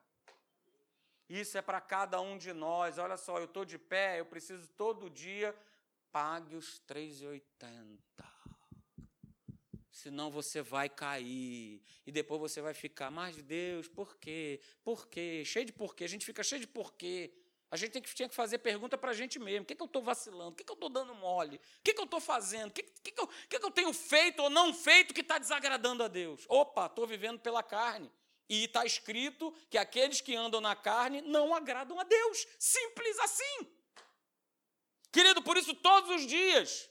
Isso 1.29 1.57
é 1.57 1.61
para 1.61 1.79
cada 1.79 2.19
um 2.19 2.37
de 2.37 2.51
nós. 2.53 2.97
Olha 2.97 3.17
só, 3.17 3.37
eu 3.37 3.45
estou 3.45 3.63
de 3.65 3.79
pé, 3.79 4.19
eu 4.19 4.25
preciso 4.25 4.67
todo 4.69 5.09
dia, 5.09 5.55
pague 6.13 6.55
os 6.55 6.79
3,80 6.87 7.41
senão 10.03 10.29
você 10.29 10.61
vai 10.61 10.89
cair. 10.89 11.81
E 12.05 12.11
depois 12.11 12.41
você 12.41 12.61
vai 12.61 12.73
ficar, 12.73 13.09
mas 13.09 13.41
Deus, 13.41 13.87
por 13.87 14.17
quê? 14.17 14.59
Por 14.83 15.07
quê? 15.07 15.43
Cheio 15.45 15.65
de 15.65 15.71
porquê. 15.71 16.03
A 16.03 16.09
gente 16.09 16.25
fica 16.25 16.43
cheio 16.43 16.59
de 16.59 16.67
porquê. 16.67 17.31
A 17.71 17.77
gente 17.77 17.91
tem 17.91 18.01
que, 18.01 18.13
tinha 18.13 18.27
que 18.27 18.35
fazer 18.35 18.57
pergunta 18.59 18.97
para 18.97 19.11
a 19.11 19.13
gente 19.13 19.39
mesmo. 19.39 19.63
O 19.63 19.65
que, 19.65 19.73
que 19.73 19.81
eu 19.81 19.85
estou 19.85 20.03
vacilando? 20.03 20.51
O 20.51 20.55
que, 20.55 20.63
que 20.63 20.71
eu 20.71 20.75
estou 20.75 20.89
dando 20.89 21.15
mole? 21.15 21.55
O 21.55 21.81
que, 21.83 21.93
que 21.93 21.99
eu 21.99 22.05
estou 22.05 22.19
fazendo? 22.19 22.69
O 22.69 22.73
que, 22.73 22.83
que, 22.83 23.19
eu, 23.19 23.27
que, 23.27 23.59
que 23.59 23.65
eu 23.65 23.71
tenho 23.71 23.93
feito 23.93 24.43
ou 24.43 24.49
não 24.49 24.73
feito 24.73 25.13
que 25.13 25.21
está 25.21 25.37
desagradando 25.37 26.03
a 26.03 26.07
Deus? 26.07 26.45
Opa, 26.49 26.87
estou 26.87 27.07
vivendo 27.07 27.39
pela 27.39 27.63
carne. 27.63 28.11
E 28.49 28.65
está 28.65 28.85
escrito 28.85 29.51
que 29.69 29.77
aqueles 29.77 30.21
que 30.21 30.35
andam 30.35 30.59
na 30.59 30.75
carne 30.75 31.21
não 31.21 31.55
agradam 31.55 31.99
a 31.99 32.03
Deus. 32.03 32.45
Simples 32.59 33.17
assim. 33.19 33.67
Querido, 35.13 35.41
por 35.41 35.55
isso 35.55 35.73
todos 35.73 36.09
os 36.09 36.27
dias 36.27 36.89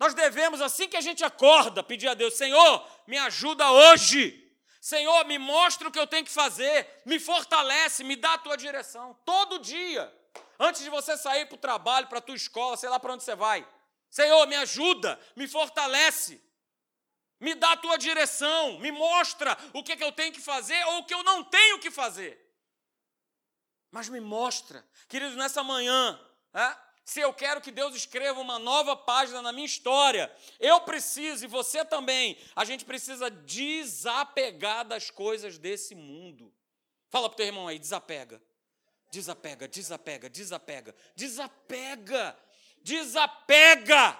nós 0.00 0.14
devemos, 0.14 0.62
assim 0.62 0.88
que 0.88 0.96
a 0.96 1.00
gente 1.02 1.22
acorda, 1.22 1.82
pedir 1.82 2.08
a 2.08 2.14
Deus: 2.14 2.32
Senhor, 2.32 2.90
me 3.06 3.18
ajuda 3.18 3.70
hoje. 3.70 4.50
Senhor, 4.80 5.26
me 5.26 5.38
mostra 5.38 5.86
o 5.86 5.92
que 5.92 5.98
eu 5.98 6.06
tenho 6.06 6.24
que 6.24 6.30
fazer. 6.32 7.02
Me 7.04 7.20
fortalece, 7.20 8.02
me 8.02 8.16
dá 8.16 8.32
a 8.32 8.38
tua 8.38 8.56
direção. 8.56 9.14
Todo 9.26 9.58
dia. 9.58 10.10
Antes 10.58 10.82
de 10.82 10.88
você 10.88 11.18
sair 11.18 11.44
para 11.44 11.56
o 11.56 11.58
trabalho, 11.58 12.06
para 12.06 12.16
a 12.16 12.22
tua 12.22 12.34
escola, 12.34 12.78
sei 12.78 12.88
lá 12.88 12.98
para 12.98 13.12
onde 13.12 13.22
você 13.22 13.34
vai. 13.34 13.68
Senhor, 14.08 14.46
me 14.46 14.56
ajuda, 14.56 15.20
me 15.36 15.46
fortalece. 15.46 16.42
Me 17.38 17.54
dá 17.54 17.72
a 17.72 17.76
tua 17.76 17.98
direção, 17.98 18.78
me 18.78 18.90
mostra 18.90 19.56
o 19.74 19.82
que, 19.82 19.92
é 19.92 19.96
que 19.96 20.04
eu 20.04 20.12
tenho 20.12 20.32
que 20.32 20.40
fazer 20.40 20.82
ou 20.88 20.98
o 20.98 21.04
que 21.04 21.14
eu 21.14 21.22
não 21.22 21.44
tenho 21.44 21.78
que 21.78 21.90
fazer. 21.90 22.38
Mas 23.90 24.08
me 24.08 24.20
mostra, 24.20 24.86
queridos, 25.08 25.36
nessa 25.36 25.62
manhã, 25.62 26.18
é? 26.54 26.89
Se 27.10 27.18
eu 27.18 27.34
quero 27.34 27.60
que 27.60 27.72
Deus 27.72 27.96
escreva 27.96 28.38
uma 28.40 28.56
nova 28.56 28.94
página 28.94 29.42
na 29.42 29.50
minha 29.50 29.66
história, 29.66 30.32
eu 30.60 30.80
preciso, 30.82 31.44
e 31.44 31.48
você 31.48 31.84
também, 31.84 32.38
a 32.54 32.64
gente 32.64 32.84
precisa 32.84 33.28
desapegar 33.28 34.86
das 34.86 35.10
coisas 35.10 35.58
desse 35.58 35.92
mundo. 35.92 36.54
Fala 37.08 37.28
para 37.28 37.34
o 37.34 37.36
teu 37.36 37.46
irmão 37.46 37.66
aí, 37.66 37.80
desapega. 37.80 38.40
Desapega, 39.10 39.66
desapega, 39.66 40.30
desapega, 40.30 40.94
desapega, 41.16 42.38
desapega. 42.80 44.16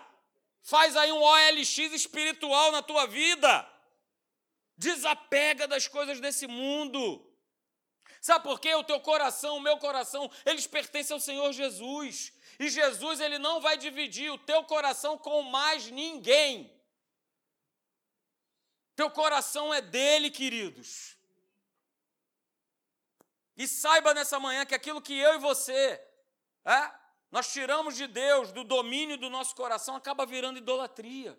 Faz 0.61 0.97
aí 0.97 1.13
um 1.13 1.23
OLX 1.23 1.79
espiritual 1.79 2.73
na 2.73 2.83
tua 2.83 3.07
vida. 3.07 3.73
Desapega 4.77 5.69
das 5.69 5.87
coisas 5.87 6.19
desse 6.19 6.49
mundo. 6.49 7.25
Sabe 8.21 8.43
por 8.43 8.59
quê? 8.59 8.75
O 8.75 8.83
teu 8.83 8.99
coração, 8.99 9.59
o 9.59 9.61
meu 9.61 9.79
coração, 9.79 10.29
eles 10.45 10.67
pertencem 10.67 11.15
ao 11.15 11.21
Senhor 11.21 11.53
Jesus. 11.53 12.33
E 12.61 12.69
Jesus 12.69 13.21
ele 13.21 13.39
não 13.39 13.59
vai 13.59 13.79
dividir 13.79 14.31
o 14.31 14.37
teu 14.37 14.63
coração 14.65 15.17
com 15.17 15.41
mais 15.41 15.91
ninguém. 15.91 16.71
Teu 18.95 19.11
coração 19.11 19.73
é 19.73 19.81
dele, 19.81 20.31
queridos. 20.31 21.17
E 23.57 23.67
saiba 23.67 24.13
nessa 24.13 24.39
manhã 24.39 24.67
que 24.67 24.75
aquilo 24.75 25.01
que 25.01 25.17
eu 25.19 25.37
e 25.37 25.39
você, 25.39 25.99
é, 26.67 26.95
nós 27.31 27.51
tiramos 27.51 27.97
de 27.97 28.07
Deus, 28.07 28.53
do 28.53 28.63
domínio 28.63 29.17
do 29.17 29.31
nosso 29.31 29.57
coração, 29.57 29.97
acaba 29.97 30.27
virando 30.27 30.59
idolatria. 30.59 31.39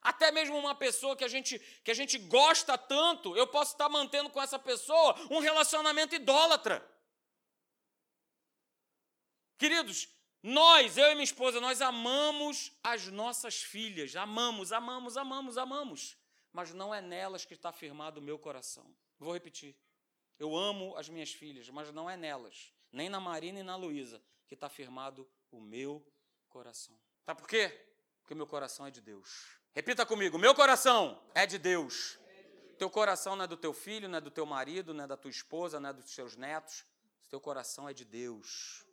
Até 0.00 0.30
mesmo 0.30 0.56
uma 0.56 0.74
pessoa 0.74 1.14
que 1.14 1.24
a 1.24 1.28
gente, 1.28 1.58
que 1.84 1.90
a 1.90 1.94
gente 1.94 2.16
gosta 2.16 2.78
tanto, 2.78 3.36
eu 3.36 3.46
posso 3.46 3.72
estar 3.72 3.90
mantendo 3.90 4.30
com 4.30 4.40
essa 4.40 4.58
pessoa 4.58 5.14
um 5.30 5.40
relacionamento 5.40 6.14
idólatra. 6.14 6.82
Queridos, 9.58 10.13
nós, 10.46 10.98
eu 10.98 11.06
e 11.06 11.14
minha 11.14 11.24
esposa, 11.24 11.58
nós 11.58 11.80
amamos 11.80 12.70
as 12.82 13.06
nossas 13.06 13.62
filhas. 13.62 14.14
Amamos, 14.14 14.72
amamos, 14.72 15.16
amamos, 15.16 15.56
amamos. 15.56 16.18
Mas 16.52 16.74
não 16.74 16.94
é 16.94 17.00
nelas 17.00 17.46
que 17.46 17.54
está 17.54 17.72
firmado 17.72 18.20
o 18.20 18.22
meu 18.22 18.38
coração. 18.38 18.94
Vou 19.18 19.32
repetir. 19.32 19.74
Eu 20.38 20.54
amo 20.54 20.94
as 20.98 21.08
minhas 21.08 21.32
filhas, 21.32 21.70
mas 21.70 21.90
não 21.94 22.10
é 22.10 22.14
nelas, 22.14 22.74
nem 22.92 23.08
na 23.08 23.18
Marina 23.18 23.60
e 23.60 23.62
na 23.62 23.74
Luísa, 23.74 24.22
que 24.46 24.52
está 24.52 24.68
firmado 24.68 25.26
o 25.50 25.62
meu 25.62 26.06
coração. 26.50 26.94
Tá 27.24 27.34
por 27.34 27.48
quê? 27.48 27.70
Porque 28.20 28.34
meu 28.34 28.46
coração 28.46 28.86
é 28.86 28.90
de 28.90 29.00
Deus. 29.00 29.58
Repita 29.72 30.04
comigo: 30.04 30.36
meu 30.36 30.54
coração 30.54 31.18
é 31.34 31.46
de 31.46 31.56
Deus. 31.56 32.18
Teu 32.76 32.90
coração 32.90 33.34
não 33.34 33.46
é 33.46 33.48
do 33.48 33.56
teu 33.56 33.72
filho, 33.72 34.10
não 34.10 34.18
é 34.18 34.20
do 34.20 34.30
teu 34.30 34.44
marido, 34.44 34.92
não 34.92 35.04
é 35.04 35.06
da 35.06 35.16
tua 35.16 35.30
esposa, 35.30 35.80
não 35.80 35.88
é 35.88 35.92
dos 35.94 36.14
teus 36.14 36.36
netos. 36.36 36.84
Teu 37.30 37.40
coração 37.40 37.88
é 37.88 37.94
de 37.94 38.04
Deus. 38.04 38.83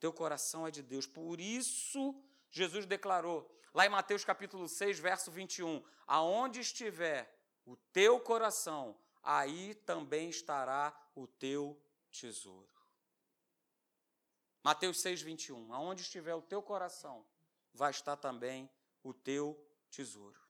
Teu 0.00 0.12
coração 0.12 0.66
é 0.66 0.70
de 0.70 0.82
Deus. 0.82 1.06
Por 1.06 1.38
isso, 1.38 2.14
Jesus 2.50 2.86
declarou, 2.86 3.48
lá 3.74 3.84
em 3.84 3.90
Mateus 3.90 4.24
capítulo 4.24 4.66
6, 4.66 4.98
verso 4.98 5.30
21, 5.30 5.84
aonde 6.06 6.60
estiver 6.60 7.38
o 7.66 7.76
teu 7.76 8.18
coração, 8.18 8.98
aí 9.22 9.74
também 9.74 10.30
estará 10.30 10.98
o 11.14 11.26
teu 11.26 11.78
tesouro. 12.10 12.68
Mateus 14.62 15.00
6, 15.00 15.22
21, 15.22 15.72
aonde 15.72 16.02
estiver 16.02 16.34
o 16.34 16.42
teu 16.42 16.62
coração, 16.62 17.24
vai 17.72 17.90
estar 17.90 18.16
também 18.16 18.68
o 19.02 19.12
teu 19.12 19.58
tesouro. 19.90 20.40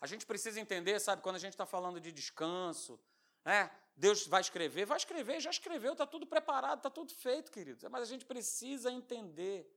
A 0.00 0.06
gente 0.06 0.26
precisa 0.26 0.60
entender, 0.60 0.98
sabe, 0.98 1.22
quando 1.22 1.36
a 1.36 1.40
gente 1.40 1.52
está 1.52 1.66
falando 1.66 2.00
de 2.00 2.10
descanso, 2.10 2.98
né? 3.44 3.70
Deus 3.96 4.26
vai 4.26 4.40
escrever, 4.40 4.86
vai 4.86 4.96
escrever, 4.96 5.40
já 5.40 5.50
escreveu, 5.50 5.92
está 5.92 6.06
tudo 6.06 6.26
preparado, 6.26 6.78
está 6.78 6.90
tudo 6.90 7.12
feito, 7.12 7.50
queridos. 7.50 7.82
Mas 7.90 8.02
a 8.02 8.06
gente 8.06 8.24
precisa 8.24 8.90
entender 8.90 9.70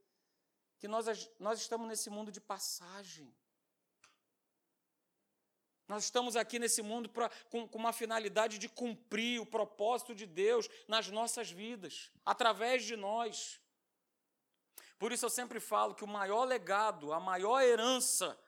que 0.79 0.87
nós, 0.87 1.29
nós 1.39 1.59
estamos 1.59 1.87
nesse 1.87 2.09
mundo 2.09 2.31
de 2.31 2.39
passagem. 2.39 3.33
Nós 5.87 6.05
estamos 6.05 6.35
aqui 6.35 6.57
nesse 6.57 6.81
mundo 6.81 7.09
pra, 7.09 7.29
com, 7.49 7.67
com 7.67 7.77
uma 7.77 7.93
finalidade 7.93 8.57
de 8.57 8.69
cumprir 8.69 9.41
o 9.41 9.45
propósito 9.45 10.15
de 10.15 10.25
Deus 10.25 10.69
nas 10.87 11.09
nossas 11.09 11.51
vidas, 11.51 12.11
através 12.25 12.83
de 12.83 12.95
nós. 12.95 13.59
Por 14.97 15.11
isso 15.11 15.25
eu 15.25 15.29
sempre 15.29 15.59
falo 15.59 15.93
que 15.93 16.03
o 16.03 16.07
maior 16.07 16.45
legado, 16.45 17.11
a 17.11 17.19
maior 17.19 17.61
herança 17.61 18.39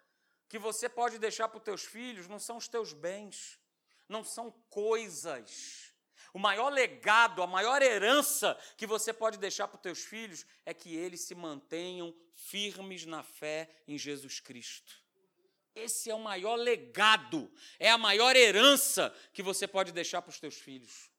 que 0.47 0.57
você 0.57 0.87
pode 0.87 1.19
deixar 1.19 1.49
para 1.49 1.57
os 1.57 1.63
teus 1.63 1.83
filhos 1.83 2.27
não 2.27 2.39
são 2.39 2.57
os 2.57 2.67
teus 2.67 2.93
bens, 2.93 3.59
não 4.07 4.23
são 4.23 4.51
coisas. 4.69 5.93
O 6.33 6.39
maior 6.39 6.69
legado, 6.69 7.41
a 7.41 7.47
maior 7.47 7.81
herança 7.81 8.59
que 8.75 8.85
você 8.85 9.13
pode 9.13 9.37
deixar 9.37 9.69
para 9.69 9.77
os 9.77 9.81
teus 9.81 10.03
filhos 10.03 10.45
é 10.65 10.73
que 10.73 10.93
eles 10.93 11.21
se 11.21 11.33
mantenham 11.33 12.13
firmes 12.33 13.05
na 13.05 13.23
fé 13.23 13.69
em 13.87 13.97
Jesus 13.97 14.41
Cristo. 14.41 15.01
Esse 15.73 16.09
é 16.09 16.13
o 16.13 16.19
maior 16.19 16.55
legado, 16.55 17.49
é 17.79 17.89
a 17.89 17.97
maior 17.97 18.35
herança 18.35 19.15
que 19.33 19.41
você 19.41 19.65
pode 19.65 19.93
deixar 19.93 20.21
para 20.21 20.29
os 20.29 20.39
teus 20.39 20.55
filhos. 20.55 21.09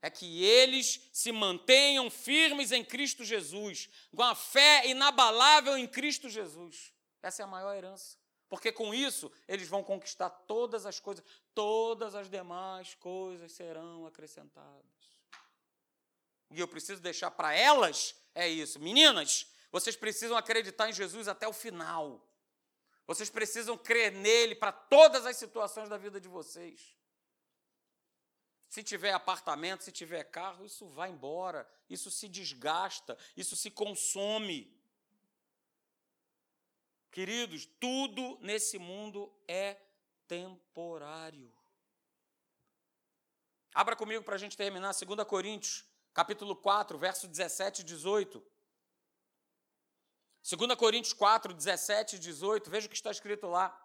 É 0.00 0.08
que 0.08 0.44
eles 0.44 1.00
se 1.12 1.32
mantenham 1.32 2.08
firmes 2.08 2.70
em 2.70 2.84
Cristo 2.84 3.24
Jesus, 3.24 3.88
com 4.14 4.22
a 4.22 4.36
fé 4.36 4.86
inabalável 4.86 5.76
em 5.76 5.86
Cristo 5.86 6.28
Jesus. 6.28 6.92
Essa 7.20 7.42
é 7.42 7.44
a 7.44 7.48
maior 7.48 7.74
herança. 7.74 8.19
Porque 8.50 8.72
com 8.72 8.92
isso 8.92 9.30
eles 9.46 9.68
vão 9.68 9.82
conquistar 9.82 10.28
todas 10.28 10.84
as 10.84 10.98
coisas, 10.98 11.24
todas 11.54 12.16
as 12.16 12.28
demais 12.28 12.94
coisas 12.96 13.52
serão 13.52 14.04
acrescentadas. 14.06 14.84
E 16.50 16.58
eu 16.58 16.66
preciso 16.66 17.00
deixar 17.00 17.30
para 17.30 17.54
elas 17.54 18.14
é 18.34 18.48
isso. 18.48 18.80
Meninas, 18.80 19.46
vocês 19.70 19.96
precisam 19.96 20.36
acreditar 20.36 20.90
em 20.90 20.92
Jesus 20.92 21.28
até 21.28 21.46
o 21.46 21.52
final. 21.52 22.26
Vocês 23.06 23.30
precisam 23.30 23.78
crer 23.78 24.12
nele 24.12 24.56
para 24.56 24.72
todas 24.72 25.24
as 25.26 25.36
situações 25.36 25.88
da 25.88 25.96
vida 25.96 26.20
de 26.20 26.28
vocês. 26.28 26.96
Se 28.68 28.82
tiver 28.82 29.12
apartamento, 29.12 29.84
se 29.84 29.92
tiver 29.92 30.24
carro, 30.24 30.64
isso 30.64 30.86
vai 30.86 31.10
embora, 31.10 31.68
isso 31.88 32.10
se 32.10 32.28
desgasta, 32.28 33.16
isso 33.36 33.54
se 33.56 33.70
consome. 33.70 34.76
Queridos, 37.10 37.66
tudo 37.80 38.38
nesse 38.40 38.78
mundo 38.78 39.32
é 39.48 39.76
temporário. 40.28 41.52
Abra 43.74 43.96
comigo 43.96 44.22
para 44.22 44.36
a 44.36 44.38
gente 44.38 44.56
terminar, 44.56 44.92
2 44.92 45.24
Coríntios, 45.26 45.84
capítulo 46.14 46.54
4, 46.54 46.96
verso 46.98 47.26
17 47.26 47.80
e 47.80 47.84
18. 47.84 48.40
2 50.56 50.74
Coríntios 50.76 51.12
4, 51.12 51.52
17 51.52 52.16
e 52.16 52.18
18, 52.20 52.70
veja 52.70 52.86
o 52.86 52.90
que 52.90 52.94
está 52.94 53.10
escrito 53.10 53.48
lá. 53.48 53.76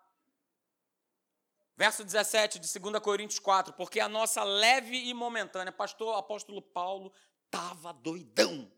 Verso 1.75 2.03
17 2.03 2.59
de 2.59 2.79
2 2.79 2.99
Coríntios 2.99 3.39
4, 3.39 3.73
porque 3.73 3.99
a 3.99 4.07
nossa 4.07 4.43
leve 4.43 4.95
e 4.95 5.13
momentânea, 5.15 5.73
pastor 5.73 6.15
apóstolo 6.15 6.61
Paulo 6.61 7.11
estava 7.45 7.91
doidão. 7.91 8.71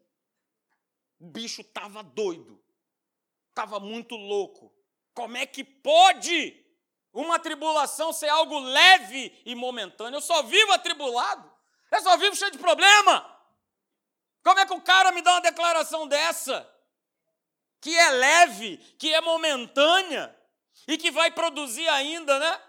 O 1.19 1.27
bicho 1.27 1.61
estava 1.61 2.01
doido 2.01 2.63
estava 3.57 3.79
muito 3.79 4.15
louco. 4.15 4.71
Como 5.15 5.35
é 5.35 5.47
que 5.47 5.63
pode 5.63 6.63
uma 7.11 7.39
tribulação 7.39 8.13
ser 8.13 8.29
algo 8.29 8.59
leve 8.59 9.41
e 9.43 9.55
momentâneo? 9.55 10.17
Eu 10.17 10.21
só 10.21 10.43
vivo 10.43 10.71
atribulado. 10.73 11.51
Eu 11.91 12.01
só 12.01 12.15
vivo 12.17 12.35
cheio 12.35 12.51
de 12.51 12.59
problema. 12.59 13.25
Como 14.43 14.59
é 14.59 14.65
que 14.65 14.73
o 14.73 14.81
cara 14.81 15.11
me 15.11 15.23
dá 15.23 15.31
uma 15.31 15.41
declaração 15.41 16.07
dessa? 16.07 16.71
Que 17.81 17.97
é 17.97 18.09
leve, 18.11 18.77
que 18.99 19.11
é 19.11 19.21
momentânea 19.21 20.35
e 20.87 20.97
que 20.97 21.09
vai 21.09 21.31
produzir 21.31 21.87
ainda, 21.89 22.37
né? 22.37 22.61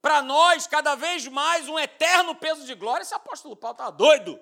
Para 0.00 0.22
nós, 0.22 0.66
cada 0.68 0.94
vez 0.94 1.26
mais, 1.26 1.68
um 1.68 1.78
eterno 1.78 2.34
peso 2.36 2.64
de 2.64 2.74
glória. 2.74 3.02
Esse 3.02 3.14
apóstolo 3.14 3.56
Paulo 3.56 3.74
está 3.74 3.90
doido. 3.90 4.38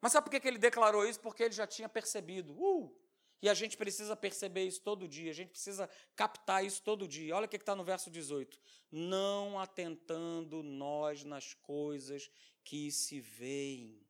Mas 0.00 0.12
sabe 0.12 0.30
por 0.30 0.40
que 0.40 0.46
ele 0.46 0.58
declarou 0.58 1.04
isso? 1.04 1.20
Porque 1.20 1.42
ele 1.42 1.54
já 1.54 1.66
tinha 1.66 1.88
percebido. 1.88 2.52
Uh, 2.52 2.99
e 3.42 3.48
a 3.48 3.54
gente 3.54 3.76
precisa 3.76 4.14
perceber 4.14 4.64
isso 4.64 4.82
todo 4.82 5.08
dia, 5.08 5.30
a 5.30 5.34
gente 5.34 5.50
precisa 5.50 5.88
captar 6.14 6.64
isso 6.64 6.82
todo 6.82 7.08
dia. 7.08 7.34
Olha 7.34 7.46
o 7.46 7.48
que 7.48 7.56
está 7.56 7.74
no 7.74 7.84
verso 7.84 8.10
18: 8.10 8.58
Não 8.90 9.58
atentando 9.58 10.62
nós 10.62 11.24
nas 11.24 11.54
coisas 11.54 12.30
que 12.62 12.90
se 12.90 13.20
veem, 13.20 14.00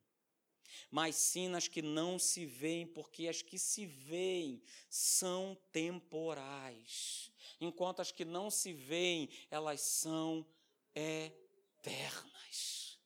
mas 0.89 1.15
sim 1.15 1.47
nas 1.47 1.67
que 1.67 1.81
não 1.81 2.19
se 2.19 2.45
veem, 2.45 2.85
porque 2.85 3.27
as 3.27 3.41
que 3.41 3.57
se 3.57 3.85
veem 3.85 4.61
são 4.89 5.57
temporais, 5.71 7.31
enquanto 7.59 8.01
as 8.01 8.11
que 8.11 8.25
não 8.25 8.49
se 8.49 8.73
veem, 8.73 9.29
elas 9.49 9.81
são 9.81 10.45
eternas. 10.93 12.99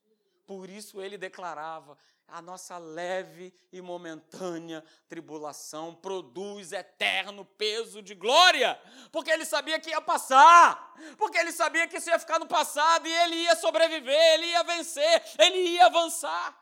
Por 0.46 0.70
isso 0.70 1.02
ele 1.02 1.18
declarava: 1.18 1.98
a 2.28 2.42
nossa 2.42 2.78
leve 2.78 3.54
e 3.72 3.82
momentânea 3.82 4.84
tribulação 5.08 5.94
produz 5.94 6.72
eterno 6.72 7.46
peso 7.46 8.02
de 8.02 8.16
glória, 8.16 8.80
porque 9.12 9.30
ele 9.30 9.46
sabia 9.46 9.80
que 9.80 9.90
ia 9.90 10.02
passar, 10.02 10.94
porque 11.18 11.38
ele 11.38 11.52
sabia 11.52 11.88
que 11.88 11.98
isso 11.98 12.10
ia 12.10 12.20
ficar 12.20 12.40
no 12.40 12.48
passado 12.48 13.08
e 13.08 13.12
ele 13.12 13.36
ia 13.36 13.56
sobreviver, 13.56 14.34
ele 14.34 14.48
ia 14.48 14.64
vencer, 14.64 15.24
ele 15.40 15.58
ia 15.58 15.86
avançar. 15.86 16.62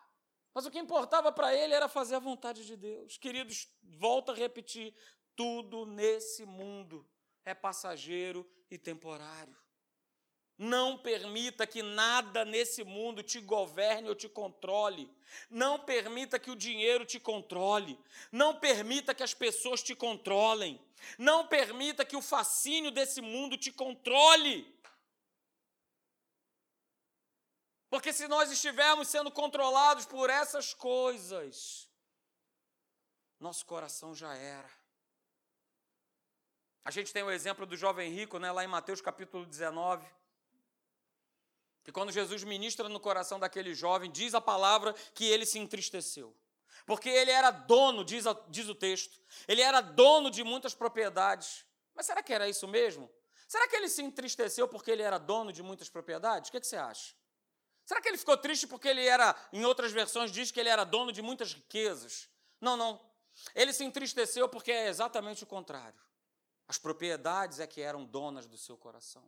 Mas 0.53 0.65
o 0.65 0.71
que 0.71 0.77
importava 0.77 1.31
para 1.31 1.53
ele 1.53 1.73
era 1.73 1.87
fazer 1.87 2.15
a 2.15 2.19
vontade 2.19 2.65
de 2.65 2.77
Deus. 2.77 3.17
Queridos, 3.17 3.67
volta 3.81 4.31
a 4.31 4.35
repetir: 4.35 4.93
tudo 5.35 5.85
nesse 5.85 6.45
mundo 6.45 7.07
é 7.43 7.53
passageiro 7.53 8.47
e 8.69 8.77
temporário. 8.77 9.57
Não 10.63 10.97
permita 10.97 11.67
que 11.67 11.83
nada 11.83 12.45
nesse 12.45 12.85
mundo 12.85 13.21
te 13.21 13.41
governe 13.41 14.07
ou 14.07 14.15
te 14.15 14.29
controle. 14.29 15.13
Não 15.49 15.77
permita 15.77 16.39
que 16.39 16.49
o 16.49 16.55
dinheiro 16.55 17.05
te 17.05 17.19
controle. 17.19 17.99
Não 18.31 18.57
permita 18.57 19.13
que 19.13 19.21
as 19.21 19.33
pessoas 19.33 19.83
te 19.83 19.93
controlem. 19.93 20.79
Não 21.17 21.45
permita 21.45 22.05
que 22.05 22.15
o 22.15 22.21
fascínio 22.21 22.91
desse 22.91 23.19
mundo 23.19 23.57
te 23.57 23.73
controle. 23.73 24.73
Porque 27.89 28.13
se 28.13 28.25
nós 28.29 28.49
estivermos 28.49 29.09
sendo 29.09 29.29
controlados 29.29 30.05
por 30.05 30.29
essas 30.29 30.73
coisas, 30.73 31.89
nosso 33.37 33.65
coração 33.65 34.15
já 34.15 34.33
era. 34.33 34.71
A 36.85 36.89
gente 36.89 37.11
tem 37.11 37.21
o 37.21 37.31
exemplo 37.31 37.65
do 37.65 37.75
jovem 37.75 38.09
rico, 38.13 38.39
né, 38.39 38.49
lá 38.49 38.63
em 38.63 38.67
Mateus 38.67 39.01
capítulo 39.01 39.45
19 39.45 40.22
que 41.83 41.91
quando 41.91 42.11
Jesus 42.11 42.43
ministra 42.43 42.87
no 42.87 42.99
coração 42.99 43.39
daquele 43.39 43.73
jovem, 43.73 44.09
diz 44.11 44.33
a 44.33 44.41
palavra 44.41 44.93
que 45.13 45.25
ele 45.25 45.45
se 45.45 45.59
entristeceu. 45.59 46.35
Porque 46.85 47.09
ele 47.09 47.31
era 47.31 47.51
dono, 47.51 48.03
diz, 48.03 48.25
a, 48.25 48.33
diz 48.49 48.67
o 48.67 48.75
texto, 48.75 49.19
ele 49.47 49.61
era 49.61 49.81
dono 49.81 50.29
de 50.29 50.43
muitas 50.43 50.73
propriedades. 50.73 51.65
Mas 51.93 52.05
será 52.05 52.23
que 52.23 52.33
era 52.33 52.47
isso 52.47 52.67
mesmo? 52.67 53.09
Será 53.47 53.67
que 53.67 53.75
ele 53.75 53.89
se 53.89 54.01
entristeceu 54.01 54.67
porque 54.67 54.89
ele 54.89 55.03
era 55.03 55.17
dono 55.17 55.51
de 55.51 55.61
muitas 55.61 55.89
propriedades? 55.89 56.49
O 56.49 56.51
que, 56.51 56.57
é 56.57 56.59
que 56.61 56.67
você 56.67 56.77
acha? 56.77 57.13
Será 57.85 58.01
que 58.01 58.07
ele 58.07 58.17
ficou 58.17 58.37
triste 58.37 58.65
porque 58.65 58.87
ele 58.87 59.05
era, 59.05 59.35
em 59.51 59.65
outras 59.65 59.91
versões, 59.91 60.31
diz 60.31 60.51
que 60.51 60.59
ele 60.59 60.69
era 60.69 60.83
dono 60.83 61.11
de 61.11 61.21
muitas 61.21 61.53
riquezas? 61.53 62.29
Não, 62.59 62.77
não. 62.77 62.99
Ele 63.53 63.73
se 63.73 63.83
entristeceu 63.83 64.47
porque 64.47 64.71
é 64.71 64.87
exatamente 64.87 65.43
o 65.43 65.47
contrário. 65.47 65.99
As 66.67 66.77
propriedades 66.77 67.59
é 67.59 67.67
que 67.67 67.81
eram 67.81 68.05
donas 68.05 68.47
do 68.47 68.57
seu 68.57 68.77
coração. 68.77 69.23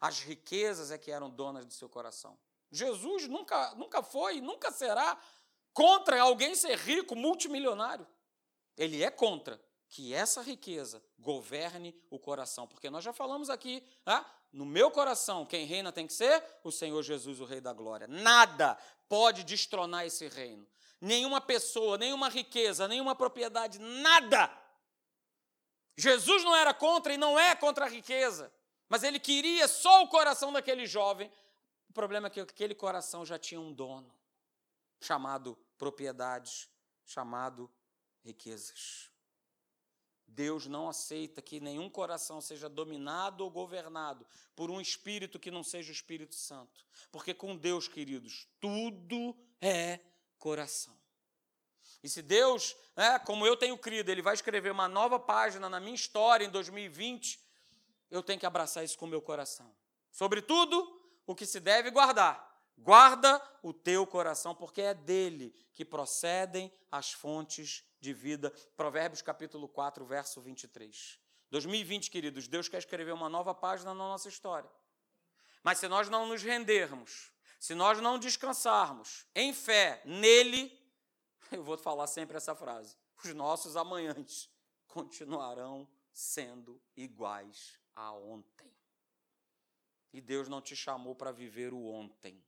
As 0.00 0.20
riquezas 0.20 0.90
é 0.90 0.98
que 0.98 1.10
eram 1.10 1.30
donas 1.30 1.64
do 1.64 1.72
seu 1.72 1.88
coração. 1.88 2.38
Jesus 2.70 3.26
nunca, 3.26 3.74
nunca 3.74 4.02
foi, 4.02 4.40
nunca 4.40 4.70
será 4.70 5.18
contra 5.72 6.20
alguém 6.20 6.54
ser 6.54 6.76
rico, 6.76 7.16
multimilionário. 7.16 8.06
Ele 8.76 9.02
é 9.02 9.10
contra 9.10 9.60
que 9.88 10.12
essa 10.12 10.42
riqueza 10.42 11.02
governe 11.18 11.94
o 12.10 12.18
coração. 12.18 12.66
Porque 12.66 12.90
nós 12.90 13.02
já 13.02 13.12
falamos 13.12 13.48
aqui, 13.48 13.82
ah, 14.04 14.24
no 14.52 14.66
meu 14.66 14.90
coração, 14.90 15.46
quem 15.46 15.66
reina 15.66 15.92
tem 15.92 16.06
que 16.06 16.12
ser 16.12 16.44
o 16.62 16.70
Senhor 16.70 17.02
Jesus, 17.02 17.40
o 17.40 17.44
Rei 17.44 17.60
da 17.60 17.72
Glória. 17.72 18.06
Nada 18.06 18.78
pode 19.08 19.44
destronar 19.44 20.06
esse 20.06 20.28
reino. 20.28 20.66
Nenhuma 21.00 21.40
pessoa, 21.40 21.96
nenhuma 21.96 22.28
riqueza, 22.28 22.88
nenhuma 22.88 23.14
propriedade, 23.14 23.78
nada. 23.78 24.50
Jesus 25.96 26.44
não 26.44 26.54
era 26.54 26.74
contra 26.74 27.12
e 27.12 27.16
não 27.16 27.38
é 27.38 27.54
contra 27.54 27.86
a 27.86 27.88
riqueza. 27.88 28.52
Mas 28.88 29.02
ele 29.02 29.20
queria 29.20 29.68
só 29.68 30.02
o 30.02 30.08
coração 30.08 30.52
daquele 30.52 30.86
jovem. 30.86 31.30
O 31.88 31.92
problema 31.92 32.28
é 32.28 32.30
que 32.30 32.40
aquele 32.40 32.74
coração 32.74 33.24
já 33.24 33.38
tinha 33.38 33.60
um 33.60 33.72
dono, 33.72 34.12
chamado 35.00 35.58
propriedades, 35.76 36.68
chamado 37.04 37.70
riquezas. 38.24 39.10
Deus 40.26 40.66
não 40.66 40.88
aceita 40.88 41.40
que 41.40 41.58
nenhum 41.58 41.88
coração 41.88 42.40
seja 42.40 42.68
dominado 42.68 43.42
ou 43.42 43.50
governado 43.50 44.26
por 44.54 44.70
um 44.70 44.80
espírito 44.80 45.38
que 45.38 45.50
não 45.50 45.64
seja 45.64 45.88
o 45.88 45.92
Espírito 45.92 46.34
Santo. 46.34 46.84
Porque 47.10 47.32
com 47.32 47.56
Deus, 47.56 47.88
queridos, 47.88 48.46
tudo 48.60 49.34
é 49.60 50.00
coração. 50.38 50.96
E 52.02 52.08
se 52.08 52.22
Deus, 52.22 52.76
né, 52.94 53.18
como 53.20 53.46
eu 53.46 53.56
tenho 53.56 53.76
crido, 53.76 54.10
Ele 54.10 54.22
vai 54.22 54.34
escrever 54.34 54.70
uma 54.70 54.86
nova 54.86 55.18
página 55.18 55.68
na 55.68 55.80
minha 55.80 55.94
história 55.94 56.44
em 56.44 56.50
2020, 56.50 57.40
eu 58.10 58.22
tenho 58.22 58.40
que 58.40 58.46
abraçar 58.46 58.84
isso 58.84 58.98
com 58.98 59.06
o 59.06 59.08
meu 59.08 59.20
coração. 59.20 59.74
Sobretudo, 60.10 60.98
o 61.26 61.34
que 61.34 61.46
se 61.46 61.60
deve 61.60 61.90
guardar. 61.90 62.46
Guarda 62.76 63.42
o 63.62 63.72
teu 63.72 64.06
coração, 64.06 64.54
porque 64.54 64.80
é 64.80 64.94
dele 64.94 65.54
que 65.74 65.84
procedem 65.84 66.72
as 66.90 67.12
fontes 67.12 67.84
de 68.00 68.14
vida. 68.14 68.50
Provérbios 68.76 69.20
capítulo 69.20 69.68
4, 69.68 70.04
verso 70.06 70.40
23. 70.40 71.18
2020, 71.50 72.10
queridos, 72.10 72.46
Deus 72.46 72.68
quer 72.68 72.78
escrever 72.78 73.12
uma 73.12 73.28
nova 73.28 73.54
página 73.54 73.92
na 73.92 74.04
nossa 74.04 74.28
história. 74.28 74.70
Mas 75.62 75.78
se 75.78 75.88
nós 75.88 76.08
não 76.08 76.26
nos 76.26 76.42
rendermos, 76.42 77.32
se 77.58 77.74
nós 77.74 78.00
não 78.00 78.18
descansarmos 78.18 79.26
em 79.34 79.52
fé 79.52 80.00
nele, 80.04 80.72
eu 81.50 81.64
vou 81.64 81.76
falar 81.76 82.06
sempre 82.06 82.36
essa 82.36 82.54
frase: 82.54 82.96
os 83.24 83.34
nossos 83.34 83.76
amanhãs 83.76 84.48
continuarão 84.86 85.88
sendo 86.12 86.80
iguais 86.96 87.77
a 87.98 88.12
ontem. 88.12 88.72
E 90.12 90.20
Deus 90.20 90.48
não 90.48 90.62
te 90.62 90.76
chamou 90.76 91.14
para 91.14 91.32
viver 91.32 91.72
o 91.74 91.84
ontem. 91.84 92.42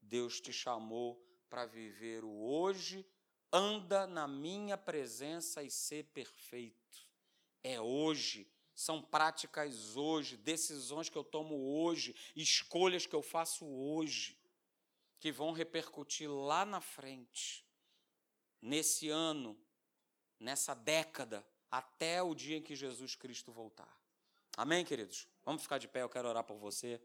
Deus 0.00 0.40
te 0.40 0.52
chamou 0.52 1.20
para 1.50 1.66
viver 1.66 2.24
o 2.24 2.30
hoje. 2.30 3.04
Anda 3.52 4.06
na 4.06 4.28
minha 4.28 4.78
presença 4.78 5.62
e 5.62 5.70
ser 5.70 6.04
perfeito. 6.04 7.06
É 7.62 7.80
hoje. 7.80 8.48
São 8.74 9.02
práticas 9.02 9.96
hoje, 9.96 10.36
decisões 10.36 11.08
que 11.10 11.18
eu 11.18 11.24
tomo 11.24 11.54
hoje, 11.84 12.14
escolhas 12.34 13.04
que 13.04 13.14
eu 13.14 13.20
faço 13.20 13.66
hoje, 13.66 14.40
que 15.20 15.30
vão 15.30 15.52
repercutir 15.52 16.30
lá 16.30 16.64
na 16.64 16.80
frente, 16.80 17.66
nesse 18.62 19.10
ano, 19.10 19.60
nessa 20.40 20.74
década, 20.74 21.46
até 21.70 22.22
o 22.22 22.34
dia 22.34 22.56
em 22.56 22.62
que 22.62 22.74
Jesus 22.74 23.14
Cristo 23.14 23.52
voltar. 23.52 24.01
Amém, 24.56 24.84
queridos? 24.84 25.26
Vamos 25.46 25.62
ficar 25.62 25.78
de 25.78 25.88
pé, 25.88 26.02
eu 26.02 26.08
quero 26.10 26.28
orar 26.28 26.44
por 26.44 26.58
você. 26.58 27.00